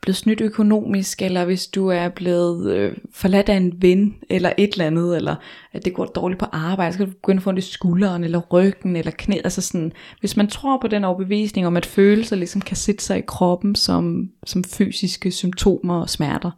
blevet 0.00 0.16
snydt 0.16 0.40
økonomisk, 0.40 1.22
eller 1.22 1.44
hvis 1.44 1.66
du 1.66 1.88
er 1.88 2.08
blevet 2.08 2.72
øh, 2.72 2.96
forladt 3.12 3.48
af 3.48 3.54
en 3.54 3.82
ven, 3.82 4.16
eller 4.30 4.52
et 4.58 4.72
eller 4.72 4.86
andet, 4.86 5.16
eller 5.16 5.36
at 5.72 5.84
det 5.84 5.94
går 5.94 6.06
dårligt 6.06 6.40
på 6.40 6.46
arbejde, 6.52 6.92
så 6.92 6.98
kan 6.98 7.06
du 7.06 7.12
begynde 7.12 7.36
at 7.36 7.42
få 7.42 7.50
ondt 7.50 7.58
i 7.58 7.62
skulderen, 7.62 8.24
eller 8.24 8.38
ryggen, 8.38 8.96
eller 8.96 9.12
knæ, 9.18 9.36
altså 9.44 9.60
sådan, 9.60 9.92
hvis 10.20 10.36
man 10.36 10.48
tror 10.48 10.78
på 10.80 10.88
den 10.88 11.04
overbevisning 11.04 11.66
om, 11.66 11.76
at 11.76 11.86
følelser 11.86 12.36
ligesom 12.36 12.60
kan 12.60 12.76
sætte 12.76 13.04
sig 13.04 13.18
i 13.18 13.24
kroppen 13.26 13.74
som, 13.74 14.30
som 14.46 14.64
fysiske 14.64 15.30
symptomer 15.30 16.00
og 16.00 16.10
smerter, 16.10 16.50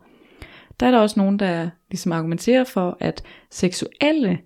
der 0.81 0.87
er 0.87 0.91
der 0.91 0.99
også 0.99 1.21
nogen, 1.21 1.39
der 1.39 1.71
ligesom 1.91 2.13
argumenterer 2.13 2.65
for, 2.65 2.97
at 3.01 3.23
seksuelle 3.51 4.39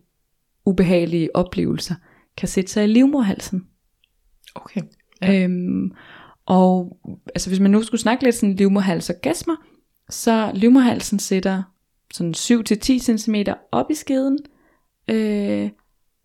ubehagelige 0.66 1.36
oplevelser 1.36 1.94
kan 2.36 2.48
sætte 2.48 2.72
sig 2.72 2.84
i 2.84 2.86
livmorhalsen. 2.86 3.66
Okay. 4.54 4.80
Ja. 5.22 5.42
Øhm, 5.42 5.92
og 6.46 6.98
altså 7.35 7.50
hvis 7.50 7.61
man 7.61 7.70
nu 7.70 7.82
skulle 7.82 8.00
snakke 8.00 8.24
lidt 8.24 8.35
sådan 8.35 8.54
livmorhals 8.54 9.11
og 9.11 9.16
gasmer, 9.22 9.56
så 10.11 10.50
livmorhalsen 10.54 11.18
sætter 11.18 11.62
sådan 12.12 12.35
7-10 12.37 13.16
cm 13.16 13.35
op 13.72 13.90
i 13.90 13.94
skeden, 13.94 14.38
øh, 15.11 15.70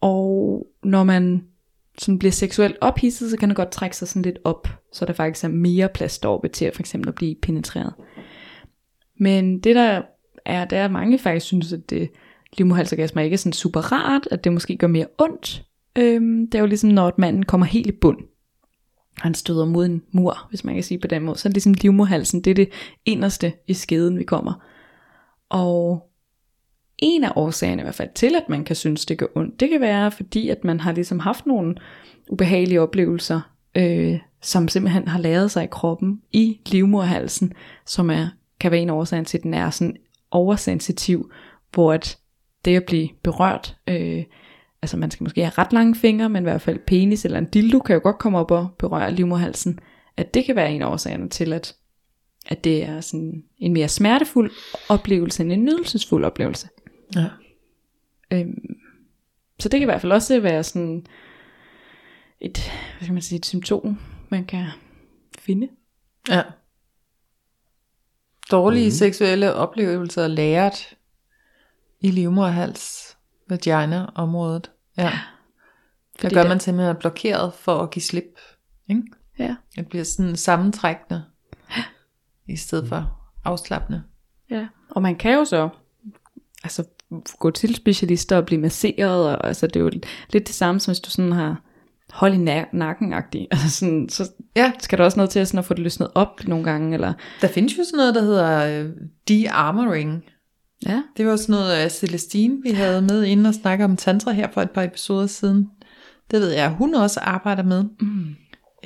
og 0.02 0.68
når 0.84 1.04
man 1.04 1.44
sådan 1.98 2.20
bliver 2.20 2.32
seksuelt 2.32 2.78
ophidset, 2.82 3.32
så 3.32 3.38
kan 3.38 3.50
det 3.50 3.56
godt 3.56 3.72
trække 3.72 3.98
sig 3.98 4.08
sådan 4.08 4.22
lidt 4.22 4.40
op, 4.44 4.68
så 4.94 5.06
der 5.06 5.14
faktisk 5.14 5.44
er 5.44 5.48
mere 5.48 5.90
plads 5.90 6.20
deroppe 6.20 6.48
til 6.48 6.66
at 6.66 6.76
for 6.76 6.82
eksempel 6.82 7.10
at 7.10 7.16
blive 7.16 7.36
penetreret. 7.42 7.94
Men 9.20 9.60
det 9.60 9.76
der 9.76 10.02
er, 10.46 10.66
der 10.66 10.78
er 10.78 10.88
mange 10.88 11.20
faktisk 11.20 11.46
synes, 11.46 11.74
at 11.74 11.90
det 11.90 12.10
livmoderhalsorgasmer 12.58 13.22
ikke 13.22 13.34
er 13.34 13.38
sådan 13.38 13.54
super 13.54 13.80
rart, 13.80 14.28
at 14.32 14.44
det 14.44 14.54
måske 14.54 14.78
gør 14.78 14.88
mere 14.88 15.08
ondt. 15.18 15.66
Øhm, 15.98 16.48
det 16.48 16.56
er 16.56 16.60
jo 16.60 16.66
ligesom, 16.66 16.90
når 16.90 17.14
manden 17.18 17.44
kommer 17.44 17.68
helt 17.68 17.88
i 17.88 17.92
bund, 17.92 18.18
han 19.18 19.34
støder 19.34 19.66
mod 19.66 19.86
en 19.86 20.04
mur, 20.12 20.48
hvis 20.50 20.64
man 20.64 20.74
kan 20.74 20.84
sige 20.84 21.00
på 21.00 21.08
den 21.08 21.24
måde. 21.24 21.38
Så 21.38 21.48
er 21.48 21.50
det 21.50 21.56
ligesom 21.56 21.74
livmoderhalsen, 21.74 22.42
det 22.42 22.52
er 22.52 22.56
det 22.56 22.70
inderste 23.06 23.54
i 23.68 23.74
skeden, 23.74 24.20
vi 24.20 24.24
kommer. 24.24 24.54
Og 25.50 26.12
en 26.98 27.24
af 27.24 27.32
årsagerne 27.36 27.82
i 27.82 27.84
hvert 27.84 27.96
fald 27.96 28.10
til, 28.16 28.36
at 28.36 28.50
man 28.50 28.64
kan 28.64 28.76
synes, 28.76 29.06
det 29.06 29.18
gør 29.18 29.26
ondt, 29.36 29.60
det 29.60 29.70
kan 29.70 29.82
være, 29.82 30.12
fordi 30.12 30.50
at 30.50 30.64
man 30.64 30.80
har 30.80 30.92
ligesom 30.92 31.20
haft 31.20 31.46
nogle 31.46 31.76
ubehagelige 32.30 32.82
oplevelser, 32.82 33.42
øh, 33.76 34.20
som 34.42 34.68
simpelthen 34.68 35.08
har 35.08 35.20
lavet 35.20 35.52
sig 35.52 35.64
i 35.64 35.68
kroppen, 35.72 36.22
i 36.32 36.60
livmoderhalsen, 36.66 37.54
som 37.86 38.10
er, 38.10 38.28
kan 38.60 38.72
være 38.72 38.82
en 38.82 38.90
af 38.90 38.94
årsagen 38.94 39.26
til, 39.26 39.38
at 39.38 39.44
den 39.44 39.54
er 39.54 39.70
sådan 39.70 39.98
oversensitiv, 40.32 41.32
hvor 41.74 41.94
at 41.94 42.18
det 42.66 42.76
at 42.76 42.86
blive 42.86 43.10
berørt, 43.24 43.76
øh, 43.88 44.24
altså 44.82 44.98
man 44.98 45.12
skal 45.12 45.24
måske 45.24 45.42
have 45.42 45.54
ret 45.58 45.74
lange 45.74 45.96
fingre, 45.96 46.30
men 46.30 46.44
i 46.44 46.50
hvert 46.50 46.62
fald 46.62 46.80
penis 46.80 47.26
eller 47.26 47.38
en 47.38 47.50
dildo 47.50 47.80
kan 47.80 47.94
jo 47.94 48.00
godt 48.04 48.18
komme 48.18 48.38
op 48.38 48.52
og 48.52 48.70
berøre 48.80 49.12
livmoderhalsen, 49.12 49.80
at 50.18 50.34
det 50.34 50.46
kan 50.46 50.56
være 50.56 50.72
en 50.72 50.82
af 50.82 50.92
årsagerne 50.92 51.30
til, 51.30 51.54
at, 51.54 51.76
at 52.48 52.64
det 52.64 52.84
er 52.84 53.02
sådan 53.02 53.44
en 53.58 53.74
mere 53.74 53.88
smertefuld 53.88 54.52
oplevelse 54.90 55.44
end 55.44 55.52
en 55.52 55.66
nydelsesfuld 55.66 56.26
oplevelse. 56.26 56.70
Ja. 57.16 57.28
Øhm, 58.32 58.76
så 59.60 59.70
det 59.70 59.80
kan 59.80 59.82
i 59.82 59.92
hvert 59.92 60.02
fald 60.02 60.12
også 60.12 60.40
være 60.40 60.64
sådan 60.64 61.06
et, 62.40 62.58
hvad 62.98 63.06
skal 63.06 63.14
man 63.14 63.22
sige, 63.22 63.38
et 63.38 63.46
symptom, 63.46 63.98
man 64.30 64.46
kan 64.46 64.66
finde. 65.40 65.70
ja. 66.30 66.42
Dårlige 68.52 68.88
mm. 68.88 68.92
seksuelle 68.92 69.54
oplevelser 69.54 70.28
læret 70.28 70.98
i 72.00 72.12
livmoderhals, 72.12 73.18
vagina 73.50 74.06
området. 74.16 74.71
Ja. 74.98 75.12
Der 76.22 76.30
gør 76.30 76.48
man 76.48 76.60
simpelthen 76.60 76.96
er 76.96 77.00
blokeret 77.00 77.54
for 77.54 77.80
at 77.80 77.92
give 77.92 78.04
slip. 78.04 78.40
Ikke? 78.90 79.04
Ja. 79.40 79.56
Det 79.76 79.88
bliver 79.88 80.04
sådan 80.04 80.36
sammentrækkende, 80.36 81.24
i 82.48 82.56
stedet 82.58 82.88
for 82.88 83.20
afslappende. 83.46 84.04
Ja, 84.50 84.68
og 84.90 85.02
man 85.02 85.16
kan 85.16 85.34
jo 85.34 85.46
så 85.46 85.70
altså, 86.64 86.84
gå 87.40 87.52
til 87.52 87.76
specialister 87.76 88.38
og 88.38 88.46
blive 88.46 88.62
masseret, 88.62 89.36
og 89.36 89.48
altså, 89.48 89.68
det 89.68 89.76
er 89.76 89.80
jo 89.80 89.90
lidt 90.30 90.48
det 90.48 90.56
samme, 90.56 90.80
som 90.80 90.92
hvis 90.92 91.00
du 91.00 91.10
sådan 91.10 91.32
har 91.32 91.62
hold 92.12 92.34
i 92.34 92.38
na- 92.38 92.70
nakken 92.78 93.14
-agtig. 93.14 93.48
Altså 93.52 93.70
sådan, 93.70 94.10
så 94.10 94.32
Ja. 94.56 94.72
skal 94.80 94.98
der 94.98 95.04
også 95.04 95.18
noget 95.18 95.30
til 95.30 95.48
sådan 95.48 95.60
at 95.60 95.66
få 95.66 95.74
det 95.74 95.84
løsnet 95.84 96.10
op 96.16 96.42
nogle 96.48 96.64
gange, 96.64 96.94
eller 96.94 97.14
Der 97.42 97.48
findes 97.48 97.78
jo 97.78 97.84
sådan 97.84 97.98
noget, 97.98 98.16
der 98.16 98.22
hedder 98.22 98.82
øh, 98.84 98.90
de-armoring. 99.28 100.24
Ja, 100.86 101.02
Det 101.18 101.28
var 101.28 101.36
sådan 101.36 101.54
noget 101.54 101.72
af 101.72 101.92
Celestine, 101.92 102.62
vi 102.64 102.72
havde 102.72 103.02
med 103.02 103.24
inden 103.24 103.46
og 103.46 103.54
snakke 103.54 103.86
om 103.86 103.98
tantra 103.98 104.32
her 104.32 104.48
for 104.54 104.62
et 104.62 104.72
par 104.72 104.84
episoder 104.84 105.28
siden. 105.28 105.68
Det 106.32 106.42
ved 106.42 106.50
jeg, 106.50 106.70
hun 106.70 106.96
også 106.96 107.20
arbejder 107.20 107.64
med. 107.64 107.84
mm. 108.00 108.36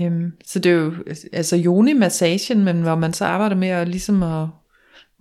Øhm, 0.01 0.31
så 0.45 0.59
det 0.59 0.71
er 0.71 0.75
jo 0.75 0.93
altså 1.33 1.61
yoni-massagen, 1.65 2.63
men 2.63 2.81
hvor 2.81 2.95
man 2.95 3.13
så 3.13 3.25
arbejder 3.25 3.55
med 3.55 3.67
at 3.67 3.87
ligesom 3.87 4.23
at 4.23 4.47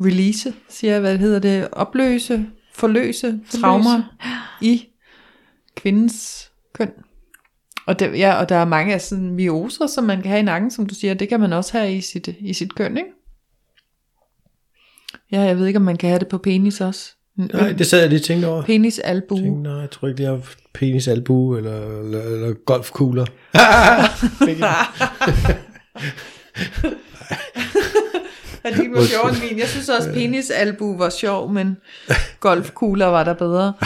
release, 0.01 0.53
siger 0.69 0.93
jeg, 0.93 1.01
hvad 1.01 1.19
hedder 1.19 1.39
det, 1.39 1.69
opløse, 1.73 2.47
forløse, 2.75 3.41
traumer 3.51 4.17
i 4.61 4.87
kvindens 5.77 6.51
køn. 6.73 6.91
Og, 7.87 7.99
det, 7.99 8.19
ja, 8.19 8.35
og 8.35 8.49
der 8.49 8.57
er 8.57 8.65
mange 8.65 8.95
af 8.95 9.01
sådan 9.01 9.31
mioser, 9.31 9.87
som 9.87 10.05
man 10.05 10.23
kan 10.23 10.31
have 10.31 10.41
i 10.41 10.45
nakken, 10.45 10.71
som 10.71 10.87
du 10.87 10.95
siger, 10.95 11.15
det 11.15 11.29
kan 11.29 11.41
man 11.41 11.53
også 11.53 11.79
have 11.79 11.95
i 11.95 12.01
sit, 12.01 12.29
i 12.41 12.53
sit 12.53 12.75
køn, 12.75 12.97
ikke? 12.97 13.11
Ja, 15.33 15.41
jeg 15.41 15.59
ved 15.59 15.67
ikke, 15.67 15.77
om 15.77 15.83
man 15.83 15.97
kan 15.97 16.09
have 16.09 16.19
det 16.19 16.29
på 16.29 16.39
penis 16.39 16.81
også. 16.81 17.11
Nej, 17.37 17.73
det 17.73 17.87
sad 17.87 18.01
jeg 18.01 18.09
lige 18.09 18.19
og 18.19 18.23
tænkte 18.23 18.47
over. 18.47 18.63
Penis 18.63 18.99
albu. 18.99 19.37
Jeg 19.37 19.45
tænkte, 19.45 19.63
nej, 19.63 19.81
jeg 19.81 19.91
tror 19.91 20.09
ikke, 20.09 20.19
det 20.23 20.27
er 20.27 20.39
penis, 20.75 21.09
albu 21.09 21.57
eller, 21.57 22.01
eller, 22.01 22.23
eller 22.23 22.53
golfkugler. 22.67 23.27
Ja, 28.65 28.71
det 28.71 28.91
var 28.93 29.05
sjovt 29.05 29.51
min. 29.51 29.59
Jeg 29.59 29.69
synes 29.69 29.89
også, 29.89 30.13
penis 30.13 30.51
albu 30.51 30.99
var 30.99 31.11
sjov, 31.11 31.53
men 31.53 31.77
golfkugler 32.41 33.07
var 33.07 33.25
der 33.25 33.35
bedre. 33.35 33.73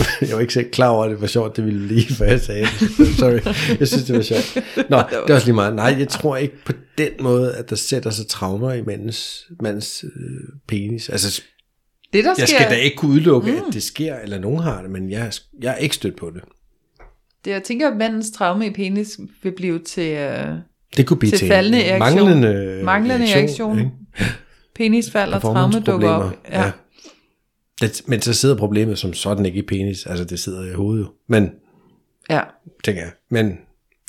jeg 0.28 0.34
var 0.34 0.40
ikke 0.40 0.52
selv 0.52 0.70
klar 0.70 0.88
over, 0.88 1.04
at 1.04 1.10
det 1.10 1.20
var 1.20 1.26
sjovt, 1.26 1.56
det 1.56 1.64
ville 1.64 1.86
lige, 1.86 2.14
før 2.14 2.24
jeg 2.26 2.40
sagde 2.40 2.60
det. 2.80 3.16
Sorry, 3.18 3.54
jeg 3.80 3.88
synes, 3.88 4.04
det 4.04 4.16
var 4.16 4.22
sjovt. 4.22 4.56
Nå, 4.90 4.96
det 5.26 5.30
er 5.30 5.34
også 5.34 5.46
lige 5.46 5.54
meget. 5.54 5.74
Nej, 5.74 5.96
jeg 5.98 6.08
tror 6.08 6.36
ikke 6.36 6.64
på 6.64 6.72
den 6.98 7.10
måde, 7.20 7.54
at 7.54 7.70
der 7.70 7.76
sætter 7.76 8.10
sig 8.10 8.26
traumer 8.28 8.72
i 8.72 8.82
mandens, 8.82 9.46
mandens 9.62 10.04
øh, 10.04 10.20
penis. 10.68 11.08
Altså, 11.08 11.42
Det 12.12 12.24
der 12.24 12.34
jeg 12.38 12.48
sker, 12.48 12.58
skal 12.58 12.70
da 12.70 12.74
ikke 12.76 12.96
kunne 12.96 13.10
udelukke, 13.10 13.50
mm. 13.52 13.56
at 13.68 13.74
det 13.74 13.82
sker, 13.82 14.16
eller 14.16 14.38
nogen 14.38 14.62
har 14.62 14.82
det, 14.82 14.90
men 14.90 15.10
jeg, 15.10 15.32
jeg 15.62 15.72
er 15.72 15.76
ikke 15.76 15.94
stødt 15.94 16.16
på 16.16 16.30
det. 16.34 16.40
det, 17.44 17.50
jeg 17.50 17.62
tænker, 17.62 17.90
at 17.90 17.96
mandens 17.96 18.30
traume 18.30 18.66
i 18.66 18.70
penis 18.70 19.18
vil 19.42 19.52
blive 19.56 19.78
til 19.78 20.12
øh, 20.12 20.46
Det 20.96 21.06
kunne 21.06 21.16
blive 21.18 21.30
Til 21.30 21.38
til, 21.38 21.48
faldende 21.48 21.84
en 21.84 22.02
erektion. 22.02 22.28
manglende, 22.28 22.80
manglende 22.84 23.32
erektion. 23.32 23.78
ikke? 23.78 23.90
penisfald 24.74 25.32
og 25.32 25.42
traume 25.42 25.80
dukker 25.80 26.08
op. 26.08 26.32
Ja. 26.50 26.62
ja. 26.64 26.70
Det, 27.80 28.02
men 28.06 28.20
så 28.22 28.32
sidder 28.32 28.56
problemet 28.56 28.98
som 28.98 29.12
sådan 29.12 29.46
ikke 29.46 29.58
i 29.58 29.66
penis, 29.66 30.06
altså 30.06 30.24
det 30.24 30.38
sidder 30.38 30.64
i 30.64 30.72
hovedet 30.74 31.04
jo. 31.04 31.08
Men, 31.26 31.50
ja. 32.30 32.40
tænker 32.84 33.02
jeg, 33.02 33.12
men 33.28 33.58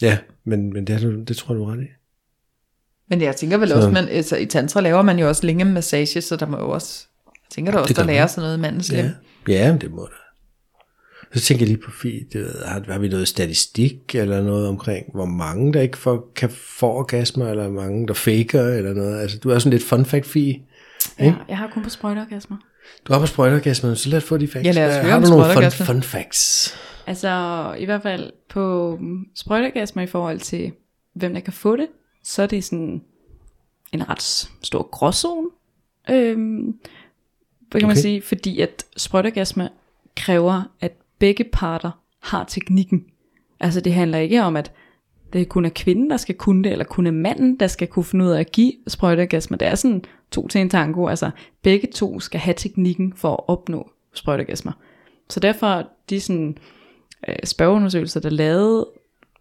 ja, 0.02 0.18
men, 0.44 0.74
men 0.74 0.88
det, 0.88 1.04
er 1.04 1.10
det 1.28 1.38
tror 1.38 1.54
jeg, 1.56 1.60
du 1.60 1.64
er 1.66 1.74
ret 1.74 1.82
i. 1.84 1.88
Men 3.10 3.22
jeg 3.22 3.36
tænker 3.36 3.58
vel 3.58 3.70
Så- 3.70 3.76
også, 3.76 3.90
man, 3.90 4.08
altså, 4.10 4.38
i 4.38 4.46
tantra 4.46 4.82
laver 4.82 5.02
man 5.02 5.20
jo 5.20 5.28
også 5.28 5.46
længe 5.46 5.66
massage, 5.66 6.22
så 6.22 6.36
der 6.36 6.46
må 6.46 6.58
jo 6.58 6.70
også, 6.70 7.08
jeg 7.26 7.32
tænker 7.50 7.72
der 7.72 7.80
også, 7.80 7.94
der 7.94 8.04
lærer 8.04 8.28
sig 8.28 8.42
noget 8.44 8.58
i 8.58 8.62
mandens 8.62 8.92
lem. 8.92 9.06
Ja, 9.06 9.54
ja 9.54 9.72
men 9.72 9.82
det 9.82 9.92
må 9.92 10.02
der. 10.02 10.28
Så 11.34 11.42
tænker 11.42 11.66
jeg 11.66 11.68
lige 11.68 11.82
på, 11.86 11.92
det 12.34 12.56
har, 12.66 12.84
har 12.92 13.00
vi 13.00 13.08
noget 13.08 13.28
statistik 13.28 14.16
eller 14.16 14.42
noget 14.44 14.68
omkring, 14.68 15.06
hvor 15.14 15.26
mange 15.26 15.74
der 15.74 15.82
ikke 15.82 15.98
får, 15.98 16.32
kan 16.36 16.50
få 16.50 16.88
orgasmer, 16.88 17.48
eller 17.50 17.70
mange 17.70 18.08
der 18.08 18.14
faker 18.14 18.64
eller 18.64 18.94
noget? 18.94 19.20
Altså, 19.20 19.38
du 19.40 19.50
er 19.50 19.60
sådan 19.60 19.72
lidt 19.72 19.84
fun 19.84 20.06
fact, 20.06 20.26
Fie. 20.26 20.62
Ja, 21.20 21.34
jeg 21.50 21.58
har 21.58 21.70
kun 21.74 21.84
på 21.84 21.90
sprøjteorgasmer. 21.90 22.58
Du 23.08 23.14
er 23.14 23.20
på 23.20 23.26
sprøjteorgasmer, 23.26 23.94
så 23.94 24.10
lad 24.10 24.18
os 24.18 24.24
få 24.24 24.38
de 24.38 24.48
facts. 24.48 24.66
Ja, 24.66 24.72
lad 24.72 24.90
os 24.90 24.96
høre 24.96 25.12
har 25.12 25.20
du 25.20 25.30
nogle 25.30 25.72
fun, 25.72 25.86
fun 25.86 26.04
facts? 26.04 26.76
Altså 27.08 27.76
i 27.80 27.86
hvert 27.86 28.02
fald 28.02 28.32
på 28.50 28.98
mm, 29.02 29.26
sprøjteorgasmer 29.36 30.04
i 30.04 30.08
forhold 30.08 30.40
til, 30.40 30.72
hvem 31.14 31.34
der 31.34 31.42
kan 31.42 31.54
få 31.54 31.76
det, 31.76 31.88
så 32.24 32.42
er 32.42 32.48
det 32.48 32.64
sådan 32.64 33.02
en 33.92 34.10
ret 34.10 34.50
stor 34.64 34.90
gråzone. 34.92 35.48
Øhm, 36.10 36.74
hvad 37.72 37.82
kan 37.82 37.88
man 37.88 37.92
Okay. 37.96 38.02
sige? 38.02 38.22
Fordi 38.22 38.60
at 38.62 38.86
sprøjteorgasmer 38.98 39.68
kræver, 40.16 40.64
at 40.82 40.92
begge 41.20 41.44
parter 41.44 41.92
har 42.22 42.44
teknikken. 42.44 43.06
Altså 43.60 43.82
det 43.82 43.94
handler 43.94 44.18
ikke 44.18 44.44
om, 44.44 44.56
at 44.56 44.72
det 45.38 45.50
kun 45.50 45.66
er 45.66 45.70
kvinden, 45.70 46.10
der 46.10 46.18
skal 46.18 46.36
kunne 46.36 46.64
det, 46.64 46.72
eller 46.72 46.86
kun 46.86 47.08
er 47.08 47.12
manden, 47.12 47.60
der 47.60 47.68
skal 47.68 47.88
kunne 47.88 48.06
finde 48.06 48.26
ud 48.26 48.30
af 48.30 48.40
at 48.40 48.52
give 48.52 48.74
sprøjteorgasmer. 48.88 49.58
Det 49.58 49.68
er 49.68 49.76
sådan 49.76 50.04
to 50.32 50.48
til 50.48 50.62
en 50.62 50.70
tango. 50.70 51.08
Altså 51.08 51.32
begge 51.62 51.88
to 51.94 52.20
skal 52.20 52.40
have 52.40 52.54
teknikken 52.58 53.14
for 53.16 53.34
at 53.34 53.40
opnå 53.48 53.90
sprøjteorgasmer. 54.14 54.72
Så 55.30 55.40
derfor 55.40 55.88
de 56.10 56.20
sådan 56.20 56.58
øh, 57.28 57.36
spørgeundersøgelser, 57.44 58.20
der 58.20 58.30
er 58.30 58.34
lavet, 58.34 58.86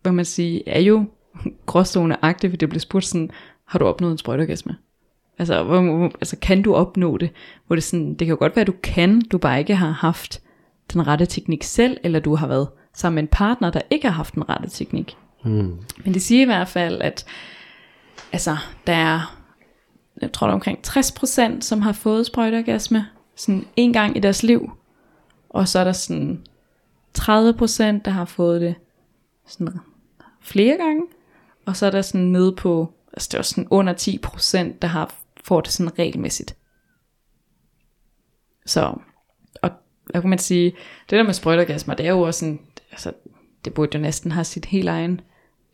hvad 0.02 0.12
man 0.12 0.24
sige, 0.24 0.68
er 0.68 0.80
jo 0.80 1.04
gråzoneagtigt, 1.66 2.50
fordi 2.50 2.60
det 2.60 2.68
bliver 2.68 2.80
spurgt 2.80 3.04
sådan, 3.04 3.30
har 3.64 3.78
du 3.78 3.84
opnået 3.84 4.12
en 4.12 4.18
sprøjteorgasme? 4.18 4.76
Altså, 5.38 5.62
hvor, 5.62 5.80
hvor, 5.80 6.06
altså, 6.06 6.36
kan 6.42 6.62
du 6.62 6.74
opnå 6.74 7.16
det? 7.16 7.30
Hvor 7.66 7.76
det, 7.76 7.82
sådan, 7.82 8.08
det 8.08 8.18
kan 8.18 8.28
jo 8.28 8.36
godt 8.38 8.56
være, 8.56 8.60
at 8.60 8.66
du 8.66 8.74
kan, 8.82 9.20
du 9.20 9.38
bare 9.38 9.58
ikke 9.58 9.74
har 9.74 9.90
haft 9.90 10.42
den 10.92 11.06
rette 11.06 11.26
teknik 11.26 11.62
selv, 11.62 11.96
eller 12.02 12.20
du 12.20 12.34
har 12.34 12.46
været 12.46 12.68
sammen 12.94 13.14
med 13.14 13.22
en 13.22 13.28
partner, 13.32 13.70
der 13.70 13.80
ikke 13.90 14.08
har 14.08 14.14
haft 14.14 14.34
den 14.34 14.48
rette 14.48 14.68
teknik. 14.68 15.16
Mm. 15.46 15.78
Men 16.04 16.14
det 16.14 16.22
siger 16.22 16.42
i 16.42 16.44
hvert 16.44 16.68
fald, 16.68 17.02
at 17.02 17.26
altså, 18.32 18.56
der 18.86 18.92
er, 18.92 19.42
jeg 20.22 20.32
tror, 20.32 20.46
der 20.46 20.52
er 20.52 20.54
omkring 20.54 20.78
60%, 20.86 21.60
som 21.60 21.82
har 21.82 21.92
fået 21.92 22.26
sprøjteorgasme 22.26 23.06
sådan 23.36 23.66
en 23.76 23.92
gang 23.92 24.16
i 24.16 24.20
deres 24.20 24.42
liv. 24.42 24.70
Og 25.48 25.68
så 25.68 25.78
er 25.78 25.84
der 25.84 25.92
sådan 25.92 26.46
30%, 27.18 27.22
der 28.04 28.10
har 28.10 28.24
fået 28.24 28.60
det 28.60 28.74
sådan 29.46 29.78
flere 30.40 30.76
gange. 30.76 31.02
Og 31.66 31.76
så 31.76 31.86
er 31.86 31.90
der 31.90 32.02
sådan 32.02 32.26
nede 32.26 32.54
på, 32.56 32.92
altså 33.12 33.28
det 33.32 33.38
er 33.38 33.42
sådan 33.42 33.68
under 33.70 33.94
10%, 33.94 34.78
der 34.82 34.88
har 34.88 35.14
får 35.44 35.60
det 35.60 35.72
sådan 35.72 35.98
regelmæssigt. 35.98 36.56
Så, 38.66 38.94
og 39.62 39.70
hvad 40.04 40.20
kan 40.20 40.30
man 40.30 40.38
sige, 40.38 40.70
det 41.10 41.16
der 41.18 41.22
med 41.22 41.34
sprøjteorgasmer, 41.34 41.94
det 41.94 42.06
er 42.06 42.10
jo 42.10 42.20
også 42.20 42.40
sådan, 42.40 42.60
altså, 42.90 43.12
det 43.64 43.74
burde 43.74 43.98
jo 43.98 44.02
næsten 44.02 44.32
have 44.32 44.44
sit 44.44 44.64
helt 44.64 44.88
egen 44.88 45.20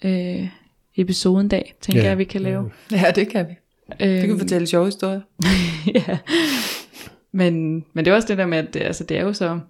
øh, 0.04 0.48
episode 0.96 1.40
en 1.40 1.48
dag, 1.48 1.74
tænker 1.80 2.02
Ja. 2.02 2.08
jeg, 2.08 2.18
vi 2.18 2.24
kan 2.24 2.40
lave. 2.40 2.70
Ja, 2.92 3.12
det 3.14 3.28
kan 3.28 3.46
vi. 3.48 3.54
Vi 3.88 3.96
kan 3.98 4.30
Øhm, 4.30 4.38
fortælle 4.38 4.66
sjove 4.66 4.84
historier. 4.86 5.20
ja. 6.08 6.18
Men, 7.32 7.84
men 7.92 8.04
det 8.04 8.10
er 8.10 8.14
også 8.14 8.28
det 8.28 8.38
der 8.38 8.46
med, 8.46 8.58
at 8.58 8.74
det, 8.74 8.80
altså, 8.80 9.04
det 9.04 9.16
er 9.18 9.22
jo 9.22 9.32
så 9.32 9.60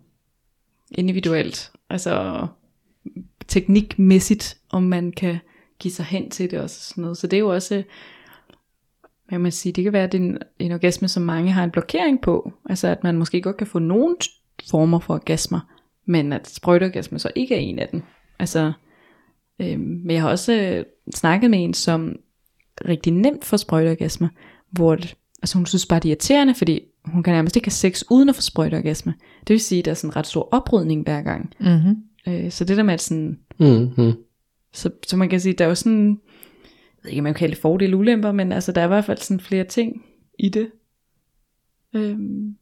individuelt, 0.91 1.73
altså 1.91 2.47
teknikmæssigt, 3.49 4.59
om 4.71 4.83
man 4.83 5.13
kan 5.13 5.39
give 5.79 5.93
sig 5.93 6.05
hen 6.05 6.31
til 6.31 6.51
det 6.51 6.59
og 6.61 6.71
sådan 6.71 7.03
noget. 7.03 7.19
Så 7.19 7.27
det 7.27 7.37
er 7.37 7.41
jo 7.41 7.49
også, 7.49 7.75
hvad 7.75 7.85
kan 9.31 9.41
man 9.41 9.53
sige, 9.53 9.73
det 9.73 9.85
kan 9.85 9.93
være, 9.93 10.05
at 10.05 10.13
det 10.13 10.19
er 10.19 10.23
en, 10.25 10.39
en 10.59 10.73
orgasme, 10.73 11.09
som 11.09 11.23
mange 11.23 11.53
har 11.53 11.65
en 11.65 11.71
blokering 11.71 12.21
på. 12.21 12.53
Altså 12.71 12.89
at 12.89 13.05
man 13.05 13.17
måske 13.19 13.43
godt 13.43 13.57
kan 13.57 13.67
få 13.67 13.79
nogle 13.79 14.17
former 14.71 14.99
for 14.99 15.15
orgasmer, 15.15 15.61
men 16.07 16.33
at 16.33 16.49
sprøjteorgasme 16.49 17.19
så 17.19 17.31
ikke 17.35 17.55
er 17.55 17.59
en 17.59 17.79
af 17.79 17.89
dem. 17.89 18.03
Altså, 18.39 18.73
øhm, 19.61 19.81
men 19.81 20.11
jeg 20.11 20.23
har 20.23 20.29
også 20.29 20.53
øh, 20.53 20.85
snakket 21.15 21.51
med 21.51 21.65
en, 21.65 21.75
som 21.75 22.17
rigtig 22.89 23.13
nemt 23.13 23.45
får 23.45 23.57
sprøjteorgasme, 23.57 24.31
hvor 24.71 24.95
det, 24.95 25.15
altså 25.43 25.59
hun 25.59 25.67
synes 25.67 25.87
bare, 25.87 26.01
det 26.01 26.09
er 26.09 26.11
irriterende, 26.11 26.55
fordi 26.55 26.81
hun 27.05 27.23
kan 27.23 27.35
nærmest 27.35 27.57
ikke 27.57 27.67
have 27.67 27.73
sex 27.73 28.03
uden 28.11 28.29
at 28.29 28.35
få 28.35 28.43
sprøjteorgasme. 28.43 29.15
Det 29.41 29.55
vil 29.55 29.61
sige, 29.61 29.79
at 29.79 29.85
der 29.85 29.91
er 29.91 29.95
sådan 29.95 30.11
en 30.11 30.17
ret 30.17 30.27
stor 30.27 30.49
oprydning 30.53 31.03
hver 31.03 31.23
gang. 31.23 31.55
Mm-hmm. 31.61 31.97
Øh, 32.29 32.51
så 32.51 32.65
det 32.65 32.77
der 32.77 32.83
med, 32.83 32.95
at 32.95 33.01
sådan, 33.01 33.39
Mm-hmm. 33.59 34.13
så, 34.73 34.91
så 35.07 35.17
man 35.17 35.29
kan 35.29 35.41
sige, 35.41 35.53
der 35.53 35.65
er 35.65 35.69
jo 35.69 35.75
sådan, 35.75 36.09
jeg 36.09 37.05
ved 37.05 37.11
ikke, 37.11 37.21
om 37.21 37.25
man 37.25 37.35
kan 37.35 37.39
kalde 37.39 37.55
det 37.55 37.63
fordele 37.63 37.97
ulemper, 37.97 38.33
men 38.33 38.53
altså, 38.53 38.73
der 38.73 38.81
er 38.81 38.85
i 38.85 38.89
hvert 38.89 39.05
fald 39.05 39.19
sådan 39.19 39.41
flere 39.41 39.65
ting 39.65 40.05
i 40.39 40.49
det. 40.49 40.71
Øhm, 41.95 42.57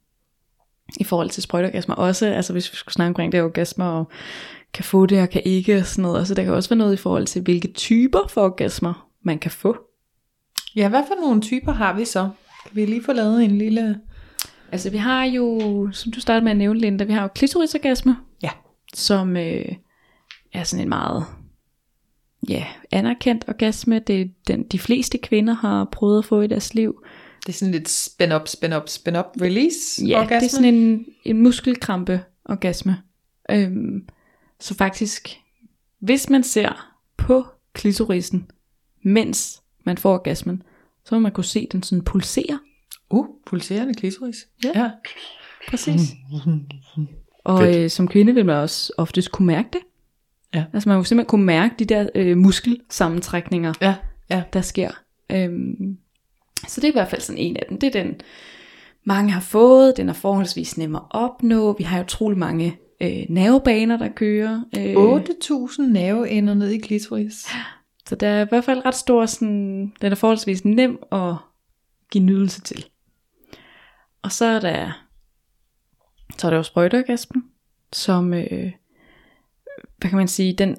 I 1.01 1.05
forhold 1.05 1.31
til 1.31 1.43
sprøjteorgasmer 1.43 1.95
også, 1.95 2.27
altså 2.27 2.53
hvis 2.53 2.73
vi 2.73 2.77
skulle 2.77 2.95
snakke 2.95 3.09
omkring 3.09 3.33
det 3.33 3.43
orgasmer, 3.43 3.85
og 3.85 4.11
kan 4.75 4.85
få 4.85 5.07
det 5.07 5.23
og 5.23 5.31
kan 5.31 5.43
ikke 5.45 5.77
og 5.79 5.87
sådan 5.87 6.03
noget. 6.03 6.19
Altså 6.19 6.35
der 6.35 6.45
kan 6.45 6.53
også 6.53 6.69
være 6.69 6.79
noget 6.79 6.93
i 6.93 6.97
forhold 6.97 7.27
til, 7.27 7.43
hvilke 7.43 7.69
typer 7.73 8.19
for 8.29 8.41
orgasmer 8.45 9.09
man 9.23 9.39
kan 9.39 9.51
få. 9.51 9.77
Ja, 10.77 10.89
hvad 10.89 11.03
for 11.09 11.27
nogle 11.27 11.41
typer 11.41 11.73
har 11.73 11.97
vi 11.97 12.05
så? 12.05 12.29
Kan 12.67 12.77
vi 12.77 12.85
lige 12.87 13.03
få 13.05 13.13
lavet 13.13 13.45
en 13.45 13.59
lille... 13.59 14.01
Altså 14.73 14.91
vi 14.91 14.97
har 14.97 15.25
jo, 15.25 15.89
som 15.93 16.13
du 16.13 16.21
startede 16.21 16.45
med 16.45 16.51
at 16.51 16.57
nævne, 16.59 16.81
Linda, 16.81 17.05
vi 17.05 17.13
har 17.13 17.23
jo 17.23 17.29
klitorisorgasme, 17.35 18.17
Ja. 18.43 18.51
som 18.95 19.37
øh, 19.37 19.65
er 20.53 20.65
sådan 20.65 20.83
en 20.85 20.89
meget 20.89 21.25
ja, 22.49 22.67
anerkendt 22.93 23.45
orgasme. 23.49 23.99
Det 23.99 24.21
er 24.21 24.27
den, 24.47 24.63
de 24.63 24.79
fleste 24.79 25.19
kvinder 25.19 25.55
har 25.55 25.89
prøvet 25.93 26.19
at 26.19 26.25
få 26.25 26.41
i 26.41 26.47
deres 26.47 26.75
liv. 26.75 26.95
Det 27.47 27.49
er 27.49 27.53
sådan 27.53 27.73
lidt 27.73 27.89
spin 27.89 28.33
up, 28.33 28.49
spin 28.49 28.73
up, 28.73 28.89
spin 28.89 29.17
up, 29.17 29.27
release 29.41 30.07
Ja, 30.07 30.19
orgasme. 30.21 30.37
det 30.41 30.47
er 30.47 30.51
sådan 30.51 30.75
en, 30.75 31.05
en 31.25 31.43
muskelkrampe 31.43 32.21
orgasme. 32.45 32.97
Øhm, 33.51 34.03
så 34.61 34.75
faktisk, 34.75 35.41
hvis 35.99 36.31
man 36.31 36.43
ser 36.43 36.95
på 37.17 37.45
klitorisen, 37.73 38.51
mens 39.03 39.63
man 39.85 39.99
får 39.99 40.15
orgasmen, 40.15 40.63
så 41.05 41.15
vil 41.15 41.23
man 41.23 41.33
kunne 41.33 41.45
se 41.45 41.69
den 41.73 41.83
sådan 41.83 42.05
pulsere. 42.05 42.59
Uh, 43.11 43.27
pulserende 43.47 43.95
klitoris. 43.95 44.49
Ja. 44.65 44.73
ja. 44.75 44.91
Præcis. 45.69 46.01
Og 47.45 47.77
øh, 47.77 47.91
som 47.91 48.09
kvinde 48.09 48.35
vil 48.35 48.47
man 48.47 48.57
også 48.57 48.93
oftest 48.99 49.33
kunne 49.33 49.47
mærke 49.47 49.69
det. 49.73 49.81
Ja. 50.55 50.65
Altså 50.73 50.89
man 50.89 50.99
vil 50.99 51.07
simpelthen 51.07 51.29
kunne 51.29 51.45
mærke 51.45 51.75
de 51.79 51.85
der 51.85 52.09
øh, 52.15 52.37
muskelsammentrækninger, 52.37 53.73
Ja, 53.81 53.95
ja. 54.31 54.43
der 54.53 54.61
sker. 54.61 54.91
Øhm, 55.33 55.99
så 56.69 56.81
det 56.81 56.85
er 56.85 56.93
i 56.93 56.93
hvert 56.93 57.09
fald 57.09 57.21
sådan 57.21 57.39
en 57.39 57.57
af 57.57 57.67
dem. 57.69 57.79
Det 57.79 57.87
er 57.97 58.03
den, 58.03 58.21
mange 59.05 59.33
har 59.33 59.41
fået. 59.41 59.97
Den 59.97 60.09
er 60.09 60.13
forholdsvis 60.13 60.79
nem 60.79 60.97
at 60.97 61.03
opnå. 61.11 61.77
Vi 61.79 61.85
har 61.85 61.99
jo 61.99 62.05
utrolig 62.05 62.39
mange 62.39 62.77
øh, 63.01 63.25
nervebaner, 63.29 63.97
der 63.97 64.09
kører. 64.09 64.65
Øh, 64.79 64.95
8.000 64.95 65.83
nerveender 65.83 66.55
ned 66.55 66.71
i 66.71 66.79
klitoris. 66.79 67.47
Så 68.07 68.15
der 68.15 68.29
er 68.29 68.45
i 68.45 68.49
hvert 68.49 68.65
fald 68.65 68.85
ret 68.85 68.95
stor, 68.95 69.27
sådan, 69.27 69.93
den 70.01 70.13
er 70.13 70.17
forholdsvis 70.17 70.65
nem 70.65 70.99
at 71.13 71.35
give 72.11 72.25
nydelse 72.25 72.61
til. 72.61 72.85
Og 74.23 74.33
så 74.33 74.45
er 74.45 74.61
der, 74.61 75.07
så 76.39 76.47
er 76.47 76.51
der 76.51 76.57
jo 76.57 76.63
sprøjteorgasmen, 76.63 77.45
som, 77.93 78.35
øh, 78.35 78.73
hvad 79.99 80.11
kan 80.11 80.17
man 80.17 80.29
sige, 80.29 80.53
den 80.53 80.77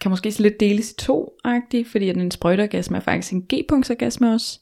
kan 0.00 0.10
måske 0.10 0.32
så 0.32 0.42
lidt 0.42 0.60
deles 0.60 0.92
i 0.92 0.96
to-agtig, 0.96 1.86
fordi 1.86 2.08
at 2.08 2.16
en 2.16 2.30
sprøjteorgasme 2.30 2.96
er 2.96 3.00
faktisk 3.00 3.32
en 3.32 3.46
G-punktsorgasme 3.54 4.32
også. 4.32 4.60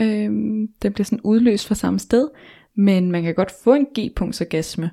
Øhm, 0.00 0.68
den 0.82 0.92
bliver 0.92 1.04
sådan 1.04 1.20
udløst 1.20 1.66
fra 1.66 1.74
samme 1.74 1.98
sted, 1.98 2.28
men 2.74 3.10
man 3.10 3.22
kan 3.22 3.34
godt 3.34 3.52
få 3.64 3.74
en 3.74 3.86
G-punktsorgasme, 3.98 4.90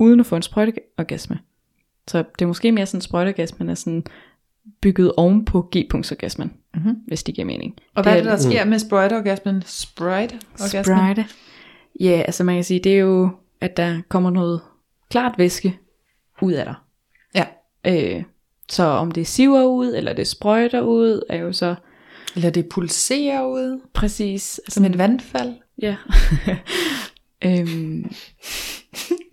uden 0.00 0.20
at 0.20 0.26
få 0.26 0.36
en 0.36 0.42
sprøjteorgasme. 0.42 1.38
Så 2.08 2.18
det 2.18 2.42
er 2.44 2.46
måske 2.46 2.72
mere 2.72 2.86
sådan, 2.86 2.98
at 2.98 3.02
sprøjteorgasmen 3.04 3.68
er 3.68 3.74
sådan 3.74 4.04
bygget 4.80 5.12
oven 5.16 5.44
på 5.44 5.68
G-punktsorgasmen, 5.76 6.52
Mhm. 6.74 6.94
hvis 7.06 7.22
det 7.22 7.34
giver 7.34 7.46
mening. 7.46 7.74
Og 7.94 8.02
hvad 8.02 8.12
er 8.12 8.16
det, 8.16 8.24
der 8.24 8.36
sker 8.36 8.64
med 8.64 8.78
sprite-orgasmen? 8.78 9.62
Sprite-orgasmen? 9.66 10.96
Sprite. 10.98 11.26
Ja, 12.00 12.22
altså 12.26 12.44
man 12.44 12.54
kan 12.54 12.64
sige, 12.64 12.80
det 12.80 12.94
er 12.94 12.98
jo, 12.98 13.30
at 13.60 13.76
der 13.76 14.00
kommer 14.08 14.30
noget 14.30 14.60
klart 15.10 15.34
væske 15.38 15.78
ud 16.42 16.52
af 16.52 16.64
dig. 16.64 16.74
Ja. 17.34 17.44
Øh, 18.16 18.22
så 18.68 18.82
om 18.82 19.10
det 19.10 19.26
siver 19.26 19.64
ud, 19.64 19.94
eller 19.94 20.12
det 20.12 20.26
sprøjter 20.26 20.80
ud, 20.80 21.22
er 21.28 21.36
jo 21.36 21.52
så 21.52 21.74
Eller 22.36 22.50
det 22.50 22.68
pulserer 22.68 23.46
ud, 23.46 23.80
præcis... 23.92 24.60
som 24.68 24.84
et 24.84 24.98
vandfald. 24.98 25.54
Ja. 25.82 25.96
øhm, 27.44 28.12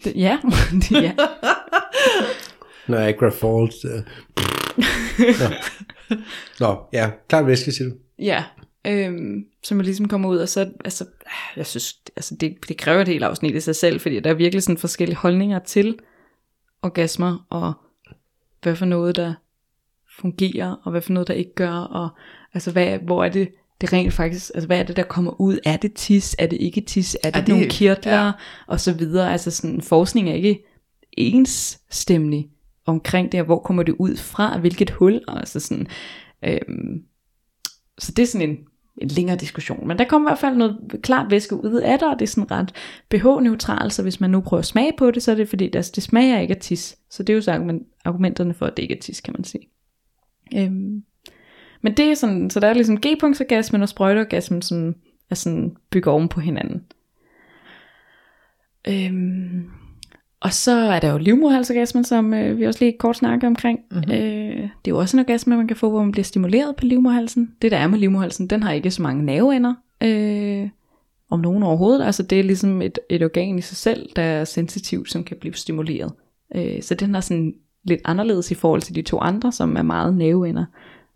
det, 0.08 0.22
ja, 0.22 0.39
det, 0.89 0.91
ja. 0.91 1.14
Niagara 2.88 3.30
Falls. 3.30 3.86
Øh. 3.86 4.03
Nå. 5.39 5.55
Nå, 6.60 6.80
ja, 6.93 7.12
klart 7.30 7.47
væske, 7.47 7.72
siger 7.72 7.89
du. 7.89 7.95
Ja, 8.20 8.43
øhm, 8.88 9.45
som 9.64 9.80
ligesom 9.80 10.08
kommer 10.08 10.30
ud, 10.30 10.38
og 10.38 10.49
så, 10.49 10.70
altså, 10.86 11.05
jeg 11.55 11.66
synes, 11.66 11.95
altså 12.16 12.36
det, 12.36 12.58
det 12.68 12.78
kræver 12.78 13.01
et 13.01 13.08
helt 13.08 13.24
afsnit 13.24 13.55
i 13.55 13.60
sig 13.60 13.76
selv, 13.76 13.99
fordi 13.99 14.20
der 14.20 14.30
er 14.30 14.34
virkelig 14.34 14.64
sådan 14.64 14.78
forskellige 14.78 15.18
holdninger 15.18 15.60
til 15.60 15.99
orgasmer, 16.82 17.45
og 17.49 17.74
hvad 18.62 18.76
for 18.76 18.86
noget, 18.86 19.16
der 19.16 19.34
fungerer, 20.20 20.76
og 20.84 20.91
hvad 20.91 21.01
for 21.01 21.14
noget, 21.14 21.28
der 21.28 21.34
ikke 21.34 21.55
gør, 21.55 21.72
og 21.72 22.10
altså, 22.53 22.72
hvad, 22.72 22.99
hvor 22.99 23.24
er 23.24 23.30
det, 23.30 23.49
det 23.82 23.93
rent 23.93 24.13
faktisk, 24.13 24.51
altså 24.55 24.67
hvad 24.67 24.80
er 24.80 24.84
det, 24.84 24.95
der 24.95 25.03
kommer 25.03 25.41
ud? 25.41 25.57
Er 25.65 25.78
det 25.78 25.93
tis? 25.93 26.36
Er 26.39 26.47
det 26.47 26.57
ikke 26.61 26.82
tis? 26.82 27.17
Er 27.23 27.30
det, 27.30 27.36
Er 27.38 27.39
det- 27.45 27.49
nogle 27.49 27.69
kirtler? 27.69 28.25
ja. 28.25 28.32
Og 28.67 28.80
så 28.80 28.93
videre. 28.93 29.32
Altså 29.32 29.51
sådan, 29.51 29.82
forskning 29.82 30.30
er 30.30 30.34
ikke 30.34 30.63
ensstemmelig 31.17 32.49
omkring 32.86 33.32
det, 33.32 33.39
og 33.39 33.45
hvor 33.45 33.59
kommer 33.59 33.84
det 33.84 33.95
ud 33.99 34.15
fra? 34.17 34.57
Hvilket 34.59 34.89
hul? 34.89 35.21
Og 35.28 35.39
altså 35.39 35.59
sådan, 35.59 35.88
øhm, 36.45 37.03
så 37.97 38.11
det 38.11 38.23
er 38.23 38.28
sådan 38.28 38.49
en, 38.49 38.57
en 39.01 39.07
længere 39.07 39.38
diskussion. 39.38 39.88
Men 39.88 39.97
der 39.97 40.05
kommer 40.05 40.30
i 40.30 40.32
hvert 40.32 40.39
fald 40.39 40.55
noget 40.55 40.78
klart 41.03 41.32
væske 41.32 41.55
ud 41.63 41.73
af 41.82 41.99
det, 41.99 42.07
og 42.07 42.19
det 42.19 42.25
er 42.25 42.28
sådan 42.30 42.51
ret 42.51 42.73
pH-neutralt, 43.11 43.93
så 43.93 44.03
hvis 44.03 44.19
man 44.19 44.30
nu 44.30 44.41
prøver 44.41 44.59
at 44.59 44.65
smage 44.65 44.91
på 44.97 45.11
det, 45.11 45.23
så 45.23 45.32
er 45.32 45.36
det 45.36 45.49
fordi, 45.49 45.69
der, 45.69 45.91
det 45.95 46.03
smager 46.03 46.39
ikke 46.39 46.55
af 46.55 46.61
tis. 46.61 46.97
Så 47.09 47.23
det 47.23 47.34
er 47.34 47.36
jo 47.36 47.41
så 47.41 47.51
argument, 47.51 47.84
argumenterne 48.05 48.53
for, 48.53 48.65
at 48.65 48.78
det 48.78 48.84
ikke 48.84 48.95
er 48.97 49.01
tis, 49.01 49.21
kan 49.21 49.34
man 49.38 49.43
sige. 49.43 49.69
Øhm, 50.55 51.03
men 51.82 51.93
det 51.93 52.05
er 52.05 52.13
sådan, 52.13 52.49
så 52.49 52.59
der 52.59 52.67
er 52.67 52.73
ligesom 52.73 52.97
G-punktsorgasmen 52.97 53.82
og 53.82 53.89
sprøjteorgasmen, 53.89 54.61
som 54.61 54.95
er 55.30 55.36
sådan 55.36 55.75
bygger 55.91 56.11
oven 56.11 56.28
på 56.28 56.39
hinanden. 56.39 56.84
Øhm, 58.88 59.69
og 60.39 60.53
så 60.53 60.71
er 60.71 60.99
der 60.99 61.11
jo 61.11 61.17
livmoderhalsorgasmen, 61.17 62.03
som 62.03 62.34
øh, 62.34 62.57
vi 62.57 62.65
også 62.65 62.86
lige 62.86 62.97
kort 62.99 63.17
snakker 63.17 63.47
omkring. 63.47 63.80
Mm-hmm. 63.91 64.11
Øh, 64.11 64.61
det 64.61 64.88
er 64.88 64.89
jo 64.89 64.97
også 64.97 65.17
en 65.17 65.19
orgasme, 65.19 65.57
man 65.57 65.67
kan 65.67 65.78
få, 65.78 65.89
hvor 65.89 66.03
man 66.03 66.11
bliver 66.11 66.23
stimuleret 66.23 66.75
på 66.75 66.86
livmoderhalsen. 66.86 67.51
Det 67.61 67.71
der 67.71 67.78
er 67.78 67.88
med 67.88 67.99
livmoderhalsen, 67.99 68.47
den 68.47 68.63
har 68.63 68.71
ikke 68.71 68.91
så 68.91 69.01
mange 69.01 69.25
nerveender, 69.25 69.73
øh, 70.03 70.69
om 71.30 71.39
nogen 71.39 71.63
overhovedet. 71.63 72.05
Altså 72.05 72.23
det 72.23 72.39
er 72.39 72.43
ligesom 72.43 72.82
et, 72.82 72.99
et 73.09 73.23
organ 73.23 73.57
i 73.57 73.61
sig 73.61 73.78
selv, 73.78 74.09
der 74.15 74.21
er 74.21 74.43
sensitivt, 74.43 75.11
som 75.11 75.23
kan 75.23 75.38
blive 75.39 75.53
stimuleret. 75.53 76.11
Øh, 76.55 76.82
så 76.82 76.95
den 76.95 77.15
er 77.15 77.19
sådan 77.19 77.53
lidt 77.84 78.01
anderledes 78.05 78.51
i 78.51 78.55
forhold 78.55 78.82
til 78.82 78.95
de 78.95 79.01
to 79.01 79.19
andre, 79.19 79.51
som 79.51 79.78
er 79.78 79.82
meget 79.82 80.17
nerveender, 80.17 80.65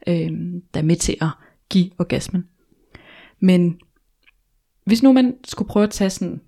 øh, 0.08 0.32
der 0.74 0.80
er 0.80 0.82
med 0.82 0.96
til 0.96 1.18
at 1.22 1.30
give 1.70 1.90
orgasmen. 2.00 2.48
Men 3.40 3.80
hvis 4.86 5.04
nu 5.04 5.14
man 5.14 5.36
skulle 5.44 5.70
prøve 5.70 5.84
at 5.84 5.90
tage 5.90 6.10
sådan 6.10 6.42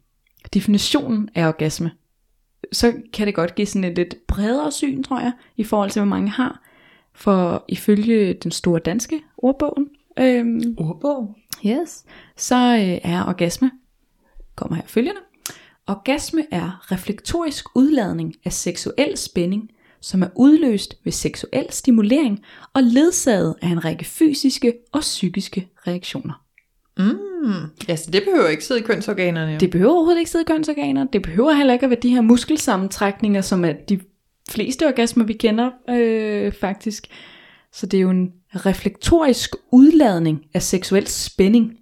definitionen 0.54 1.30
af 1.36 1.48
orgasme, 1.48 1.92
så 2.72 2.94
kan 3.14 3.28
det 3.28 3.36
godt 3.36 3.56
give 3.56 3.68
sådan 3.68 3.84
et 3.84 3.96
lidt 3.96 4.16
bredere 4.28 4.72
syn, 4.72 5.04
tror 5.04 5.20
jeg, 5.20 5.32
i 5.58 5.64
forhold 5.64 5.90
til, 5.90 6.00
hvor 6.00 6.10
mange 6.10 6.30
har. 6.30 6.62
For 7.14 7.66
ifølge 7.68 8.34
den 8.34 8.52
store 8.52 8.80
danske 8.80 9.22
ordbogen, 9.38 9.88
øhm, 10.20 10.76
Ordbog. 10.78 11.36
yes, 11.66 12.06
så 12.38 12.56
øh, 12.56 13.12
er 13.12 13.26
orgasme, 13.28 13.72
kommer 14.56 14.76
her 14.76 14.84
følgende, 14.88 15.22
orgasme 15.88 16.46
er 16.52 16.92
reflektorisk 16.92 17.66
udladning 17.76 18.36
af 18.46 18.54
seksuel 18.54 19.18
spænding, 19.18 19.70
som 20.04 20.24
er 20.24 20.28
udløst 20.36 20.98
ved 21.04 21.12
seksuel 21.12 21.66
stimulering 21.70 22.40
og 22.74 22.84
ledsaget 22.84 23.56
af 23.62 23.68
en 23.68 23.86
række 23.86 24.06
fysiske 24.06 24.74
og 24.92 25.02
psykiske 25.02 25.70
reaktioner. 25.88 26.44
Mm. 26.98 27.88
Ja, 27.88 27.96
så 27.96 28.12
det 28.12 28.24
behøver 28.24 28.48
ikke 28.48 28.66
sidde 28.66 28.80
i 28.80 28.84
kønsorganerne. 28.84 29.52
jo. 29.52 29.58
Det 29.58 29.72
behøver 29.72 29.92
overhovedet 29.94 30.20
ikke 30.20 30.32
sidde 30.32 30.44
i 30.44 30.52
kønsorganer. 30.52 31.08
Det 31.14 31.22
behøver 31.22 31.54
heller 31.54 31.74
ikke 31.74 31.84
at 31.84 31.90
være 31.90 32.00
de 32.00 32.10
her 32.10 32.22
muskelsammentrækninger, 32.22 33.42
som 33.42 33.66
er 33.66 33.74
de 33.74 34.00
fleste 34.50 34.88
orgasmer, 34.88 35.24
vi 35.24 35.34
kender 35.34 35.72
øh, 35.90 36.52
faktisk. 36.52 37.08
Så 37.72 37.86
det 37.86 37.98
er 37.98 38.02
jo 38.02 38.10
en 38.10 38.34
reflektorisk 38.54 39.56
udladning 39.72 40.46
af 40.54 40.62
seksuel 40.62 41.08
spænding. 41.08 41.78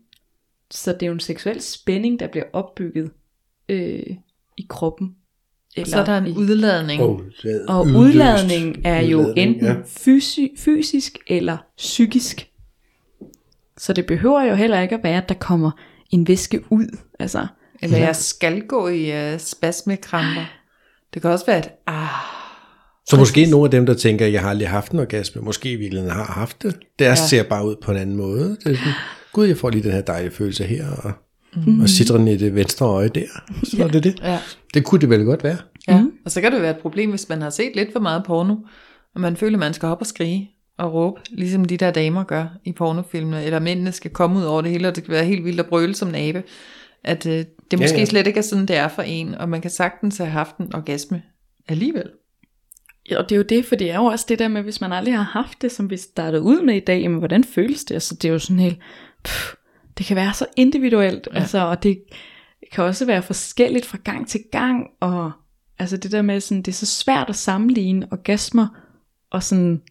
Så 0.71 0.93
det 0.93 1.03
er 1.03 1.07
jo 1.07 1.13
en 1.13 1.19
seksuel 1.19 1.61
spænding, 1.61 2.19
der 2.19 2.27
bliver 2.27 2.45
opbygget 2.53 3.11
øh, 3.69 4.03
i 4.57 4.65
kroppen. 4.69 5.15
Eller 5.75 5.89
så 5.89 5.99
er 5.99 6.05
der 6.05 6.17
en 6.17 6.37
udladning. 6.37 7.01
Og, 7.01 7.21
og 7.67 7.85
udløst 7.85 7.97
udladning 7.97 8.77
er 8.85 9.01
jo 9.01 9.19
udladning, 9.19 9.37
enten 9.49 9.65
ja. 9.65 9.73
ja. 9.73 9.79
fysi- 9.85 10.55
fysisk 10.57 11.17
eller 11.27 11.57
psykisk. 11.77 12.47
Så 13.77 13.93
det 13.93 14.05
behøver 14.05 14.43
jo 14.43 14.55
heller 14.55 14.81
ikke 14.81 14.95
at 14.95 15.03
være, 15.03 15.17
at 15.23 15.29
der 15.29 15.35
kommer 15.35 15.71
en 16.09 16.27
væske 16.27 16.61
ud. 16.69 16.97
Altså, 17.19 17.47
Eller 17.81 17.97
jeg 17.97 18.15
skal 18.15 18.61
gå 18.67 18.87
i 18.87 19.33
uh, 19.33 19.39
spasmekramper. 19.39 20.45
Det 21.13 21.21
kan 21.21 21.31
også 21.31 21.45
være, 21.45 21.57
at 21.57 21.69
ah, 21.87 22.07
Så 23.09 23.17
måske 23.17 23.45
nogle 23.45 23.65
af 23.65 23.71
dem, 23.71 23.85
der 23.85 23.93
tænker, 23.93 24.25
jeg 24.25 24.41
har 24.41 24.49
aldrig 24.49 24.69
haft 24.69 24.91
en 24.91 24.99
orgasme, 24.99 25.41
måske 25.41 25.71
i 25.71 25.75
virkeligheden 25.75 26.13
har 26.15 26.23
haft 26.23 26.63
det. 26.63 26.75
Deres 26.99 27.19
ja. 27.19 27.25
ser 27.27 27.43
bare 27.43 27.67
ud 27.67 27.75
på 27.83 27.91
en 27.91 27.97
anden 27.97 28.15
måde. 28.15 28.49
Det 28.49 28.71
er 28.71 28.75
sådan, 28.75 28.93
Gud, 29.33 29.45
jeg 29.45 29.57
får 29.57 29.69
lige 29.69 29.83
den 29.83 29.91
her 29.91 30.01
dejlige 30.01 30.31
følelse 30.31 30.63
her, 30.63 30.85
og, 31.03 31.11
mm. 31.55 31.81
og 31.81 31.89
citron 31.89 32.27
i 32.27 32.37
det 32.37 32.55
venstre 32.55 32.85
øje 32.85 33.07
der. 33.07 33.27
Så 33.63 33.77
ja. 33.77 33.83
er 33.83 33.87
det 33.87 34.03
det. 34.03 34.19
ja. 34.23 34.39
Det 34.73 34.85
kunne 34.85 35.01
det 35.01 35.09
vel 35.09 35.25
godt 35.25 35.43
være. 35.43 35.57
ja. 35.87 36.01
Mm. 36.01 36.11
Og 36.25 36.31
så 36.31 36.41
kan 36.41 36.51
det 36.51 36.61
være 36.61 36.71
et 36.71 36.81
problem, 36.81 37.09
hvis 37.09 37.29
man 37.29 37.41
har 37.41 37.49
set 37.49 37.75
lidt 37.75 37.93
for 37.93 37.99
meget 37.99 38.23
porno, 38.23 38.55
og 39.15 39.21
man 39.21 39.35
føler, 39.37 39.55
at 39.55 39.59
man 39.59 39.73
skal 39.73 39.89
hoppe 39.89 40.01
og 40.03 40.07
skrige 40.07 40.51
og 40.77 40.93
råbe, 40.93 41.21
ligesom 41.29 41.65
de 41.65 41.77
der 41.77 41.91
damer 41.91 42.23
gør 42.23 42.45
i 42.65 42.71
pornofilmene, 42.71 43.43
eller 43.43 43.59
mændene 43.59 43.91
skal 43.91 44.11
komme 44.11 44.39
ud 44.39 44.43
over 44.43 44.61
det 44.61 44.71
hele, 44.71 44.87
og 44.87 44.95
det 44.95 45.03
kan 45.03 45.13
være 45.13 45.25
helt 45.25 45.45
vildt 45.45 45.59
at 45.59 45.65
brøle 45.65 45.95
som 45.95 46.07
nabe. 46.07 46.43
At 47.03 47.25
øh, 47.25 47.45
det 47.71 47.79
måske 47.79 47.83
ja. 47.83 47.93
ja, 47.93 47.99
ja. 47.99 48.05
slet 48.05 48.27
ikke 48.27 48.37
er 48.37 48.41
sådan, 48.41 48.65
det 48.65 48.75
er 48.75 48.87
for 48.87 49.01
en, 49.01 49.35
og 49.35 49.49
man 49.49 49.61
kan 49.61 49.71
sagtens 49.71 50.17
have 50.17 50.29
haft 50.29 50.57
en 50.57 50.75
orgasme 50.75 51.21
alligevel. 51.67 52.09
Ja, 53.09 53.17
og 53.17 53.29
det 53.29 53.35
er 53.35 53.37
jo 53.37 53.43
det, 53.43 53.65
for 53.65 53.75
det 53.75 53.91
er 53.91 53.95
jo 53.95 54.05
også 54.05 54.25
det 54.29 54.39
der 54.39 54.47
med, 54.47 54.61
hvis 54.61 54.81
man 54.81 54.93
aldrig 54.93 55.15
har 55.15 55.23
haft 55.23 55.61
det, 55.61 55.71
som 55.71 55.89
vi 55.89 55.97
startede 55.97 56.41
ud 56.41 56.61
med 56.61 56.75
i 56.75 56.79
dag, 56.79 57.01
jamen 57.01 57.17
hvordan 57.17 57.43
føles 57.43 57.83
det? 57.83 57.93
Altså 57.93 58.15
det 58.15 58.27
er 58.27 58.31
jo 58.31 58.39
sådan 58.39 58.59
helt, 58.59 58.79
pff, 59.23 59.53
det 59.97 60.05
kan 60.05 60.15
være 60.15 60.33
så 60.33 60.45
individuelt, 60.55 61.27
ja. 61.33 61.39
altså, 61.39 61.59
og 61.59 61.83
det 61.83 62.03
kan 62.71 62.83
også 62.83 63.05
være 63.05 63.21
forskelligt 63.21 63.85
fra 63.85 63.97
gang 64.03 64.27
til 64.27 64.41
gang, 64.51 64.87
og 64.99 65.31
altså 65.79 65.97
det 65.97 66.11
der 66.11 66.21
med, 66.21 66.39
sådan, 66.39 66.61
det 66.61 66.71
er 66.71 66.75
så 66.75 66.85
svært 66.85 67.29
at 67.29 67.35
sammenligne 67.35 68.07
orgasmer, 68.11 68.67
og 69.31 69.43
sådan 69.43 69.81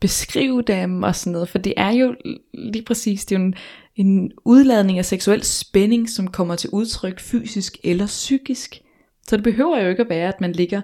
beskrive 0.00 0.62
dem, 0.62 1.02
og 1.02 1.16
sådan 1.16 1.32
noget, 1.32 1.48
for 1.48 1.58
det 1.58 1.74
er 1.76 1.90
jo 1.90 2.14
lige 2.54 2.84
præcis, 2.84 3.24
det 3.24 3.36
er 3.36 3.40
jo 3.40 3.46
en, 3.46 3.54
en 3.96 4.32
udladning 4.44 4.98
af 4.98 5.04
seksuel 5.04 5.44
spænding, 5.44 6.10
som 6.10 6.28
kommer 6.28 6.56
til 6.56 6.70
udtryk 6.70 7.20
fysisk 7.20 7.76
eller 7.84 8.06
psykisk. 8.06 8.80
Så 9.26 9.36
det 9.36 9.44
behøver 9.44 9.82
jo 9.82 9.88
ikke 9.88 10.02
at 10.02 10.08
være, 10.08 10.28
at 10.28 10.40
man 10.40 10.52
ligger 10.52 10.80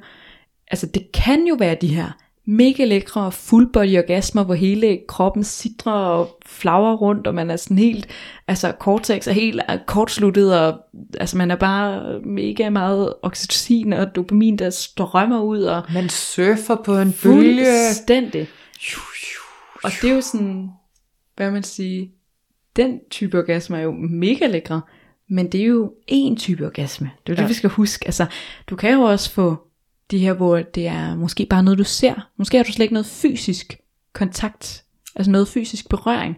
altså 0.70 0.86
det 0.86 1.12
kan 1.12 1.46
jo 1.46 1.54
være 1.54 1.76
de 1.80 1.94
her 1.94 2.10
mega 2.46 2.84
lækre 2.84 3.32
full 3.32 3.72
body 3.72 3.98
orgasmer, 3.98 4.44
hvor 4.44 4.54
hele 4.54 5.00
kroppen 5.08 5.44
sidrer 5.44 5.92
og 5.92 6.38
flagrer 6.46 6.96
rundt, 6.96 7.26
og 7.26 7.34
man 7.34 7.50
er 7.50 7.56
sådan 7.56 7.78
helt, 7.78 8.08
altså 8.48 8.72
cortex 8.80 9.26
er 9.28 9.32
helt 9.32 9.60
kortsluttet, 9.86 10.60
og 10.60 10.78
altså 11.20 11.36
man 11.36 11.50
er 11.50 11.56
bare 11.56 12.20
mega 12.20 12.70
meget 12.70 13.14
oxytocin 13.22 13.92
og 13.92 14.16
dopamin, 14.16 14.58
der 14.58 14.70
strømmer 14.70 15.40
ud, 15.42 15.62
og 15.62 15.82
Man 15.94 16.08
surfer 16.08 16.76
på 16.84 16.96
en 16.98 17.14
bølge. 17.22 17.64
fuldstændig. 17.64 18.48
Og 19.84 19.90
det 20.02 20.10
er 20.10 20.14
jo 20.14 20.20
sådan, 20.20 20.70
hvad 21.36 21.50
man 21.50 21.62
siger, 21.62 22.06
den 22.76 23.00
type 23.10 23.38
orgasme 23.38 23.78
er 23.78 23.82
jo 23.82 23.92
mega 24.10 24.46
lækre, 24.46 24.80
men 25.30 25.52
det 25.52 25.60
er 25.60 25.64
jo 25.66 25.92
en 26.06 26.36
type 26.36 26.66
orgasme. 26.66 27.10
Det 27.26 27.32
er 27.32 27.36
jo. 27.36 27.36
Ja. 27.36 27.42
det, 27.42 27.48
vi 27.48 27.54
skal 27.54 27.70
huske. 27.70 28.06
Altså, 28.06 28.26
du 28.70 28.76
kan 28.76 28.92
jo 28.92 29.00
også 29.00 29.30
få 29.30 29.65
de 30.10 30.18
her, 30.18 30.32
hvor 30.32 30.56
det 30.56 30.86
er 30.86 31.14
måske 31.14 31.46
bare 31.50 31.62
noget, 31.62 31.78
du 31.78 31.84
ser. 31.84 32.30
Måske 32.36 32.56
har 32.56 32.64
du 32.64 32.72
slet 32.72 32.84
ikke 32.84 32.94
noget 32.94 33.06
fysisk 33.06 33.80
kontakt, 34.12 34.84
altså 35.16 35.30
noget 35.30 35.48
fysisk 35.48 35.88
berøring. 35.88 36.36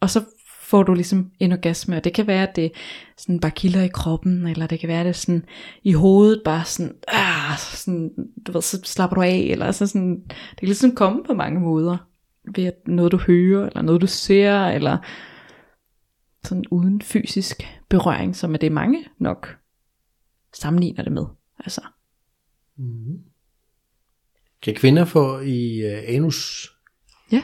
Og 0.00 0.10
så 0.10 0.24
får 0.70 0.82
du 0.82 0.94
ligesom 0.94 1.30
en 1.38 1.52
orgasme, 1.52 1.96
og 1.96 2.04
det 2.04 2.14
kan 2.14 2.26
være, 2.26 2.48
at 2.48 2.56
det 2.56 2.72
sådan 3.16 3.40
bare 3.40 3.50
kilder 3.50 3.82
i 3.82 3.88
kroppen, 3.88 4.46
eller 4.46 4.66
det 4.66 4.80
kan 4.80 4.88
være, 4.88 5.00
at 5.00 5.06
det 5.06 5.16
sådan 5.16 5.44
i 5.82 5.92
hovedet 5.92 6.42
bare 6.44 6.64
sådan, 6.64 6.94
ah, 7.08 7.58
sådan 7.58 8.10
du 8.46 8.52
ved, 8.52 8.62
så 8.62 8.80
slapper 8.84 9.14
du 9.14 9.22
af, 9.22 9.48
eller 9.50 9.72
så 9.72 9.86
sådan, 9.86 10.22
det 10.28 10.58
kan 10.58 10.68
ligesom 10.68 10.94
komme 10.94 11.24
på 11.26 11.34
mange 11.34 11.60
måder, 11.60 11.96
ved 12.54 12.64
at 12.64 12.74
noget 12.86 13.12
du 13.12 13.16
hører, 13.16 13.66
eller 13.66 13.82
noget 13.82 14.00
du 14.00 14.06
ser, 14.06 14.66
eller 14.66 14.98
sådan 16.44 16.64
uden 16.70 17.02
fysisk 17.02 17.78
berøring, 17.88 18.36
som 18.36 18.54
er 18.54 18.58
det 18.58 18.72
mange 18.72 19.04
nok 19.18 19.56
sammenligner 20.54 21.02
det 21.02 21.12
med. 21.12 21.24
Altså, 21.58 21.80
kan 24.62 24.74
kvinder 24.74 25.04
få 25.04 25.40
i 25.40 25.84
uh, 25.84 25.98
anus? 26.06 26.70
ja, 27.32 27.42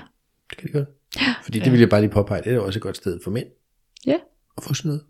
Det 0.50 0.58
kan 0.58 0.68
de 0.68 0.72
godt. 0.72 0.88
Ja. 1.16 1.34
Fordi 1.42 1.58
det 1.58 1.72
vil 1.72 1.80
jeg 1.80 1.88
bare 1.88 2.00
lige 2.00 2.10
påpege, 2.10 2.42
det 2.42 2.52
er 2.54 2.58
også 2.60 2.78
et 2.78 2.82
godt 2.82 2.96
sted 2.96 3.20
for 3.24 3.30
mænd 3.30 3.46
ja, 4.06 4.16
at 4.56 4.62
få 4.62 4.74
sådan 4.74 4.88
noget. 4.88 5.04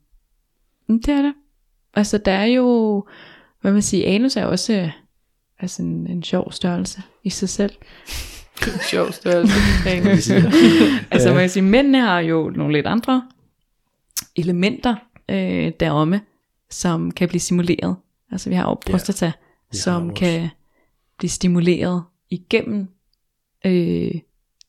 Mm, 0.89 1.03
det 1.03 1.15
er 1.15 1.23
det. 1.23 1.35
Altså 1.95 2.19
der 2.19 2.33
er 2.33 2.45
jo, 2.45 3.05
hvad 3.61 3.73
man 3.73 3.83
siger, 3.83 4.15
anus 4.15 4.37
er 4.37 4.45
også 4.45 4.91
altså 5.59 5.83
en, 5.83 6.07
en 6.07 6.23
sjov 6.23 6.53
størrelse 6.53 7.03
i 7.25 7.31
sig 7.31 7.49
selv. 7.49 7.75
Sjov 8.91 9.13
størrelse. 9.13 9.55
altså 11.11 11.29
man 11.29 11.41
kan 11.41 11.51
sige, 11.51 11.63
mændene 11.63 12.01
har 12.01 12.21
jo 12.21 12.51
nogle 12.51 12.73
lidt 12.73 12.87
andre 12.87 13.29
elementer 14.37 14.97
øh, 15.29 15.73
deromme, 15.81 16.21
som 16.71 17.11
kan 17.11 17.29
blive 17.29 17.41
stimuleret. 17.41 17.97
Altså 18.33 18.49
vi 18.49 18.55
har 18.55 18.65
jo 18.65 18.75
prostata, 18.75 19.27
vi 19.27 19.33
som 19.77 20.11
også. 20.11 20.21
kan 20.21 20.49
blive 21.19 21.31
stimuleret 21.31 22.05
igennem, 22.31 22.89
øh, 23.67 24.15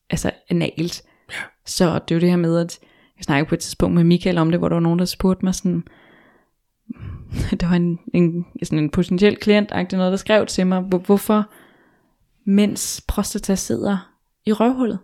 altså 0.10 0.32
analt. 0.50 1.04
Ja. 1.30 1.36
Så 1.66 2.00
det 2.00 2.12
er 2.12 2.16
jo 2.16 2.22
det 2.22 2.30
her 2.30 2.38
med, 2.38 2.58
at 2.58 2.80
jeg 3.18 3.24
snakkede 3.24 3.50
på 3.50 3.56
et 3.56 3.60
tidspunkt 3.60 3.96
med 3.96 4.04
Michael 4.04 4.38
om 4.38 4.52
det, 4.52 4.60
hvor 4.60 4.70
der 4.70 4.76
var 4.76 4.82
nogen, 4.82 5.00
der 5.00 5.06
spurgte 5.06 5.46
mig 5.46 5.56
sådan, 5.56 5.84
der 7.60 7.68
var 7.68 7.76
en, 7.76 8.00
en, 8.14 8.46
sådan 8.64 8.80
en 8.80 8.90
potentiel 8.90 9.38
klient, 9.38 9.72
noget, 9.72 10.12
der 10.12 10.18
skrev 10.18 10.46
til 10.46 10.68
mig, 10.68 10.82
hvor, 10.82 10.98
hvorfor 10.98 11.50
mens 12.46 13.04
prostata 13.08 13.56
sidder 13.56 14.14
i 14.46 14.54
røvhullet. 14.54 15.00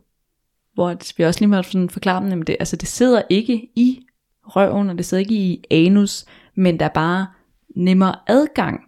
Hvor 0.74 0.96
vi 1.18 1.24
også 1.24 1.40
lige 1.40 1.50
måtte 1.50 1.72
sådan 1.72 1.90
forklare 1.90 2.30
dem, 2.30 2.42
at 2.42 2.48
det, 2.48 2.56
altså 2.60 2.76
det 2.76 2.88
sidder 2.88 3.22
ikke 3.30 3.70
i 3.76 4.06
røven, 4.44 4.90
og 4.90 4.98
det 4.98 5.06
sidder 5.06 5.22
ikke 5.22 5.36
i 5.36 5.64
anus, 5.72 6.26
men 6.56 6.80
der 6.80 6.86
er 6.86 6.90
bare 6.90 7.28
nemmere 7.76 8.16
adgang. 8.28 8.82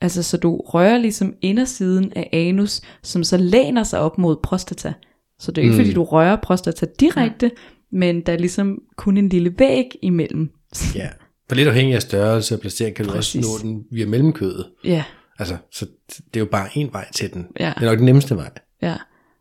Altså 0.00 0.22
så 0.22 0.36
du 0.36 0.56
rører 0.60 0.98
ligesom 0.98 1.34
indersiden 1.42 2.12
af 2.16 2.28
anus, 2.32 2.80
som 3.02 3.24
så 3.24 3.36
læner 3.36 3.82
sig 3.82 4.00
op 4.00 4.18
mod 4.18 4.36
prostata. 4.42 4.92
Så 5.38 5.52
det 5.52 5.58
er 5.58 5.62
ikke 5.62 5.72
mm. 5.76 5.78
fordi 5.80 5.92
du 5.92 6.04
rører 6.04 6.36
prostata 6.42 6.86
direkte, 7.00 7.50
men 7.92 8.20
der 8.20 8.32
er 8.32 8.38
ligesom 8.38 8.78
kun 8.96 9.16
en 9.16 9.28
lille 9.28 9.54
væg 9.58 9.84
imellem. 10.02 10.50
Ja. 10.94 11.08
For 11.48 11.56
lidt 11.56 11.68
afhængig 11.68 11.94
af 11.94 12.02
størrelse 12.02 12.54
og 12.54 12.60
placering, 12.60 12.96
kan 12.96 13.04
du 13.04 13.10
Præcis. 13.10 13.46
også 13.46 13.66
nå 13.66 13.70
den 13.70 13.84
via 13.90 14.06
mellemkødet. 14.06 14.66
Ja, 14.84 15.04
Altså, 15.38 15.56
så 15.72 15.86
det 16.16 16.36
er 16.36 16.40
jo 16.40 16.46
bare 16.50 16.68
en 16.74 16.88
vej 16.92 17.08
til 17.12 17.32
den. 17.34 17.46
Ja. 17.60 17.72
Det 17.78 17.82
er 17.86 17.90
nok 17.90 17.98
den 17.98 18.06
nemmeste 18.06 18.36
vej. 18.36 18.50
ja. 18.82 18.96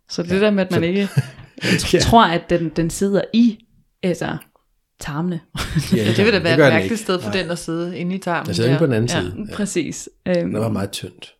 Så 0.09 0.23
det 0.23 0.41
der 0.41 0.51
med, 0.51 0.63
at 0.65 0.71
man 0.71 0.79
så- 0.81 0.85
ikke 0.85 1.09
Ja. 1.93 1.99
tror, 1.99 2.23
at 2.25 2.49
den, 2.49 2.69
den 2.75 2.89
sidder 2.89 3.21
i 3.33 3.65
altså, 4.03 4.37
tarmene. 4.99 5.39
Ja, 5.95 6.07
Det 6.17 6.25
vil 6.25 6.33
da 6.33 6.39
være 6.39 6.53
et 6.53 6.59
mærkeligt 6.73 6.99
sted 7.01 7.21
for 7.21 7.29
Nej. 7.31 7.41
den 7.41 7.51
at 7.51 7.59
sidde 7.59 7.97
inde 7.97 8.15
i 8.15 8.19
tarmen. 8.19 8.47
Jeg 8.47 8.55
sidder 8.55 8.69
inde 8.69 8.79
på 8.79 8.85
den 8.85 8.93
anden 8.93 9.09
Ja. 9.09 9.21
side. 9.21 9.45
Ja. 9.49 9.55
Præcis. 9.55 10.09
Øhm, 10.25 10.35
Den 10.51 10.53
var 10.59 10.69
meget 10.69 10.91
tyndt. 10.91 11.35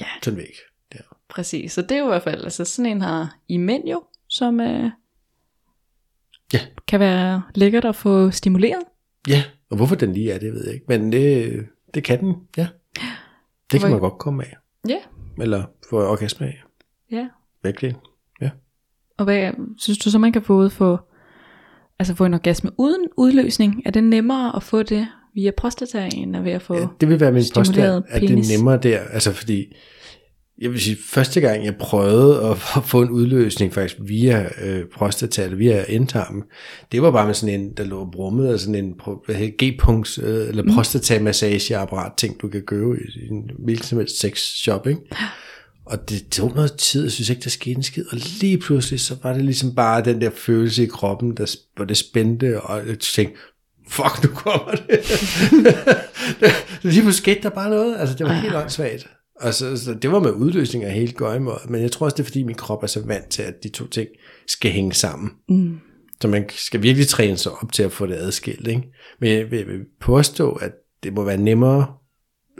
Ja. 0.00 0.06
Tynd 0.22 0.36
væg. 0.36 0.54
Ja. 0.94 0.98
Præcis, 1.28 1.72
så 1.72 1.82
det 1.82 1.92
er 1.92 1.98
jo 1.98 2.04
i 2.04 2.08
hvert 2.08 2.22
fald, 2.22 2.44
altså 2.44 2.64
sådan 2.64 2.90
en 2.90 3.00
har 3.00 3.36
i 3.48 3.56
mænd 3.56 3.84
jo, 3.88 4.02
som 4.28 4.60
øh, 4.60 4.90
Ja. 6.52 6.58
kan 6.88 7.00
være 7.00 7.42
lækkert 7.54 7.84
at 7.84 7.96
få 7.96 8.30
stimuleret. 8.30 8.82
ja, 9.28 9.42
og 9.70 9.76
hvorfor 9.76 9.94
den 9.94 10.12
lige 10.12 10.32
er, 10.32 10.38
det 10.38 10.52
ved 10.52 10.64
jeg 10.64 10.74
ikke. 10.74 10.86
Men 10.88 11.12
det, 11.12 11.66
det 11.94 12.04
kan 12.04 12.20
den, 12.20 12.34
ja. 12.56 12.66
Det 13.72 13.80
kan 13.80 13.90
man 13.90 14.00
godt 14.00 14.18
komme 14.18 14.44
af. 14.44 14.56
Ja. 14.88 14.98
Eller 15.42 15.64
få 15.90 16.02
orgasme 16.10 16.46
af. 16.46 16.62
Ja. 17.10 17.28
Virkelig. 17.62 17.94
Ja. 18.40 18.50
Og 19.18 19.24
hvad 19.24 19.52
synes 19.78 19.98
du 19.98 20.10
så, 20.10 20.18
man 20.18 20.32
kan 20.32 20.42
få 20.42 20.54
ud 20.54 20.70
få, 20.70 20.98
altså 22.00 22.14
få 22.14 22.24
en 22.24 22.34
orgasme 22.34 22.70
uden 22.78 23.06
udløsning? 23.16 23.82
Er 23.86 23.90
det 23.90 24.04
nemmere 24.04 24.56
at 24.56 24.62
få 24.62 24.82
det 24.82 25.06
via 25.34 25.50
prostata, 25.56 26.08
end 26.14 26.36
ved 26.42 26.52
at 26.52 26.62
få... 26.62 26.76
Ja, 26.76 26.86
det 27.00 27.08
vil 27.08 27.20
være 27.20 27.32
min 27.32 27.42
påstand, 27.54 28.04
at 28.08 28.22
det 28.22 28.30
er 28.30 28.56
nemmere 28.58 28.78
der. 28.82 28.98
Altså 29.12 29.32
fordi, 29.32 29.66
jeg 30.60 30.70
vil 30.70 30.80
sige, 30.80 30.96
første 31.06 31.40
gang 31.40 31.64
jeg 31.64 31.76
prøvede 31.80 32.50
at 32.50 32.56
få 32.92 33.02
en 33.02 33.10
udløsning 33.10 33.74
faktisk 33.74 33.96
via 34.00 34.48
øh, 34.64 34.84
prostata, 34.94 35.44
eller 35.44 35.56
via 35.56 35.84
indtarmen, 35.88 36.42
det 36.92 37.02
var 37.02 37.10
bare 37.10 37.26
med 37.26 37.34
sådan 37.34 37.60
en, 37.60 37.72
der 37.76 37.84
lå 37.84 38.08
brummet, 38.12 38.48
altså 38.48 38.66
sådan 38.66 38.84
en 38.84 38.94
hvad 39.26 39.34
hedder, 39.34 39.72
G-punkts, 39.72 40.18
øh, 40.22 40.48
eller 40.48 40.62
Mm. 40.62 40.70
prostatamassageapparat 40.74 42.12
ting, 42.16 42.40
du 42.42 42.48
kan 42.48 42.62
købe 42.62 42.96
i, 42.98 43.20
i 43.20 43.28
en 43.28 43.50
hvilken 43.58 43.84
som 43.84 43.98
helst 43.98 44.20
sex 44.20 44.38
shop, 44.38 44.86
ikke? 44.86 45.00
Og 45.90 46.08
det 46.08 46.28
tog 46.28 46.52
noget 46.54 46.72
tid, 46.72 47.02
jeg 47.02 47.12
synes 47.12 47.30
ikke, 47.30 47.42
der 47.42 47.50
skete 47.50 47.76
en 47.76 47.82
skid. 47.82 48.04
Og 48.12 48.18
lige 48.40 48.58
pludselig, 48.58 49.00
så 49.00 49.16
var 49.22 49.32
det 49.32 49.44
ligesom 49.44 49.74
bare 49.74 50.04
den 50.04 50.20
der 50.20 50.30
følelse 50.30 50.82
i 50.82 50.86
kroppen, 50.86 51.36
der, 51.36 51.56
hvor 51.76 51.84
det 51.84 51.96
spændte, 51.96 52.60
og 52.60 52.88
jeg 52.88 52.98
tænkte, 52.98 53.38
fuck, 53.88 54.24
nu 54.24 54.30
kommer 54.34 54.70
det. 54.70 54.80
lige 56.82 57.02
pludselig 57.02 57.14
skete 57.14 57.42
der 57.42 57.50
bare 57.50 57.70
noget. 57.70 57.96
Altså, 57.98 58.14
det 58.14 58.26
var 58.26 58.32
helt 58.32 58.54
åndssvagt. 58.54 59.08
Og 59.40 59.54
så, 59.54 59.76
så, 59.76 59.94
det 59.94 60.12
var 60.12 60.20
med 60.20 60.30
udløsning 60.30 60.84
af 60.84 60.92
hele 60.92 61.12
gøjemåret. 61.12 61.70
Men 61.70 61.82
jeg 61.82 61.92
tror 61.92 62.04
også, 62.06 62.16
det 62.16 62.22
er 62.22 62.26
fordi, 62.26 62.42
min 62.42 62.54
krop 62.54 62.82
er 62.82 62.86
så 62.86 63.06
vant 63.06 63.28
til, 63.28 63.42
at 63.42 63.54
de 63.62 63.68
to 63.68 63.86
ting 63.86 64.08
skal 64.46 64.70
hænge 64.70 64.92
sammen. 64.92 65.30
Mm. 65.48 65.78
Så 66.20 66.28
man 66.28 66.44
skal 66.48 66.82
virkelig 66.82 67.08
træne 67.08 67.36
sig 67.36 67.52
op 67.52 67.72
til 67.72 67.82
at 67.82 67.92
få 67.92 68.06
det 68.06 68.14
adskilt. 68.14 68.68
Ikke? 68.68 68.82
Men 69.20 69.30
jeg 69.30 69.50
vil, 69.50 69.58
jeg 69.58 69.66
vil 69.66 69.80
påstå, 70.00 70.52
at 70.52 70.72
det 71.02 71.12
må 71.12 71.24
være 71.24 71.36
nemmere, 71.36 71.86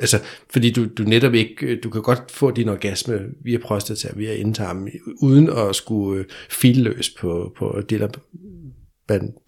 altså, 0.01 0.21
fordi 0.51 0.71
du, 0.71 0.87
du 0.87 1.03
netop 1.03 1.35
ikke, 1.35 1.81
du 1.81 1.91
kan 1.91 2.03
godt 2.03 2.31
få 2.31 2.51
din 2.51 2.69
orgasme 2.69 3.21
via 3.45 3.59
prostata, 3.59 4.09
via 4.17 4.35
indtarmen, 4.35 4.91
uden 5.23 5.51
at 5.51 5.77
skulle 5.77 6.21
øh, 6.21 6.25
file 6.51 6.83
løs 6.83 7.11
på, 7.11 7.53
på 7.57 7.83
diller, 7.91 8.09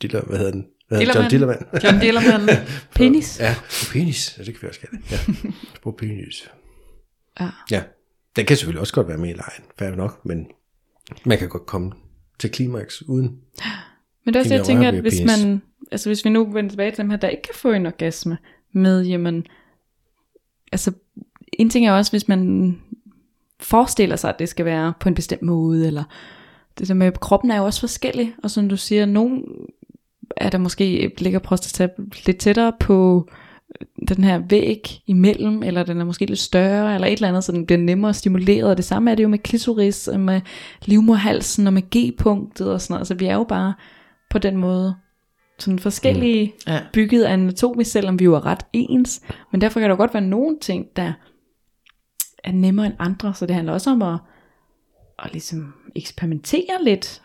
diller, 0.02 0.22
hvad 0.22 0.38
hedder 0.38 0.52
den? 0.52 0.66
Hvad 0.88 1.00
den? 1.00 1.08
John 1.14 1.30
Dillermand. 1.30 1.60
John 1.84 2.00
Dillermand. 2.00 2.66
Penis? 2.96 3.40
Ja, 3.40 3.54
på 3.54 3.92
penis. 3.92 4.34
Ja, 4.38 4.44
det 4.44 4.54
kan 4.54 4.62
vi 4.62 4.68
også 4.68 4.80
kalde. 4.80 4.98
Ja, 5.10 5.18
på 5.82 5.90
penis. 5.90 6.48
Ja. 7.40 7.48
Ja, 7.70 7.82
den 8.36 8.46
kan 8.46 8.56
selvfølgelig 8.56 8.80
også 8.80 8.94
godt 8.94 9.08
være 9.08 9.18
med 9.18 9.28
i 9.28 9.32
lejen, 9.32 9.62
fair 9.78 9.90
nok, 9.90 10.24
men 10.24 10.46
man 11.24 11.38
kan 11.38 11.48
godt 11.48 11.66
komme 11.66 11.92
til 12.38 12.50
klimaks 12.50 13.02
uden. 13.08 13.38
Men 14.24 14.34
det 14.34 14.36
er 14.36 14.40
også 14.40 14.54
jeg 14.54 14.64
tænker, 14.64 14.88
at 14.88 15.00
hvis 15.00 15.14
penis. 15.20 15.42
man, 15.42 15.62
altså 15.92 16.08
hvis 16.08 16.24
vi 16.24 16.30
nu 16.30 16.52
vender 16.52 16.70
tilbage 16.70 16.90
til 16.90 16.98
dem 16.98 17.10
her, 17.10 17.16
der 17.16 17.28
ikke 17.28 17.42
kan 17.42 17.54
få 17.54 17.72
en 17.72 17.86
orgasme 17.86 18.38
med, 18.74 19.02
jamen, 19.02 19.46
altså 20.72 20.92
en 21.52 21.70
ting 21.70 21.86
er 21.86 21.92
også, 21.92 22.12
hvis 22.12 22.28
man 22.28 22.78
forestiller 23.60 24.16
sig, 24.16 24.30
at 24.30 24.38
det 24.38 24.48
skal 24.48 24.64
være 24.64 24.92
på 25.00 25.08
en 25.08 25.14
bestemt 25.14 25.42
måde, 25.42 25.86
eller 25.86 26.04
det 26.78 26.88
der 26.88 26.94
med, 26.94 27.12
kroppen 27.12 27.50
er 27.50 27.56
jo 27.56 27.64
også 27.64 27.80
forskellig, 27.80 28.34
og 28.42 28.50
som 28.50 28.68
du 28.68 28.76
siger, 28.76 29.06
nogen 29.06 29.44
er 30.36 30.50
der 30.50 30.58
måske 30.58 31.12
ligger 31.18 31.38
prostata 31.38 31.88
lidt 32.26 32.38
tættere 32.38 32.72
på 32.80 33.28
øh, 33.80 33.86
den 34.08 34.24
her 34.24 34.38
væg 34.38 35.02
imellem, 35.06 35.62
eller 35.62 35.82
den 35.82 36.00
er 36.00 36.04
måske 36.04 36.26
lidt 36.26 36.38
større, 36.38 36.94
eller 36.94 37.06
et 37.06 37.12
eller 37.12 37.28
andet, 37.28 37.44
så 37.44 37.52
den 37.52 37.66
bliver 37.66 37.78
nemmere 37.78 38.14
stimuleret, 38.14 38.70
og 38.70 38.76
det 38.76 38.84
samme 38.84 39.10
er 39.10 39.14
det 39.14 39.22
jo 39.22 39.28
med 39.28 39.38
klitoris, 39.38 40.08
og 40.08 40.20
med 40.20 40.40
livmorhalsen, 40.84 41.66
og 41.66 41.72
med 41.72 41.82
G-punktet 41.96 42.72
og 42.72 42.80
sådan 42.80 42.94
noget, 42.94 43.06
så 43.06 43.14
vi 43.14 43.26
er 43.26 43.34
jo 43.34 43.44
bare 43.44 43.74
på 44.30 44.38
den 44.38 44.56
måde 44.56 44.94
sådan 45.62 45.78
forskellige 45.78 46.54
Ja. 46.66 46.80
bygget 46.92 47.24
anatomisk, 47.24 47.90
selvom 47.90 48.18
vi 48.18 48.24
jo 48.24 48.34
er 48.34 48.46
ret 48.46 48.62
ens, 48.72 49.20
men 49.52 49.60
derfor 49.60 49.80
kan 49.80 49.90
der 49.90 49.96
godt 49.96 50.14
være 50.14 50.22
nogle 50.22 50.58
ting, 50.60 50.86
der 50.96 51.12
er 52.44 52.52
nemmere 52.52 52.86
end 52.86 52.94
andre, 52.98 53.34
så 53.34 53.46
det 53.46 53.54
handler 53.54 53.72
også 53.72 53.90
om 53.90 54.02
at, 54.02 54.18
at 55.18 55.32
ligesom 55.32 55.74
eksperimentere 55.96 56.84
lidt, 56.84 57.22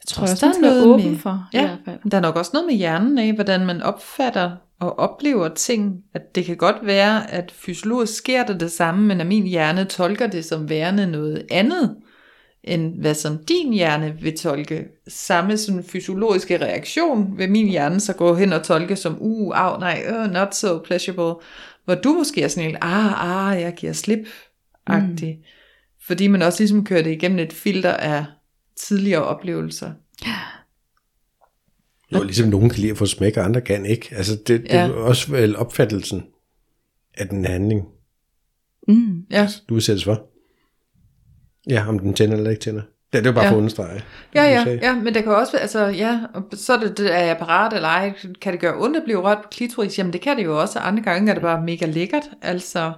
Jeg 0.00 0.06
tror 0.06 0.24
jeg 0.24 0.30
også, 0.32 0.46
man 0.46 0.54
skal 0.54 0.64
være 0.64 0.84
åben 0.84 1.16
for, 1.18 1.48
i 1.52 1.56
ja, 1.56 1.66
hvert 1.66 1.78
fald. 1.84 2.10
Der 2.10 2.16
er 2.16 2.20
nok 2.20 2.36
også 2.36 2.50
noget 2.54 2.66
med 2.66 2.74
hjernen 2.74 3.18
af, 3.18 3.32
hvordan 3.32 3.66
man 3.66 3.82
opfatter 3.82 4.50
og 4.80 4.98
oplever 4.98 5.48
ting. 5.48 6.02
At 6.14 6.34
det 6.34 6.44
kan 6.44 6.56
godt 6.56 6.76
være, 6.82 7.30
at 7.30 7.52
fysiologisk 7.52 8.14
sker 8.14 8.46
der 8.46 8.58
det 8.58 8.72
samme, 8.72 9.06
men 9.06 9.20
at 9.20 9.26
min 9.26 9.46
hjerne 9.46 9.84
tolker 9.84 10.26
det 10.26 10.44
som 10.44 10.68
værende 10.68 11.06
noget 11.06 11.46
andet, 11.50 11.96
end 12.68 13.00
hvad 13.00 13.14
som 13.14 13.38
din 13.48 13.72
hjerne 13.72 14.16
vil 14.22 14.38
tolke. 14.38 14.84
Samme 15.08 15.56
sådan 15.58 15.84
fysiologiske 15.84 16.60
reaktion 16.60 17.38
vil 17.38 17.50
min 17.50 17.68
hjerne 17.68 18.00
så 18.00 18.12
gå 18.12 18.34
hen 18.34 18.52
og 18.52 18.62
tolke 18.62 18.96
som, 18.96 19.16
uh, 19.20 19.52
au, 19.60 19.78
nej, 19.80 20.02
uh, 20.10 20.32
not 20.32 20.54
so 20.54 20.78
pleasurable. 20.78 21.44
Hvor 21.84 21.94
du 21.94 22.12
måske 22.12 22.42
er 22.42 22.48
sådan 22.48 22.70
en, 22.70 22.76
ah, 22.80 23.52
ah, 23.52 23.60
jeg 23.60 23.74
giver 23.74 23.92
slip, 23.92 24.26
agtig. 24.86 25.36
Mm. 25.38 25.44
Fordi 26.06 26.26
man 26.26 26.42
også 26.42 26.60
ligesom 26.62 26.84
kører 26.84 27.02
det 27.02 27.10
igennem 27.12 27.38
et 27.38 27.52
filter 27.52 27.92
af 27.92 28.24
tidligere 28.76 29.22
oplevelser. 29.24 29.90
Jo, 32.12 32.22
ligesom 32.22 32.48
nogen 32.48 32.70
kan 32.70 32.78
lide 32.78 32.90
at 32.90 32.98
få 32.98 33.06
smæk, 33.06 33.36
og 33.36 33.44
andre 33.44 33.60
kan 33.60 33.86
ikke. 33.86 34.08
Altså, 34.12 34.32
det, 34.36 34.48
det 34.48 34.68
Ja. 34.68 34.78
er 34.78 34.86
jo 34.88 35.06
også 35.06 35.30
vel 35.30 35.56
opfattelsen 35.56 36.22
af 37.14 37.28
den 37.28 37.44
handling, 37.44 37.82
Mm. 38.88 39.22
Ja, 39.30 39.48
du 39.68 39.74
udsættes 39.74 40.04
for. 40.04 40.26
Ja, 41.68 41.88
om 41.88 41.98
den 41.98 42.14
tænder 42.14 42.36
eller 42.36 42.50
ikke 42.50 42.60
tænder. 42.60 42.82
Ja, 43.12 43.18
det 43.18 43.26
er 43.26 43.30
jo 43.30 43.34
bare 43.34 43.44
Ja. 43.44 43.50
for 43.50 43.54
at 43.54 43.58
understrege. 43.58 44.02
Ja, 44.34 44.42
ja, 44.44 44.78
ja, 44.82 44.94
men 44.94 45.14
det 45.14 45.22
kan 45.22 45.32
også 45.32 45.52
være, 45.52 45.62
altså, 45.62 45.86
ja, 45.86 46.20
og 46.34 46.42
så 46.52 46.72
er 46.72 46.78
det, 46.80 46.98
det, 46.98 47.14
er 47.14 47.18
jeg 47.24 47.36
parat 47.38 47.72
eller 47.72 47.88
ej, 47.88 48.12
kan 48.40 48.52
det 48.52 48.60
gøre 48.60 48.82
ondt 48.84 48.96
at 48.96 49.02
blive 49.04 49.18
rørt 49.18 49.38
på 49.42 49.48
klitoris? 49.50 49.98
Jamen 49.98 50.12
det 50.12 50.20
kan 50.20 50.36
det 50.36 50.44
jo 50.44 50.60
også, 50.60 50.78
andre 50.78 51.02
gange 51.02 51.30
er 51.30 51.34
det 51.34 51.42
bare 51.42 51.62
mega 51.62 51.86
lækkert, 51.86 52.30
altså, 52.42 52.92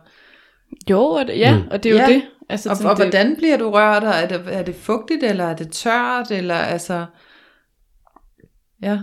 Jo, 0.90 1.00
og 1.02 1.26
det, 1.26 1.38
ja, 1.38 1.58
Mm. 1.58 1.68
og 1.70 1.82
det 1.82 1.88
er 1.88 1.94
jo 1.94 2.00
Ja. 2.00 2.14
det. 2.14 2.22
Altså, 2.48 2.70
og, 2.70 2.76
sådan, 2.76 2.90
og 2.90 2.96
det, 2.96 3.04
hvordan 3.06 3.36
bliver 3.36 3.56
du 3.56 3.70
rørt, 3.70 4.04
og 4.04 4.10
er 4.10 4.28
det, 4.28 4.42
er 4.46 4.62
det 4.62 4.74
fugtigt, 4.74 5.22
eller 5.24 5.44
er 5.44 5.56
det 5.56 5.70
tørt, 5.72 6.30
eller 6.30 6.54
altså, 6.54 7.06
ja, 8.82 8.98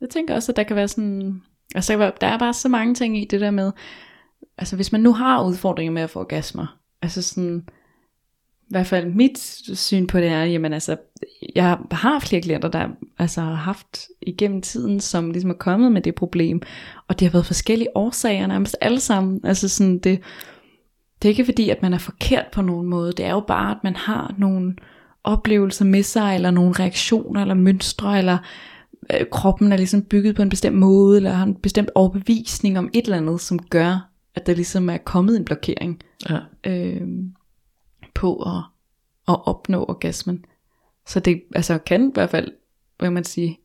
Jeg 0.00 0.10
tænker 0.10 0.34
også, 0.34 0.52
at 0.52 0.56
der 0.56 0.62
kan 0.62 0.76
være 0.76 0.88
sådan, 0.88 1.42
altså 1.74 2.12
der 2.20 2.26
er 2.26 2.38
bare 2.38 2.54
så 2.54 2.68
mange 2.68 2.94
ting 2.94 3.18
i 3.22 3.24
det 3.24 3.40
der 3.40 3.50
med, 3.50 3.72
altså 4.58 4.76
hvis 4.76 4.92
man 4.92 5.00
nu 5.00 5.12
har 5.12 5.42
udfordringer 5.44 5.92
med 5.92 6.02
at 6.02 6.10
få 6.10 6.20
orgasmer, 6.20 6.78
altså 7.02 7.22
sådan, 7.22 7.68
i 8.72 8.74
hvert 8.74 8.86
fald 8.86 9.06
mit 9.06 9.38
syn 9.78 10.06
på 10.06 10.18
det 10.18 10.28
er, 10.28 10.44
jamen 10.44 10.72
altså, 10.72 10.96
jeg 11.54 11.78
har 11.90 12.18
flere 12.20 12.42
klienter, 12.42 12.68
der 12.68 12.88
altså 13.18 13.40
har 13.40 13.54
haft 13.54 14.00
igennem 14.22 14.62
tiden, 14.62 15.00
som 15.00 15.30
ligesom 15.30 15.50
er 15.50 15.54
kommet 15.54 15.92
med 15.92 16.00
det 16.02 16.14
problem, 16.14 16.62
og 17.08 17.20
det 17.20 17.28
har 17.28 17.32
været 17.32 17.46
forskellige 17.46 17.96
årsager, 17.96 18.46
nærmest 18.46 18.76
alle 18.80 19.00
sammen, 19.00 19.40
altså 19.44 19.68
sådan 19.68 19.98
det, 19.98 20.20
Det 21.22 21.28
er 21.28 21.30
ikke 21.30 21.44
fordi, 21.44 21.68
at 21.68 21.82
man 21.82 21.94
er 21.94 21.98
forkert 21.98 22.46
på 22.52 22.62
nogen 22.62 22.86
måde. 22.86 23.12
Det 23.12 23.24
er 23.24 23.30
jo 23.30 23.40
bare, 23.40 23.70
at 23.70 23.84
man 23.84 23.96
har 23.96 24.34
nogle 24.38 24.76
oplevelser 25.24 25.84
med 25.84 26.02
sig, 26.02 26.34
eller 26.34 26.50
nogle 26.50 26.72
reaktioner, 26.72 27.40
eller 27.40 27.54
mønstre, 27.54 28.18
eller 28.18 28.38
øh, 29.14 29.26
kroppen 29.32 29.72
er 29.72 29.76
ligesom 29.76 30.02
bygget 30.02 30.36
på 30.36 30.42
en 30.42 30.48
bestemt 30.48 30.76
måde, 30.76 31.16
eller 31.16 31.30
har 31.30 31.46
en 31.46 31.54
bestemt 31.54 31.90
overbevisning 31.94 32.78
om 32.78 32.90
et 32.92 33.04
eller 33.04 33.16
andet, 33.16 33.40
som 33.40 33.58
gør, 33.58 34.08
at 34.34 34.46
der 34.46 34.54
ligesom 34.54 34.90
er 34.90 34.96
kommet 34.96 35.36
en 35.36 35.44
blokering 35.44 36.00
Ja. 36.30 36.38
øh, 36.66 37.00
på 38.14 38.36
at, 38.36 38.62
at 39.28 39.46
opnå 39.46 39.84
orgasmen. 39.88 40.44
Så 41.06 41.20
det 41.20 41.42
altså, 41.54 41.78
kan 41.78 42.08
i 42.08 42.12
hvert 42.14 42.30
fald, 42.30 42.52
hvad 42.98 43.10
man 43.10 43.24
sige, 43.24 43.60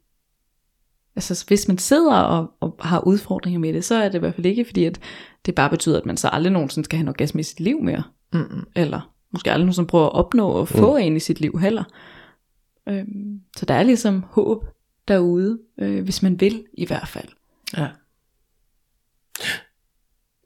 altså 1.16 1.45
hvis 1.48 1.68
man 1.68 1.78
sidder 1.78 2.16
og, 2.16 2.52
og 2.60 2.76
har 2.80 3.00
udfordringer 3.00 3.60
med 3.60 3.74
det, 3.74 3.86
så 3.86 3.95
er 3.95 4.10
det 4.10 4.16
i 4.16 4.20
hvert 4.20 4.36
fald 4.36 4.45
ikke 4.45 4.66
fordi, 4.66 4.86
at 4.86 5.00
det 5.45 5.56
bare 5.56 5.70
betyder, 5.70 5.98
at 5.98 6.06
man 6.06 6.18
så 6.18 6.28
aldrig 6.28 6.54
nogensinde 6.54 6.86
skal 6.86 6.98
have 6.98 7.04
en 7.04 7.10
orgasme 7.10 7.39
i 7.39 7.43
sit 7.43 7.60
liv 7.60 7.82
mere. 7.82 8.04
Mm-mm. 8.34 8.68
Eller 8.76 9.14
måske 9.32 9.52
aldrig 9.52 9.66
nogensinde 9.66 9.88
prøve 9.88 10.06
at 10.06 10.14
opnå 10.14 10.50
og 10.50 10.68
få 10.68 10.91
mm. 10.91 11.04
en 11.04 11.16
i 11.16 11.20
sit 11.20 11.39
liv 11.39 11.60
heller. 11.60 11.84
Øhm, 12.89 13.41
så 13.58 13.66
der 13.66 13.74
er 13.74 13.84
ligesom 13.84 14.24
håb 14.30 14.66
derude, 15.08 15.60
øh, 15.78 16.04
hvis 16.04 16.24
man 16.24 16.39
vil 16.39 16.66
i 16.74 16.86
hvert 16.86 17.08
fald. 17.08 17.28
Ja. 17.78 17.88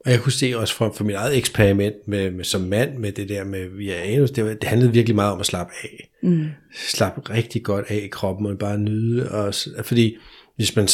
Og 0.04 0.10
jeg 0.10 0.20
kunne 0.20 0.32
se 0.32 0.54
også 0.56 0.74
fra, 0.74 0.88
fra 0.88 1.04
mit 1.04 1.16
eget 1.16 1.36
eksperiment 1.36 1.94
med, 2.06 2.30
med, 2.30 2.44
som 2.44 2.60
mand 2.60 2.98
med 2.98 3.12
det 3.12 3.28
der 3.28 3.44
med 3.44 3.68
via 3.68 3.94
anus, 3.94 4.30
det, 4.30 4.60
det 4.60 4.68
handlede 4.68 4.92
virkelig 4.92 5.14
meget 5.14 5.32
om 5.32 5.40
at 5.40 5.46
slappe 5.46 5.72
af. 5.82 6.10
Mm. 6.22 6.46
Slappe 6.88 7.34
rigtig 7.34 7.62
godt 7.64 7.84
af 7.88 7.96
i 8.04 8.08
kroppen 8.08 8.46
og 8.46 8.58
bare 8.58 8.78
nyde. 8.78 9.30
Og, 9.30 9.54
fordi 9.84 10.16
hvis 10.56 10.76
man 10.76 10.88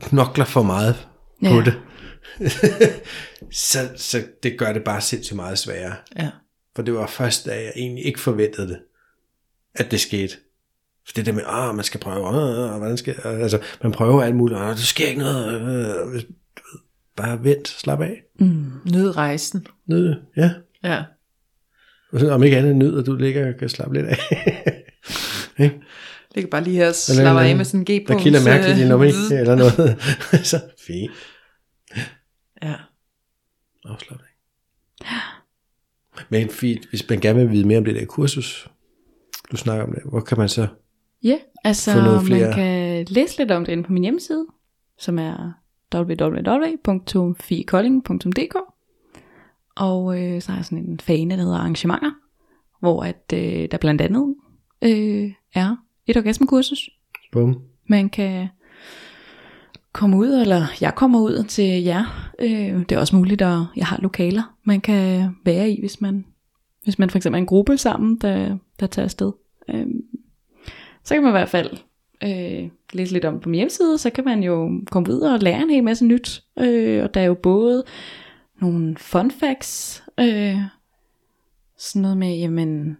knokler 0.00 0.44
for 0.44 0.62
meget 0.62 0.94
på 1.40 1.54
Ja. 1.54 1.62
det, 1.64 1.74
så, 3.70 3.78
så 3.96 4.22
det 4.42 4.58
gør 4.58 4.72
det 4.72 4.84
bare 4.84 5.00
sindssygt 5.00 5.36
meget 5.36 5.58
sværere. 5.58 5.94
Ja. 6.18 6.30
For 6.76 6.82
det 6.82 6.94
var 6.94 7.06
først, 7.06 7.46
da 7.46 7.50
jeg 7.50 7.72
egentlig 7.76 8.06
ikke 8.06 8.20
forventede 8.20 8.68
det, 8.68 8.78
at 9.74 9.90
det 9.90 10.00
skete. 10.00 10.34
For 11.06 11.12
det 11.16 11.26
der 11.26 11.32
med, 11.32 11.42
ah, 11.46 11.74
man 11.74 11.84
skal 11.84 12.00
prøve, 12.00 12.26
ah, 12.28 12.72
ah, 12.72 12.78
hvordan 12.78 12.96
skal, 12.96 13.14
ah, 13.24 13.40
altså, 13.40 13.58
man 13.82 13.92
prøver 13.92 14.22
alt 14.22 14.36
muligt, 14.36 14.60
ah, 14.60 14.68
der 14.68 14.76
sker 14.76 15.06
ikke 15.06 15.20
noget, 15.20 15.46
ah, 15.46 15.60
du 15.60 16.10
ved, 16.10 16.22
bare 17.16 17.44
vent, 17.44 17.68
slap 17.68 18.00
af, 18.00 18.22
Mm. 18.40 18.72
Nyd 18.94 19.16
rejsen. 19.16 19.66
nyd 19.86 20.14
ja. 20.36 20.50
Ja. 20.84 21.04
Og 22.12 22.20
så, 22.20 22.30
Om 22.30 22.42
ikke 22.42 22.56
andet 22.56 22.76
nyd, 22.76 22.98
at 22.98 23.06
du 23.06 23.14
ligger 23.16 23.48
og 23.48 23.54
kan 23.58 23.68
slappe 23.68 23.94
lidt 23.94 24.06
af. 24.06 24.16
Ikke? 25.64 25.80
Ligger 26.34 26.50
bare 26.50 26.64
lige 26.64 26.76
her 26.76 26.88
og 26.88 26.94
slapper 26.94 27.40
af 27.42 27.56
med 27.56 27.64
sådan 27.64 27.80
en 27.80 27.84
g 27.84 28.08
Der 28.08 28.18
kilder 28.18 28.44
mærkeligt 28.44 28.78
i 28.78 28.88
nummer 28.88 29.06
eller 29.40 29.54
noget. 29.54 30.00
så 30.50 30.60
fint. 30.86 31.10
Ja. 32.62 32.74
Afslap 33.84 34.18
af. 34.20 34.32
Men 36.30 36.48
fint, 36.50 36.86
hvis 36.90 37.08
man 37.08 37.20
gerne 37.20 37.38
vil 37.40 37.50
vide 37.50 37.66
mere 37.66 37.78
om 37.78 37.84
det 37.84 37.94
der 37.94 38.04
kursus, 38.04 38.68
du 39.52 39.56
snakker 39.56 39.84
om 39.84 39.92
det, 39.92 40.02
hvor 40.04 40.20
kan 40.20 40.38
man 40.38 40.48
så? 40.48 40.66
Ja, 41.22 41.38
altså 41.64 41.92
Få 41.92 41.98
noget 42.00 42.22
flere- 42.26 42.46
man 42.46 42.54
kan 42.54 43.04
læse 43.08 43.38
lidt 43.38 43.50
om 43.50 43.64
det 43.64 43.72
inde 43.72 43.84
på 43.84 43.92
min 43.92 44.02
hjemmeside, 44.02 44.46
som 44.98 45.18
er 45.18 45.52
www.fiekolding.dk 45.94 48.56
Og 49.76 50.22
øh, 50.22 50.42
så 50.42 50.50
har 50.50 50.58
jeg 50.58 50.64
sådan 50.64 50.84
en 50.84 51.00
fane, 51.00 51.36
der 51.36 51.42
hedder 51.42 51.58
arrangementer, 51.58 52.10
hvor 52.80 53.02
at, 53.02 53.32
øh, 53.34 53.68
der 53.70 53.78
blandt 53.78 54.00
andet 54.00 54.34
øh, 54.82 55.32
er 55.54 55.76
et 56.06 56.16
orgasmekursus. 56.16 56.90
Bum. 57.32 57.62
Man 57.86 58.08
kan 58.08 58.48
komme 59.92 60.16
ud, 60.16 60.28
eller 60.28 60.66
jeg 60.80 60.94
kommer 60.94 61.20
ud 61.20 61.44
til 61.44 61.82
jer. 61.82 62.30
Øh, 62.38 62.78
det 62.78 62.92
er 62.92 62.98
også 62.98 63.16
muligt, 63.16 63.42
at 63.42 63.58
jeg 63.76 63.86
har 63.86 63.98
lokaler, 64.02 64.56
man 64.64 64.80
kan 64.80 65.30
være 65.44 65.70
i, 65.70 65.80
hvis 65.80 66.00
man, 66.00 66.24
hvis 66.84 66.98
man 66.98 67.10
for 67.10 67.18
eksempel 67.18 67.38
er 67.38 67.42
en 67.42 67.46
gruppe 67.46 67.76
sammen, 67.76 68.16
der, 68.16 68.58
der 68.80 68.86
tager 68.86 69.04
afsted. 69.04 69.32
Øh, 69.68 69.86
så 71.04 71.14
kan 71.14 71.22
man 71.22 71.30
i 71.30 71.38
hvert 71.38 71.48
fald 71.48 71.70
øh, 72.24 72.70
læse 72.92 73.12
lidt 73.12 73.24
om 73.24 73.40
på 73.40 73.48
min 73.48 73.56
hjemmeside, 73.58 73.98
så 73.98 74.10
kan 74.10 74.24
man 74.24 74.42
jo 74.42 74.80
komme 74.90 75.08
videre 75.08 75.34
og 75.34 75.40
lære 75.40 75.62
en 75.62 75.70
hel 75.70 75.84
masse 75.84 76.04
nyt. 76.06 76.42
Øh, 76.58 77.04
og 77.04 77.14
der 77.14 77.20
er 77.20 77.24
jo 77.24 77.34
både 77.34 77.84
nogle 78.60 78.96
fun 78.96 79.30
facts, 79.30 80.04
øh, 80.20 80.56
sådan 81.78 82.02
noget 82.02 82.16
med, 82.16 82.36
jamen, 82.38 82.96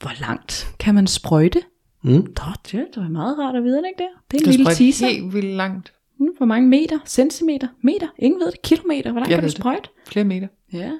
hvor 0.00 0.20
langt 0.20 0.74
kan 0.78 0.94
man 0.94 1.06
sprøjte? 1.06 1.60
Mm. 2.02 2.10
Nå, 2.10 2.22
det, 2.64 2.72
det 2.72 3.02
var 3.02 3.08
meget 3.08 3.38
rart 3.38 3.54
at 3.56 3.64
vide, 3.64 3.82
ikke 3.88 3.98
det? 4.02 4.08
Det 4.30 4.36
er 4.36 4.40
en 4.40 4.44
Du 4.44 4.50
lille 4.50 4.64
teaser. 4.74 5.06
helt 5.06 5.34
vildt 5.34 5.54
langt. 5.56 5.92
Mm, 6.18 6.28
Hvor 6.36 6.46
mange 6.46 6.68
meter? 6.68 6.98
Centimeter? 7.06 7.68
Meter? 7.82 8.06
Ingen 8.18 8.40
ved 8.40 8.50
det. 8.52 8.62
Kilometer? 8.62 9.12
Hvor 9.12 9.20
langt 9.20 9.30
Jeg 9.30 9.36
kan 9.36 9.42
du 9.42 9.46
ved 9.46 9.50
det. 9.50 9.58
sprøjte? 9.60 9.88
Flere 10.06 10.24
meter. 10.24 10.48
Ja. 10.72 10.92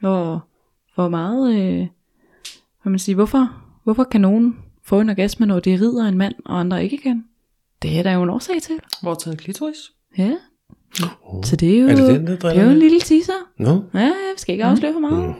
Hvor, 0.00 0.46
hvor 0.94 1.08
meget, 1.08 1.54
øh, 1.54 1.86
hvad 2.82 2.90
man 2.90 2.98
siger, 2.98 3.16
hvorfor, 3.16 3.62
hvorfor 3.84 4.04
kan 4.04 4.20
nogen 4.20 4.58
få 4.92 5.00
en 5.00 5.08
orgasme, 5.10 5.46
når 5.46 5.60
de 5.60 5.70
rider 5.74 6.04
en 6.08 6.18
mand, 6.18 6.34
og 6.44 6.60
andre 6.60 6.84
ikke 6.84 6.96
kan? 6.96 7.24
Det 7.82 7.98
er 7.98 8.02
der 8.02 8.12
jo 8.12 8.22
en 8.22 8.30
årsag 8.30 8.62
til. 8.62 8.74
Hvor 9.02 9.14
taget 9.14 9.38
klitoris? 9.38 9.76
Ja. 10.18 10.32
Så 11.44 11.56
det 11.56 11.76
er 11.76 11.80
jo, 11.82 11.88
Er 11.88 11.94
det 11.96 12.06
den, 12.06 12.26
der 12.26 12.36
det 12.36 12.44
er 12.44 12.54
jo 12.54 12.60
en 12.60 12.68
det? 12.68 12.78
lille 12.78 13.00
teaser. 13.00 13.32
Nå. 13.58 13.82
Ja, 13.94 14.00
jeg 14.00 14.12
skal 14.36 14.52
ikke 14.52 14.64
afsløre 14.64 14.92
for 14.92 15.00
meget. 15.00 15.34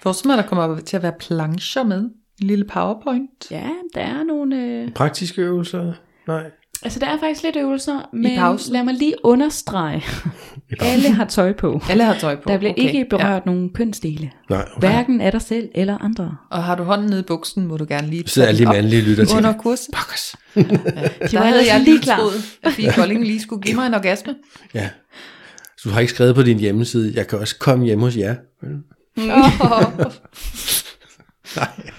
Forestil 0.00 0.28
mig, 0.28 0.36
der 0.36 0.42
kommer 0.46 0.80
til 0.80 0.96
at 0.96 1.02
være 1.02 1.12
plancher 1.18 1.82
med. 1.84 1.98
En 2.40 2.46
lille 2.46 2.64
powerpoint. 2.64 3.50
Ja, 3.50 3.68
der 3.94 4.00
er 4.00 4.22
nogle... 4.24 4.56
Øh, 4.66 4.92
Praktiske 4.92 5.42
øvelser? 5.42 5.92
Nej. 6.26 6.50
Altså, 6.84 6.98
der 6.98 7.06
er 7.06 7.18
faktisk 7.20 7.42
lidt 7.42 7.56
øvelser, 7.56 8.08
men 8.12 8.36
pausen. 8.38 8.72
lad 8.72 8.82
mig 8.84 8.94
lige 8.94 9.14
understrege. 9.24 10.04
Alle 10.80 11.10
har 11.10 11.24
tøj 11.24 11.52
på. 11.52 11.80
Alle 11.90 12.04
har 12.04 12.14
tøj 12.18 12.36
på. 12.36 12.42
Der 12.50 12.58
bliver 12.58 12.72
okay. 12.72 12.82
ikke 12.82 13.06
berørt 13.10 13.46
nogen 13.46 13.70
kønsdele. 13.74 14.30
Nej, 14.50 14.60
okay. 14.76 14.88
Hverken 14.88 15.20
af 15.20 15.32
dig 15.32 15.42
selv 15.42 15.68
eller 15.74 15.98
andre. 15.98 16.36
Og 16.50 16.64
har 16.64 16.74
du 16.74 16.82
hånden 16.82 17.06
nede 17.10 17.20
i 17.20 17.24
buksen, 17.24 17.66
må 17.66 17.76
du 17.76 17.86
gerne 17.88 18.06
lige 18.10 18.22
Så 18.26 18.34
sidder 18.34 18.48
alle 18.48 18.58
de 18.58 18.64
mandlige 18.68 19.02
lytter 19.02 19.24
til. 19.24 19.36
under 19.36 19.52
kurset. 19.52 19.88
Pokkers. 19.94 20.34
De 20.54 20.62
Der 20.64 21.38
var 21.38 21.46
havde 21.46 21.72
jeg 21.72 21.80
lige 21.80 21.98
klar. 22.00 22.16
troet, 22.18 22.34
at 22.62 22.72
Fie 22.72 22.92
Kolding 22.92 23.24
lige 23.24 23.40
skulle 23.42 23.62
give 23.62 23.74
mig 23.76 23.86
en 23.86 23.94
orgasme. 23.94 24.34
Ja. 24.74 24.88
Så 25.78 25.88
du 25.88 25.92
har 25.94 26.00
ikke 26.00 26.12
skrevet 26.12 26.34
på 26.34 26.42
din 26.42 26.58
hjemmeside, 26.58 27.12
jeg 27.16 27.26
kan 27.26 27.38
også 27.38 27.58
komme 27.58 27.84
hjem 27.84 28.00
hos 28.00 28.16
jer. 28.16 28.34
Nej. 31.56 31.90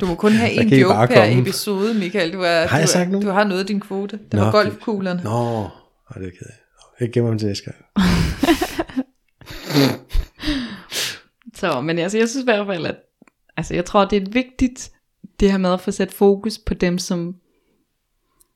Du 0.00 0.06
må 0.06 0.14
kun 0.14 0.32
have 0.32 0.52
en 0.52 0.68
joke 0.68 0.94
per 0.94 1.06
komme. 1.06 1.40
episode, 1.40 1.94
Michael. 1.94 2.32
Du, 2.32 2.40
er, 2.42 2.66
Har 2.66 2.78
jeg 2.78 2.86
du, 2.86 2.92
sagt 2.92 3.10
nogen? 3.10 3.26
du 3.26 3.32
har 3.32 3.44
nået 3.44 3.68
din 3.68 3.80
kvote. 3.80 4.16
Det 4.16 4.32
Nå, 4.32 4.44
var 4.44 4.52
golfkuglerne. 4.52 5.22
Nå, 5.22 5.62
Ej, 5.62 6.18
det 6.18 6.26
er 6.26 6.30
ked 6.30 6.46
af. 6.46 6.54
Jeg 7.00 7.10
gemmer 7.12 7.30
dem 7.30 7.38
til 7.38 7.48
næste 7.48 7.64
gang. 7.64 7.76
Så, 11.54 11.80
men 11.80 11.98
altså, 11.98 12.18
jeg 12.18 12.28
synes 12.28 12.42
i 12.42 12.44
hvert 12.44 12.66
fald, 12.66 12.86
at 12.86 12.96
altså, 13.56 13.74
jeg 13.74 13.84
tror, 13.84 14.04
det 14.04 14.22
er 14.22 14.30
vigtigt, 14.30 14.90
det 15.40 15.50
her 15.50 15.58
med 15.58 15.72
at 15.72 15.80
få 15.80 15.90
sat 15.90 16.12
fokus 16.12 16.58
på 16.58 16.74
dem, 16.74 16.98
som 16.98 17.34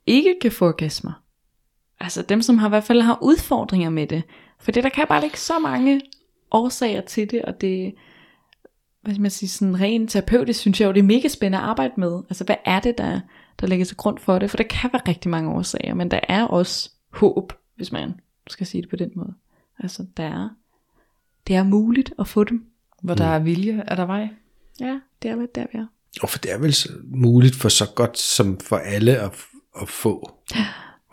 ikke 0.06 0.34
kan 0.42 0.52
få 0.52 0.66
orgasmer. 0.68 1.12
Altså 2.00 2.22
dem, 2.22 2.42
som 2.42 2.58
har 2.58 2.68
i 2.68 2.68
hvert 2.68 2.84
fald 2.84 3.00
har 3.00 3.18
udfordringer 3.22 3.90
med 3.90 4.06
det. 4.06 4.22
For 4.60 4.72
det, 4.72 4.84
der 4.84 4.90
kan 4.90 5.06
bare 5.08 5.20
ligge 5.20 5.38
så 5.38 5.58
mange 5.58 6.00
årsager 6.50 7.00
til 7.00 7.30
det, 7.30 7.42
og 7.42 7.60
det, 7.60 7.94
hvad 9.04 9.14
skal 9.14 9.22
man 9.22 9.30
sige, 9.30 9.48
sådan 9.48 9.80
rent 9.80 10.10
terapeutisk, 10.10 10.60
synes 10.60 10.80
jeg 10.80 10.86
jo, 10.86 10.92
det 10.92 10.98
er 10.98 11.04
mega 11.04 11.28
spændende 11.28 11.58
at 11.58 11.64
arbejde 11.64 11.92
med. 11.96 12.22
Altså, 12.28 12.44
hvad 12.44 12.56
er 12.64 12.80
det, 12.80 12.98
der, 12.98 13.20
der 13.60 13.66
ligger 13.66 13.84
til 13.86 13.96
grund 13.96 14.18
for 14.18 14.38
det? 14.38 14.50
For 14.50 14.56
der 14.56 14.64
kan 14.64 14.90
være 14.92 15.02
rigtig 15.08 15.30
mange 15.30 15.50
årsager, 15.50 15.94
men 15.94 16.10
der 16.10 16.20
er 16.28 16.44
også 16.44 16.90
håb, 17.10 17.52
hvis 17.76 17.92
man 17.92 18.20
skal 18.46 18.66
sige 18.66 18.82
det 18.82 18.90
på 18.90 18.96
den 18.96 19.10
måde. 19.14 19.34
Altså, 19.78 20.06
der 20.16 20.24
er, 20.24 20.48
det 21.46 21.56
er 21.56 21.62
muligt 21.62 22.12
at 22.18 22.28
få 22.28 22.44
dem. 22.44 22.64
Hvor 23.02 23.14
der 23.14 23.24
er 23.24 23.38
vilje, 23.38 23.84
er 23.86 23.96
der 23.96 24.06
vej. 24.06 24.28
Ja, 24.80 25.00
det 25.22 25.30
er 25.30 25.36
lidt 25.36 25.54
der, 25.54 25.66
vi 25.72 25.78
er. 25.78 25.86
Og 26.22 26.28
for 26.28 26.38
det 26.38 26.52
er 26.52 26.58
vel 26.58 26.74
så 26.74 26.88
muligt 27.04 27.56
for 27.56 27.68
så 27.68 27.92
godt 27.94 28.18
som 28.18 28.60
for 28.60 28.76
alle 28.76 29.16
at, 29.16 29.30
at 29.80 29.88
få 29.88 30.30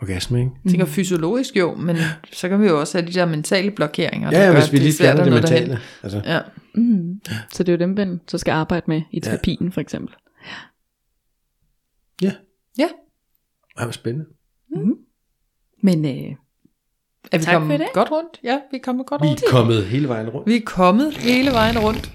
orgasme, 0.02 0.38
ikke? 0.38 0.50
Jeg 0.64 0.70
tænker 0.70 0.86
fysiologisk 0.86 1.56
jo, 1.56 1.74
men 1.74 1.96
så 2.32 2.48
kan 2.48 2.60
vi 2.62 2.66
jo 2.66 2.80
også 2.80 2.98
have 2.98 3.08
de 3.08 3.12
der 3.14 3.24
mentale 3.26 3.70
blokeringer. 3.70 4.30
Ja, 4.32 4.46
gør, 4.46 4.52
hvis 4.60 4.72
vi 4.72 4.78
lige 4.78 4.92
fjerner 4.98 5.24
det 5.24 5.32
derhen. 5.32 5.42
mentale. 5.42 5.80
Altså, 6.02 6.22
Ja. 6.24 6.40
Mm. 6.74 7.20
Så 7.52 7.62
det 7.62 7.68
er 7.72 7.76
jo 7.76 7.78
dem, 7.78 7.88
man 7.96 8.20
så 8.28 8.38
skal 8.38 8.52
arbejde 8.52 8.84
med 8.88 9.02
i 9.12 9.20
terapien, 9.20 9.72
for 9.72 9.80
eksempel. 9.80 10.14
ja, 12.22 12.32
ja. 12.78 12.88
det 13.78 13.86
var 13.86 13.90
spændende. 13.90 14.26
Men 15.82 16.04
øh, 16.04 16.10
Er 17.32 17.38
vi 17.38 17.44
Tak 17.44 17.44
for 17.44 17.52
kommet 17.52 17.80
det. 17.80 17.88
godt 17.94 18.10
rundt? 18.10 18.40
Ja, 18.44 18.60
vi 18.70 18.76
er 18.76 18.80
kommet 18.82 19.06
godt 19.06 19.22
Vi 19.22 19.26
rundt. 19.26 19.42
er 19.42 19.50
kommet 19.50 19.84
hele 19.86 20.08
vejen 20.08 20.28
rundt. 20.28 20.48
Vi 20.48 20.56
er 20.56 20.60
kommet 20.66 21.16
hele 21.16 21.50
vejen 21.50 21.78
rundt. 21.78 22.12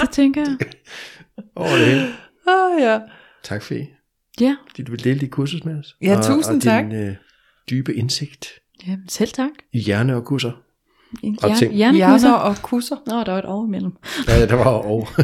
det 0.00 0.10
tænker 0.10 0.40
jeg. 0.40 0.56
Over 1.56 1.68
det 1.76 1.86
hele. 1.86 2.06
Ah, 2.48 2.82
ja. 2.82 3.00
Tak 3.42 3.62
for 3.62 3.74
I. 3.74 3.86
Ja, 4.40 4.56
fordi 4.70 4.82
du 4.82 4.90
vil 4.90 5.04
dele 5.04 5.20
dit 5.20 5.30
kursus 5.30 5.64
med 5.64 5.78
os. 5.78 5.96
Ja, 6.02 6.18
og, 6.18 6.24
tusind 6.24 6.56
og 6.56 6.62
tak. 6.62 6.84
din 6.84 6.92
øh, 6.92 7.14
dybe 7.70 7.94
indsigt 7.94 8.48
ja 8.86 8.96
selv 9.08 9.30
tak. 9.30 9.50
i 9.72 9.78
hjerne 9.78 10.16
og 10.16 10.24
kusser. 10.24 10.52
En 11.22 11.38
Og 11.42 11.50
jern- 11.50 11.58
ting. 11.58 11.74
Hjerner 11.74 12.32
og 12.32 12.56
kusser. 12.62 12.96
Nå, 13.06 13.16
der 13.24 13.32
var 13.32 13.38
et 13.38 13.44
år 13.44 13.66
imellem. 13.66 13.92
Ja, 14.28 14.46
der 14.46 14.54
var 14.54 14.64
over. 14.64 15.06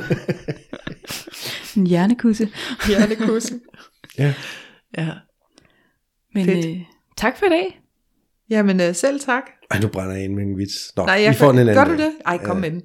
En 1.76 1.86
hjernekusse. 1.86 2.48
Hjernekusse. 2.88 3.60
ja. 4.18 4.34
ja. 4.98 5.08
Men 6.34 6.44
Fedt. 6.44 6.66
øh, 6.66 6.76
tak 7.16 7.38
for 7.38 7.46
i 7.46 7.48
dag. 7.48 7.80
Jamen 8.50 8.80
øh, 8.80 8.94
selv 8.94 9.20
tak. 9.20 9.42
Ej, 9.70 9.80
nu 9.80 9.88
brænder 9.88 10.14
jeg 10.14 10.24
ind 10.24 10.34
med 10.34 10.42
en 10.42 10.58
vits. 10.58 10.96
Nå, 10.96 11.04
Nej, 11.06 11.18
vi 11.18 11.24
jeg 11.24 11.36
får 11.36 11.48
den 11.48 11.58
en 11.58 11.68
anden 11.68 11.84
Gør 11.86 11.92
du 11.96 12.02
det? 12.02 12.12
Ej, 12.26 12.38
kom 12.38 12.56
Ja. 12.56 12.60
med 12.60 12.70
den. 12.70 12.82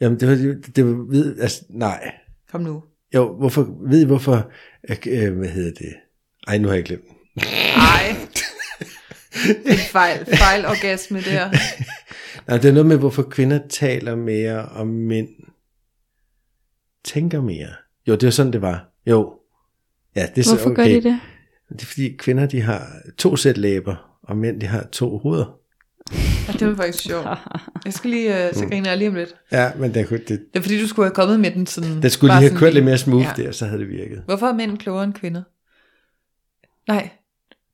Jamen, 0.00 0.20
det 0.20 0.28
var, 0.28 0.34
det 0.76 0.86
var 0.86 1.06
ved, 1.10 1.40
altså, 1.40 1.62
nej. 1.68 2.12
Kom 2.50 2.60
nu. 2.60 2.82
Jo, 3.14 3.36
hvorfor, 3.36 3.76
ved 3.88 4.00
I 4.00 4.04
hvorfor, 4.04 4.50
øh, 4.90 4.96
øh, 5.06 5.38
hvad 5.38 5.48
hedder 5.48 5.72
det? 5.72 5.94
Ej, 6.46 6.58
nu 6.58 6.68
har 6.68 6.74
jeg 6.74 6.84
glemt. 6.84 7.04
Nej. 7.36 8.16
Det 9.64 9.72
er 9.72 9.88
fejl, 9.90 10.26
fejl 10.26 10.66
orgasme 10.66 11.20
der. 11.20 11.50
Nej, 12.48 12.58
det 12.58 12.68
er 12.68 12.72
noget 12.72 12.86
med, 12.86 12.96
hvorfor 12.96 13.22
kvinder 13.22 13.60
taler 13.68 14.16
mere, 14.16 14.64
og 14.64 14.86
mænd 14.86 15.28
tænker 17.04 17.40
mere. 17.40 17.68
Jo, 18.08 18.12
det 18.12 18.24
var 18.24 18.30
sådan, 18.30 18.52
det 18.52 18.62
var. 18.62 18.88
Jo. 19.06 19.34
Ja, 20.16 20.26
det 20.34 20.38
er 20.38 20.42
så 20.42 20.54
Hvorfor 20.54 20.70
okay. 20.70 20.82
gør 20.82 20.88
de 20.88 20.94
det? 20.94 21.20
Det 21.68 21.82
er 21.82 21.86
fordi 21.86 22.16
kvinder, 22.16 22.46
de 22.46 22.60
har 22.60 22.92
to 23.18 23.36
sæt 23.36 23.58
læber, 23.58 24.18
og 24.22 24.36
mænd, 24.36 24.60
de 24.60 24.66
har 24.66 24.86
to 24.92 25.18
hoveder. 25.18 25.59
Ja, 26.48 26.52
det 26.52 26.68
var 26.68 26.74
faktisk 26.76 27.04
sjovt. 27.04 27.26
Jeg 27.84 27.92
skal 27.92 28.10
lige, 28.10 28.30
uh, 28.48 28.58
så 28.58 28.66
griner 28.66 28.88
jeg 28.90 28.98
lige 28.98 29.08
om 29.08 29.14
lidt. 29.14 29.34
Ja, 29.52 29.70
men 29.78 29.94
det, 29.94 30.08
det, 30.10 30.28
Det 30.28 30.38
er 30.54 30.60
fordi, 30.60 30.80
du 30.80 30.88
skulle 30.88 31.06
have 31.06 31.14
kommet 31.14 31.40
med 31.40 31.50
den 31.50 31.66
sådan... 31.66 32.02
det 32.02 32.12
skulle 32.12 32.30
bare 32.30 32.40
lige 32.40 32.50
have 32.50 32.58
kørt 32.58 32.74
lidt 32.74 32.84
mere 32.84 32.98
smooth 32.98 33.26
Ja. 33.38 33.42
der, 33.42 33.52
så 33.52 33.64
havde 33.66 33.80
det 33.80 33.88
virket. 33.88 34.22
Hvorfor 34.26 34.46
er 34.46 34.52
mænd 34.54 34.78
klogere 34.78 35.04
end 35.04 35.12
kvinder? 35.14 35.42
Nej. 36.88 37.08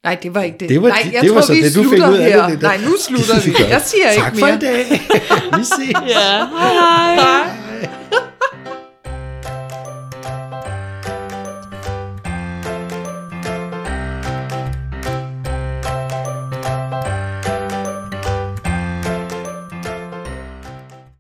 Nej, 0.05 0.19
det 0.23 0.35
var 0.35 0.43
ikke 0.43 0.59
det. 0.61 0.69
Det 0.69 0.83
var- 0.83 0.89
Nej, 0.89 1.11
jeg 1.13 1.23
det 1.23 1.31
var 1.31 1.41
tror, 1.41 1.47
så 1.47 1.53
vi 1.53 1.63
det, 1.63 1.75
du 1.75 1.83
fik 1.83 1.89
slutter 1.89 2.09
ud 2.11 2.17
af 2.17 2.33
her. 2.33 2.49
det 2.49 2.61
der. 2.61 2.69
Nej, 2.69 2.77
nu 2.77 2.97
slutter 3.07 3.41
vi. 3.45 3.55
Jeg 3.71 3.83
siger 3.83 4.11
ikke 4.11 4.23
tak 4.25 4.35
mere. 4.35 4.41
for 4.41 4.57
i 4.57 4.59
dag. 4.59 4.85
Vi 5.59 5.65
ses. 5.65 5.79
Ja, 6.09 6.47
hej 6.47 6.73
hej. 6.73 7.15
Hej. 7.15 7.66